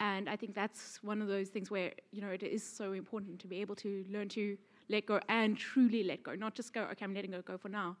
And 0.00 0.28
I 0.28 0.36
think 0.36 0.54
that's 0.54 1.02
one 1.02 1.22
of 1.22 1.28
those 1.28 1.48
things 1.48 1.70
where, 1.70 1.92
you 2.10 2.20
know, 2.20 2.28
it 2.28 2.42
is 2.42 2.62
so 2.62 2.92
important 2.92 3.38
to 3.40 3.46
be 3.46 3.60
able 3.60 3.76
to 3.76 4.04
learn 4.10 4.28
to 4.30 4.56
let 4.88 5.06
go 5.06 5.20
and 5.28 5.56
truly 5.56 6.02
let 6.02 6.22
go, 6.22 6.34
not 6.34 6.54
just 6.54 6.72
go, 6.72 6.82
okay, 6.92 7.04
I'm 7.04 7.14
letting 7.14 7.30
go, 7.46 7.56
for 7.56 7.68
now. 7.68 7.96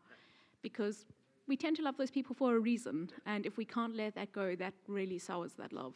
Because 0.62 1.06
we 1.46 1.56
tend 1.56 1.76
to 1.76 1.82
love 1.82 1.96
those 1.96 2.10
people 2.10 2.34
for 2.34 2.56
a 2.56 2.58
reason. 2.58 3.10
And 3.26 3.46
if 3.46 3.56
we 3.56 3.64
can't 3.64 3.94
let 3.94 4.14
that 4.16 4.32
go, 4.32 4.54
that 4.56 4.74
really 4.88 5.18
sours 5.18 5.52
that 5.54 5.72
love. 5.72 5.94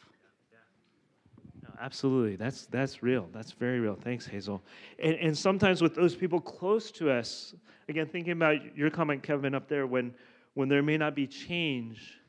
Absolutely. 1.81 2.35
That's 2.35 2.65
that's 2.65 3.01
real. 3.01 3.29
That's 3.31 3.51
very 3.53 3.79
real. 3.79 3.95
Thanks, 3.95 4.25
Hazel. 4.25 4.61
And 5.01 5.15
and 5.15 5.37
sometimes 5.37 5.81
with 5.81 5.95
those 5.95 6.13
people 6.13 6.41
close 6.41 6.91
to 6.91 7.09
us, 7.09 7.55
again, 7.87 8.05
thinking 8.05 8.33
about 8.33 8.75
your 8.75 8.89
comment, 8.89 9.23
Kevin, 9.23 9.55
up 9.55 9.69
there, 9.69 9.87
when 9.87 10.13
when 10.55 10.67
there 10.67 10.83
may 10.83 10.97
not 10.97 11.15
be 11.15 11.25
change. 11.25 12.19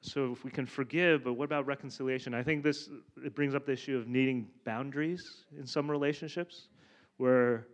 So 0.00 0.32
if 0.32 0.44
we 0.44 0.50
can 0.50 0.66
forgive, 0.66 1.24
but 1.24 1.34
what 1.34 1.44
about 1.44 1.66
reconciliation? 1.66 2.32
I 2.32 2.42
think 2.42 2.62
this 2.62 2.88
it 3.24 3.34
brings 3.34 3.54
up 3.54 3.66
the 3.66 3.72
issue 3.72 3.96
of 3.96 4.06
needing 4.06 4.48
boundaries 4.64 5.44
in 5.58 5.66
some 5.66 5.90
relationships, 5.90 6.68
where 7.16 7.66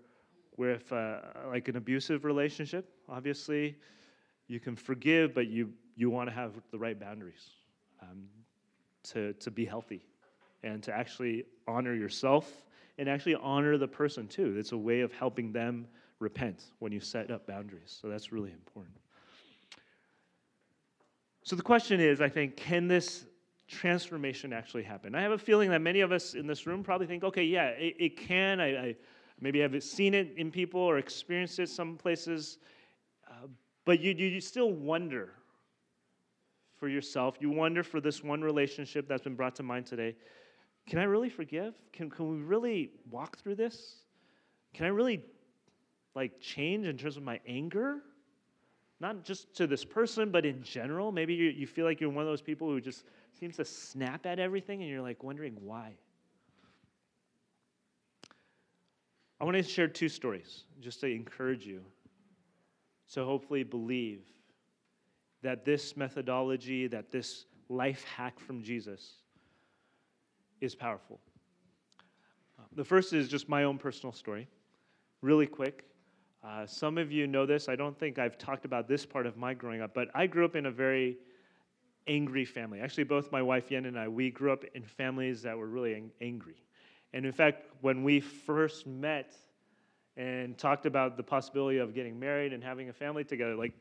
where 0.56 0.72
if 0.72 0.92
uh, 0.92 1.18
like 1.48 1.68
an 1.68 1.76
abusive 1.76 2.24
relationship, 2.24 2.88
obviously, 3.08 3.76
you 4.46 4.58
can 4.58 4.74
forgive, 4.74 5.34
but 5.34 5.48
you 5.48 5.72
you 5.96 6.08
want 6.08 6.28
to 6.28 6.34
have 6.34 6.52
the 6.70 6.78
right 6.78 6.98
boundaries 6.98 7.50
um, 8.02 8.26
to 9.02 9.34
to 9.34 9.50
be 9.50 9.66
healthy 9.66 10.06
and 10.62 10.82
to 10.82 10.92
actually 10.92 11.44
honor 11.68 11.94
yourself 11.94 12.64
and 12.96 13.08
actually 13.08 13.34
honor 13.34 13.76
the 13.76 13.88
person 13.88 14.26
too. 14.26 14.56
It's 14.56 14.72
a 14.72 14.78
way 14.78 15.02
of 15.02 15.12
helping 15.12 15.52
them 15.52 15.86
repent 16.20 16.64
when 16.78 16.90
you 16.90 17.00
set 17.00 17.30
up 17.30 17.46
boundaries. 17.46 17.96
So 18.00 18.08
that's 18.08 18.32
really 18.32 18.50
important. 18.52 18.96
So 21.44 21.56
the 21.56 21.62
question 21.62 22.00
is, 22.00 22.22
I 22.22 22.28
think, 22.30 22.56
can 22.56 22.88
this 22.88 23.26
transformation 23.68 24.52
actually 24.52 24.82
happen? 24.82 25.14
I 25.14 25.20
have 25.20 25.32
a 25.32 25.38
feeling 25.38 25.68
that 25.70 25.82
many 25.82 26.00
of 26.00 26.10
us 26.10 26.32
in 26.32 26.46
this 26.46 26.66
room 26.66 26.82
probably 26.82 27.06
think, 27.06 27.22
okay, 27.22 27.44
yeah, 27.44 27.68
it, 27.68 27.94
it 27.98 28.16
can. 28.16 28.60
I, 28.60 28.66
I 28.76 28.96
maybe 29.40 29.60
have 29.60 29.82
seen 29.82 30.14
it 30.14 30.32
in 30.38 30.50
people 30.50 30.80
or 30.80 30.96
experienced 30.96 31.58
it 31.58 31.68
some 31.68 31.96
places, 31.98 32.58
uh, 33.30 33.46
but 33.84 34.00
you, 34.00 34.12
you, 34.12 34.26
you 34.28 34.40
still 34.40 34.72
wonder 34.72 35.34
for 36.80 36.88
yourself. 36.88 37.36
You 37.40 37.50
wonder 37.50 37.82
for 37.82 38.00
this 38.00 38.24
one 38.24 38.40
relationship 38.40 39.06
that's 39.06 39.22
been 39.22 39.36
brought 39.36 39.54
to 39.56 39.62
mind 39.62 39.84
today. 39.84 40.16
Can 40.86 40.98
I 40.98 41.04
really 41.04 41.30
forgive? 41.30 41.74
Can, 41.92 42.08
can 42.08 42.30
we 42.30 42.42
really 42.42 42.90
walk 43.10 43.36
through 43.38 43.56
this? 43.56 43.96
Can 44.72 44.86
I 44.86 44.88
really 44.88 45.22
like 46.14 46.40
change 46.40 46.86
in 46.86 46.96
terms 46.96 47.18
of 47.18 47.22
my 47.22 47.38
anger? 47.46 48.00
Not 49.00 49.24
just 49.24 49.54
to 49.56 49.66
this 49.66 49.84
person, 49.84 50.30
but 50.30 50.46
in 50.46 50.62
general. 50.62 51.12
Maybe 51.12 51.34
you, 51.34 51.50
you 51.50 51.66
feel 51.66 51.84
like 51.84 52.00
you're 52.00 52.10
one 52.10 52.22
of 52.22 52.28
those 52.28 52.42
people 52.42 52.68
who 52.68 52.80
just 52.80 53.04
seems 53.38 53.56
to 53.56 53.64
snap 53.64 54.26
at 54.26 54.38
everything 54.38 54.82
and 54.82 54.90
you're 54.90 55.02
like 55.02 55.22
wondering 55.22 55.56
why. 55.60 55.94
I 59.40 59.44
want 59.44 59.56
to 59.56 59.62
share 59.62 59.88
two 59.88 60.08
stories 60.08 60.64
just 60.80 61.00
to 61.00 61.06
encourage 61.06 61.66
you. 61.66 61.82
So 63.06 63.24
hopefully 63.24 63.62
believe 63.62 64.22
that 65.42 65.64
this 65.64 65.96
methodology, 65.96 66.86
that 66.86 67.10
this 67.10 67.44
life 67.68 68.04
hack 68.04 68.40
from 68.40 68.62
Jesus 68.62 69.22
is 70.60 70.74
powerful. 70.74 71.20
The 72.76 72.84
first 72.84 73.12
is 73.12 73.28
just 73.28 73.48
my 73.48 73.64
own 73.64 73.78
personal 73.78 74.12
story, 74.12 74.48
really 75.20 75.46
quick. 75.46 75.84
Uh, 76.44 76.66
some 76.66 76.98
of 76.98 77.10
you 77.10 77.26
know 77.26 77.46
this. 77.46 77.68
I 77.70 77.76
don't 77.76 77.98
think 77.98 78.18
I've 78.18 78.36
talked 78.36 78.66
about 78.66 78.86
this 78.86 79.06
part 79.06 79.26
of 79.26 79.36
my 79.38 79.54
growing 79.54 79.80
up, 79.80 79.94
but 79.94 80.08
I 80.14 80.26
grew 80.26 80.44
up 80.44 80.56
in 80.56 80.66
a 80.66 80.70
very 80.70 81.16
angry 82.06 82.44
family. 82.44 82.80
Actually, 82.80 83.04
both 83.04 83.32
my 83.32 83.40
wife 83.40 83.70
Yen 83.70 83.86
and 83.86 83.98
I, 83.98 84.08
we 84.08 84.30
grew 84.30 84.52
up 84.52 84.64
in 84.74 84.82
families 84.82 85.40
that 85.42 85.56
were 85.56 85.66
really 85.66 85.94
ang- 85.94 86.10
angry. 86.20 86.62
And 87.14 87.24
in 87.24 87.32
fact, 87.32 87.62
when 87.80 88.02
we 88.02 88.20
first 88.20 88.86
met 88.86 89.34
and 90.18 90.58
talked 90.58 90.84
about 90.84 91.16
the 91.16 91.22
possibility 91.22 91.78
of 91.78 91.94
getting 91.94 92.20
married 92.20 92.52
and 92.52 92.62
having 92.62 92.90
a 92.90 92.92
family 92.92 93.24
together, 93.24 93.56
like 93.56 93.72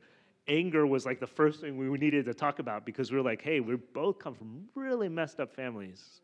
anger 0.47 0.87
was 0.87 1.05
like 1.05 1.19
the 1.19 1.27
first 1.27 1.59
thing 1.59 1.77
we 1.77 1.97
needed 1.97 2.25
to 2.25 2.33
talk 2.33 2.59
about 2.59 2.85
because 2.85 3.11
we 3.11 3.17
were 3.17 3.23
like, 3.23 3.41
hey, 3.41 3.59
we 3.59 3.75
both 3.75 4.19
come 4.19 4.35
from 4.35 4.69
really 4.73 5.09
messed 5.09 5.41
up 5.41 5.53
families. 5.53 6.21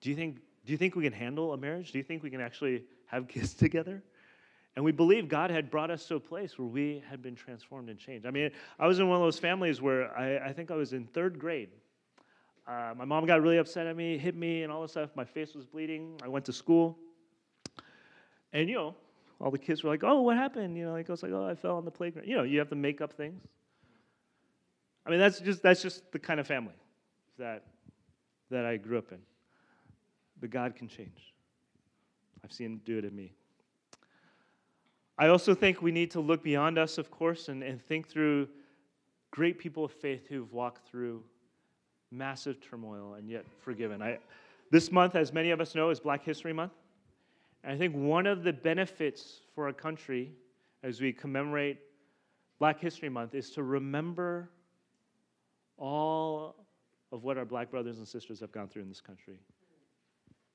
Do 0.00 0.10
you 0.10 0.16
think 0.16 0.40
do 0.66 0.72
you 0.72 0.78
think 0.78 0.96
we 0.96 1.04
can 1.04 1.12
handle 1.12 1.52
a 1.52 1.58
marriage? 1.58 1.92
Do 1.92 1.98
you 1.98 2.04
think 2.04 2.22
we 2.22 2.30
can 2.30 2.40
actually 2.40 2.84
have 3.06 3.28
kids 3.28 3.54
together? 3.54 4.02
And 4.76 4.84
we 4.84 4.90
believe 4.90 5.28
God 5.28 5.50
had 5.50 5.70
brought 5.70 5.90
us 5.90 6.06
to 6.06 6.16
a 6.16 6.20
place 6.20 6.58
where 6.58 6.66
we 6.66 7.02
had 7.08 7.22
been 7.22 7.36
transformed 7.36 7.88
and 7.88 7.98
changed. 7.98 8.26
I 8.26 8.30
mean, 8.30 8.50
I 8.78 8.88
was 8.88 8.98
in 8.98 9.08
one 9.08 9.16
of 9.16 9.22
those 9.22 9.38
families 9.38 9.80
where 9.80 10.16
I, 10.16 10.48
I 10.48 10.52
think 10.52 10.70
I 10.70 10.74
was 10.74 10.92
in 10.92 11.06
third 11.06 11.38
grade. 11.38 11.68
Uh, 12.66 12.92
my 12.96 13.04
mom 13.04 13.24
got 13.26 13.40
really 13.40 13.58
upset 13.58 13.86
at 13.86 13.94
me, 13.94 14.18
hit 14.18 14.34
me, 14.34 14.62
and 14.62 14.72
all 14.72 14.82
this 14.82 14.92
stuff. 14.92 15.10
My 15.14 15.24
face 15.24 15.54
was 15.54 15.64
bleeding. 15.64 16.20
I 16.24 16.28
went 16.28 16.44
to 16.46 16.52
school. 16.52 16.98
And, 18.52 18.68
you 18.68 18.74
know, 18.74 18.94
all 19.40 19.50
the 19.50 19.58
kids 19.58 19.84
were 19.84 19.90
like, 19.90 20.02
oh, 20.02 20.22
what 20.22 20.36
happened? 20.36 20.76
You 20.76 20.86
know, 20.86 20.92
like, 20.92 21.08
I 21.08 21.12
was 21.12 21.22
like, 21.22 21.32
oh, 21.32 21.46
I 21.46 21.54
fell 21.54 21.76
on 21.76 21.84
the 21.84 21.90
playground. 21.90 22.26
You 22.26 22.36
know, 22.36 22.42
you 22.42 22.58
have 22.58 22.70
to 22.70 22.76
make 22.76 23.00
up 23.00 23.12
things. 23.12 23.42
I 25.06 25.10
mean, 25.10 25.20
that's 25.20 25.38
just, 25.38 25.62
that's 25.62 25.82
just 25.82 26.10
the 26.12 26.18
kind 26.18 26.40
of 26.40 26.46
family 26.46 26.74
that, 27.38 27.64
that 28.50 28.64
I 28.64 28.76
grew 28.78 28.98
up 28.98 29.12
in. 29.12 29.18
But 30.40 30.50
God 30.50 30.74
can 30.74 30.88
change. 30.88 31.32
I've 32.42 32.52
seen 32.52 32.66
him 32.66 32.80
do 32.84 32.98
it 32.98 33.04
in 33.04 33.14
me. 33.14 33.34
I 35.16 35.28
also 35.28 35.54
think 35.54 35.80
we 35.80 35.92
need 35.92 36.10
to 36.12 36.20
look 36.20 36.42
beyond 36.42 36.78
us, 36.78 36.98
of 36.98 37.10
course, 37.10 37.48
and, 37.48 37.62
and 37.62 37.80
think 37.80 38.08
through 38.08 38.48
great 39.30 39.58
people 39.58 39.84
of 39.84 39.92
faith 39.92 40.26
who've 40.28 40.52
walked 40.52 40.88
through 40.88 41.22
massive 42.10 42.60
turmoil 42.60 43.14
and 43.14 43.28
yet 43.28 43.44
forgiven. 43.60 44.02
I, 44.02 44.18
this 44.70 44.90
month, 44.90 45.14
as 45.14 45.32
many 45.32 45.50
of 45.50 45.60
us 45.60 45.74
know, 45.74 45.90
is 45.90 46.00
Black 46.00 46.24
History 46.24 46.52
Month. 46.52 46.72
And 47.62 47.72
I 47.72 47.78
think 47.78 47.94
one 47.94 48.26
of 48.26 48.42
the 48.42 48.52
benefits 48.52 49.40
for 49.54 49.66
our 49.66 49.72
country 49.72 50.32
as 50.82 51.00
we 51.00 51.12
commemorate 51.12 51.78
Black 52.58 52.80
History 52.80 53.08
Month 53.08 53.34
is 53.34 53.50
to 53.50 53.62
remember 53.62 54.50
all 55.78 56.56
of 57.12 57.24
what 57.24 57.38
our 57.38 57.44
black 57.44 57.70
brothers 57.70 57.98
and 57.98 58.06
sisters 58.06 58.40
have 58.40 58.52
gone 58.52 58.68
through 58.68 58.82
in 58.82 58.88
this 58.88 59.00
country 59.00 59.38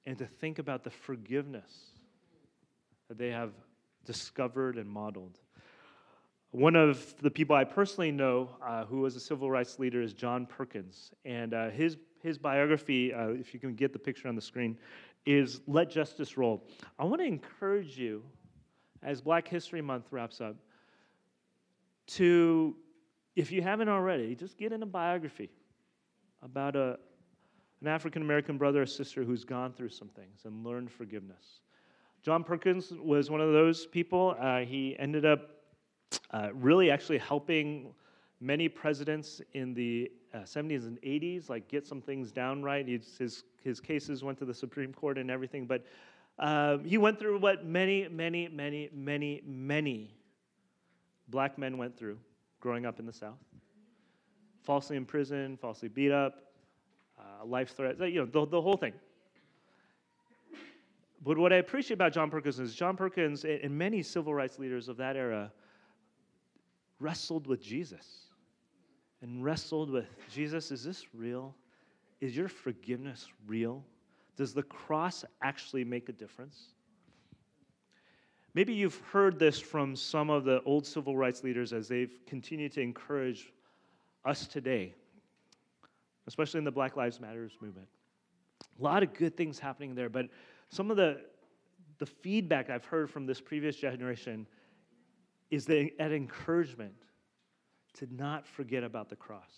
and 0.06 0.18
to 0.18 0.26
think 0.26 0.60
about 0.60 0.84
the 0.84 0.90
forgiveness 0.90 1.92
that 3.08 3.18
they 3.18 3.30
have 3.30 3.52
discovered 4.10 4.76
and 4.78 4.90
modeled. 4.90 5.38
One 6.50 6.76
of 6.76 7.16
the 7.22 7.30
people 7.30 7.56
I 7.56 7.64
personally 7.64 8.12
know 8.12 8.50
uh, 8.60 8.86
who 8.86 9.02
was 9.02 9.16
a 9.16 9.20
civil 9.20 9.52
rights 9.52 9.78
leader 9.78 10.02
is 10.02 10.14
John 10.14 10.48
Perkins. 10.48 11.12
And 11.24 11.54
uh, 11.54 11.70
his, 11.70 11.96
his 12.24 12.40
biography, 12.40 13.14
uh, 13.14 13.28
if 13.28 13.54
you 13.54 13.60
can 13.60 13.76
get 13.76 13.94
the 13.94 14.00
picture 14.00 14.28
on 14.28 14.34
the 14.34 14.42
screen, 14.42 14.80
is 15.28 15.62
Let 15.68 15.92
Justice 15.92 16.38
Roll. 16.38 16.66
I 16.98 17.04
want 17.04 17.22
to 17.22 17.28
encourage 17.28 18.00
you, 18.00 18.24
as 19.04 19.22
Black 19.22 19.48
History 19.48 19.84
Month 19.84 20.08
wraps 20.10 20.42
up, 20.42 20.56
to, 22.18 22.76
if 23.36 23.52
you 23.52 23.62
haven't 23.62 23.90
already, 23.90 24.34
just 24.34 24.58
get 24.58 24.74
in 24.74 24.82
a 24.82 24.88
biography 24.88 25.52
about 26.42 26.76
a, 26.76 26.98
an 27.82 27.88
African 27.88 28.24
American 28.24 28.58
brother 28.58 28.82
or 28.82 28.88
sister 28.88 29.24
who's 29.24 29.44
gone 29.44 29.72
through 29.72 29.90
some 29.90 30.08
things 30.08 30.46
and 30.46 30.66
learned 30.66 30.90
forgiveness. 30.90 31.62
John 32.22 32.44
Perkins 32.44 32.92
was 32.92 33.30
one 33.30 33.42
of 33.42 33.54
those 33.54 33.86
people. 33.86 34.36
Uh, 34.40 34.60
he 34.60 34.96
ended 35.00 35.26
up 35.26 35.50
uh, 36.32 36.50
really 36.54 36.92
actually 36.92 37.18
helping 37.18 37.94
many 38.42 38.68
presidents 38.68 39.42
in 39.54 39.74
the 39.74 40.12
uh, 40.34 40.40
70s 40.40 40.84
and 40.86 41.02
80s 41.02 41.50
like 41.50 41.68
get 41.68 41.88
some 41.88 42.02
things 42.02 42.32
down 42.32 42.62
right. 42.62 42.88
He's, 42.88 43.16
his, 43.18 43.44
his 43.64 43.80
cases 43.80 44.24
went 44.24 44.38
to 44.40 44.46
the 44.46 44.54
Supreme 44.54 44.94
Court 44.94 45.18
and 45.18 45.32
everything, 45.32 45.66
but 45.66 45.86
um, 46.40 46.84
he 46.84 46.98
went 46.98 47.20
through 47.20 47.40
what 47.40 47.66
many, 47.66 48.08
many, 48.08 48.48
many, 48.48 48.90
many, 48.94 49.42
many 49.46 50.14
black 51.28 51.58
men 51.58 51.78
went 51.78 51.98
through 51.98 52.18
growing 52.60 52.86
up 52.86 53.00
in 53.00 53.06
the 53.06 53.14
South. 53.14 53.38
Falsely 54.64 54.98
imprisoned, 54.98 55.60
falsely 55.60 55.90
beat 55.90 56.12
up, 56.12 56.54
uh, 57.18 57.46
life 57.46 57.76
threats, 57.76 58.00
you 58.00 58.22
know, 58.22 58.26
the, 58.26 58.46
the 58.46 58.62
whole 58.62 58.78
thing. 58.78 58.94
But 61.22 61.38
what 61.38 61.52
I 61.52 61.58
appreciate 61.58 61.96
about 61.96 62.14
John 62.14 62.30
Perkins 62.30 62.60
is 62.60 62.74
John 62.74 62.96
Perkins 62.96 63.44
and 63.44 63.78
many 63.78 64.02
civil 64.02 64.34
rights 64.34 64.58
leaders 64.58 64.88
of 64.88 64.98
that 64.98 65.16
era 65.16 65.52
wrestled 67.00 67.48
with 67.48 67.62
Jesus 67.62 68.30
and 69.22 69.44
wrestled 69.44 69.90
with 69.90 70.08
Jesus, 70.32 70.72
is 70.72 70.84
this 70.84 71.14
real? 71.14 71.56
Is 72.22 72.36
your 72.36 72.48
forgiveness 72.48 73.28
real? 73.48 73.84
Does 74.38 74.54
the 74.54 74.64
cross 74.64 75.26
actually 75.42 75.84
make 75.84 76.08
a 76.08 76.14
difference? 76.14 76.74
Maybe 78.54 78.74
you've 78.74 78.98
heard 79.12 79.38
this 79.38 79.60
from 79.60 79.96
some 79.96 80.30
of 80.30 80.46
the 80.46 80.62
old 80.64 80.86
civil 80.86 81.16
rights 81.18 81.44
leaders 81.44 81.74
as 81.74 81.88
they've 81.88 82.18
continued 82.26 82.72
to 82.74 82.82
encourage 82.82 83.52
us 84.26 84.48
today, 84.48 84.94
especially 86.28 86.60
in 86.60 86.64
the 86.64 86.72
Black 86.72 86.96
Lives 86.96 87.20
Matters 87.20 87.58
movement. 87.62 87.88
A 88.80 88.84
lot 88.84 89.04
of 89.04 89.14
good 89.14 89.36
things 89.36 89.60
happening 89.60 89.94
there, 89.96 90.10
but 90.10 90.28
some 90.70 90.92
of 90.92 90.98
the, 90.98 91.22
the 91.98 92.06
feedback 92.06 92.70
I've 92.70 92.86
heard 92.86 93.10
from 93.10 93.26
this 93.26 93.42
previous 93.42 93.76
generation 93.76 94.48
is 95.50 95.66
the, 95.66 95.92
an 96.00 96.14
encouragement 96.14 96.94
to 97.96 98.08
not 98.14 98.48
forget 98.48 98.84
about 98.84 99.10
the 99.10 99.16
cross, 99.16 99.52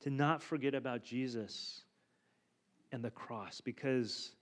to 0.00 0.10
not 0.10 0.42
forget 0.42 0.74
about 0.74 1.02
Jesus 1.02 1.82
and 2.92 3.04
the 3.04 3.10
cross, 3.10 3.60
because 3.60 4.32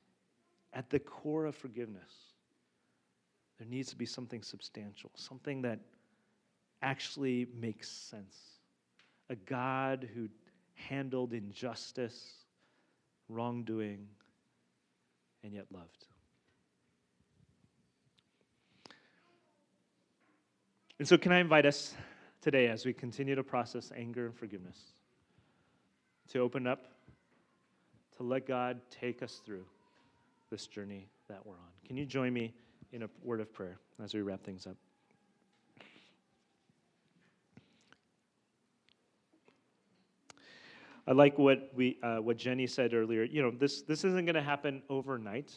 at 0.72 0.90
the 0.90 0.98
core 0.98 1.46
of 1.46 1.54
forgiveness, 1.54 2.12
there 3.58 3.68
needs 3.68 3.88
to 3.90 3.96
be 3.96 4.06
something 4.06 4.42
substantial, 4.42 5.10
something 5.14 5.62
that 5.62 5.80
actually 6.82 7.46
makes 7.58 7.88
sense. 7.90 8.36
A 9.28 9.36
God 9.36 10.08
who 10.14 10.28
handled 10.74 11.32
injustice, 11.32 12.44
wrongdoing, 13.28 14.06
and 15.42 15.52
yet 15.52 15.66
loved. 15.72 16.06
And 20.98 21.08
so, 21.08 21.16
can 21.16 21.32
I 21.32 21.38
invite 21.38 21.64
us 21.64 21.94
today 22.42 22.68
as 22.68 22.84
we 22.84 22.92
continue 22.92 23.34
to 23.34 23.42
process 23.42 23.90
anger 23.96 24.26
and 24.26 24.34
forgiveness 24.34 24.78
to 26.28 26.40
open 26.40 26.66
up, 26.66 26.86
to 28.18 28.22
let 28.22 28.46
God 28.46 28.80
take 28.90 29.22
us 29.22 29.40
through 29.44 29.64
this 30.50 30.66
journey 30.66 31.08
that 31.28 31.44
we're 31.46 31.54
on? 31.54 31.70
Can 31.86 31.96
you 31.96 32.04
join 32.04 32.32
me 32.32 32.52
in 32.92 33.02
a 33.02 33.08
word 33.24 33.40
of 33.40 33.52
prayer 33.52 33.78
as 34.02 34.12
we 34.12 34.20
wrap 34.20 34.42
things 34.42 34.66
up? 34.66 34.76
I 41.06 41.12
like 41.12 41.38
what 41.38 41.70
we 41.74 41.98
uh, 42.02 42.16
what 42.16 42.36
Jenny 42.36 42.66
said 42.66 42.94
earlier. 42.94 43.24
You 43.24 43.42
know, 43.42 43.50
this 43.50 43.82
this 43.82 44.04
isn't 44.04 44.24
going 44.26 44.34
to 44.34 44.42
happen 44.42 44.82
overnight, 44.88 45.52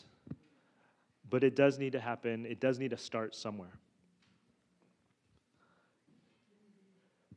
but 1.29 1.43
it 1.43 1.55
does 1.55 1.77
need 1.77 1.91
to 1.93 1.99
happen. 1.99 2.45
It 2.45 2.59
does 2.59 2.79
need 2.79 2.91
to 2.91 2.97
start 2.97 3.35
somewhere. 3.35 3.79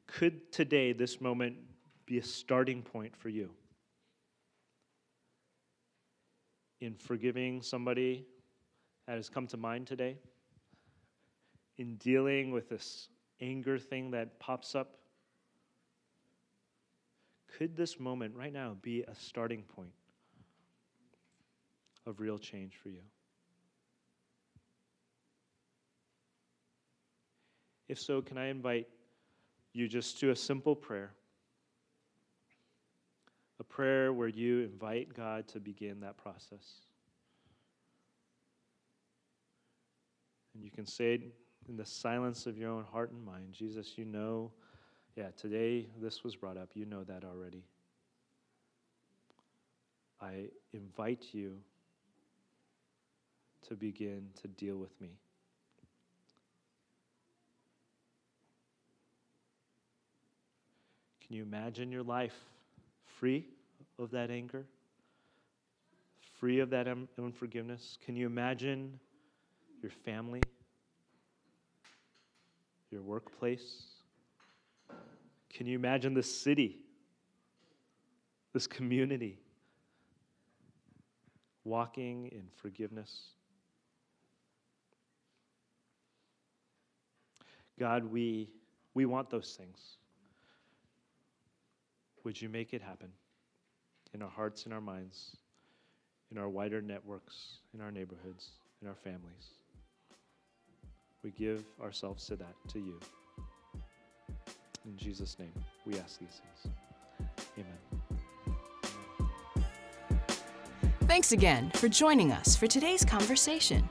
Could 0.06 0.52
today, 0.52 0.92
this 0.92 1.20
moment, 1.20 1.56
be 2.06 2.18
a 2.18 2.22
starting 2.22 2.82
point 2.82 3.14
for 3.16 3.28
you 3.28 3.50
in 6.80 6.94
forgiving 6.94 7.60
somebody 7.60 8.24
that 9.06 9.16
has 9.16 9.28
come 9.28 9.46
to 9.48 9.56
mind 9.56 9.86
today? 9.86 10.16
In 11.78 11.96
dealing 11.96 12.52
with 12.52 12.70
this 12.70 13.08
anger 13.40 13.78
thing 13.78 14.12
that 14.12 14.38
pops 14.38 14.74
up? 14.74 14.96
Could 17.56 17.74
this 17.74 17.98
moment 17.98 18.34
right 18.36 18.52
now 18.52 18.76
be 18.82 19.02
a 19.02 19.14
starting 19.14 19.62
point 19.62 19.92
of 22.04 22.20
real 22.20 22.38
change 22.38 22.74
for 22.82 22.90
you? 22.90 23.00
If 27.88 27.98
so, 27.98 28.20
can 28.20 28.36
I 28.36 28.48
invite 28.48 28.88
you 29.72 29.88
just 29.88 30.18
to 30.20 30.30
a 30.30 30.36
simple 30.36 30.74
prayer. 30.74 31.12
A 33.58 33.64
prayer 33.64 34.12
where 34.12 34.28
you 34.28 34.60
invite 34.60 35.14
God 35.14 35.48
to 35.48 35.60
begin 35.60 36.00
that 36.00 36.18
process. 36.18 36.80
And 40.54 40.62
you 40.62 40.70
can 40.70 40.84
say 40.84 41.14
it 41.14 41.22
in 41.68 41.76
the 41.76 41.86
silence 41.86 42.46
of 42.46 42.58
your 42.58 42.70
own 42.70 42.84
heart 42.84 43.12
and 43.12 43.24
mind 43.24 43.52
Jesus, 43.52 43.94
you 43.96 44.04
know, 44.04 44.50
yeah, 45.16 45.28
today 45.36 45.86
this 46.00 46.22
was 46.22 46.36
brought 46.36 46.56
up. 46.56 46.70
You 46.74 46.84
know 46.86 47.02
that 47.04 47.24
already. 47.24 47.64
I 50.20 50.48
invite 50.72 51.26
you 51.32 51.58
to 53.68 53.74
begin 53.74 54.28
to 54.40 54.48
deal 54.48 54.76
with 54.76 54.98
me. 55.00 55.10
Can 61.26 61.34
you 61.36 61.42
imagine 61.42 61.90
your 61.90 62.04
life 62.04 62.34
free 63.18 63.46
of 63.98 64.10
that 64.12 64.30
anger? 64.30 64.64
Free 66.38 66.60
of 66.60 66.70
that 66.70 66.86
unforgiveness? 67.18 67.96
Can 68.04 68.16
you 68.16 68.26
imagine 68.26 69.00
your 69.82 69.90
family, 70.04 70.42
your 72.90 73.02
workplace? 73.02 73.95
Can 75.56 75.66
you 75.66 75.74
imagine 75.74 76.12
this 76.12 76.30
city, 76.30 76.76
this 78.52 78.66
community, 78.66 79.38
walking 81.64 82.26
in 82.26 82.42
forgiveness? 82.56 83.28
God, 87.80 88.04
we, 88.04 88.50
we 88.92 89.06
want 89.06 89.30
those 89.30 89.56
things. 89.58 89.96
Would 92.24 92.42
you 92.42 92.50
make 92.50 92.74
it 92.74 92.82
happen 92.82 93.08
in 94.12 94.20
our 94.20 94.28
hearts 94.28 94.66
in 94.66 94.74
our 94.74 94.82
minds, 94.82 95.38
in 96.30 96.36
our 96.36 96.50
wider 96.50 96.82
networks, 96.82 97.60
in 97.72 97.80
our 97.80 97.90
neighborhoods, 97.90 98.50
in 98.82 98.88
our 98.88 98.94
families? 98.94 99.54
We 101.22 101.30
give 101.30 101.64
ourselves 101.80 102.26
to 102.26 102.36
that, 102.36 102.54
to 102.74 102.78
you. 102.78 103.00
In 104.86 104.96
Jesus' 104.96 105.36
name, 105.38 105.52
we 105.84 105.98
ask 105.98 106.18
these 106.20 106.40
things. 106.40 106.74
Amen. 107.58 107.78
Thanks 111.02 111.32
again 111.32 111.70
for 111.74 111.88
joining 111.88 112.32
us 112.32 112.56
for 112.56 112.66
today's 112.66 113.04
conversation. 113.04 113.88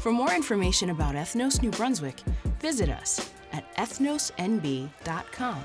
For 0.00 0.12
more 0.12 0.32
information 0.32 0.90
about 0.90 1.14
Ethnos 1.14 1.62
New 1.62 1.70
Brunswick, 1.70 2.20
visit 2.60 2.88
us 2.88 3.30
at 3.52 3.74
ethnosnb.com. 3.76 5.64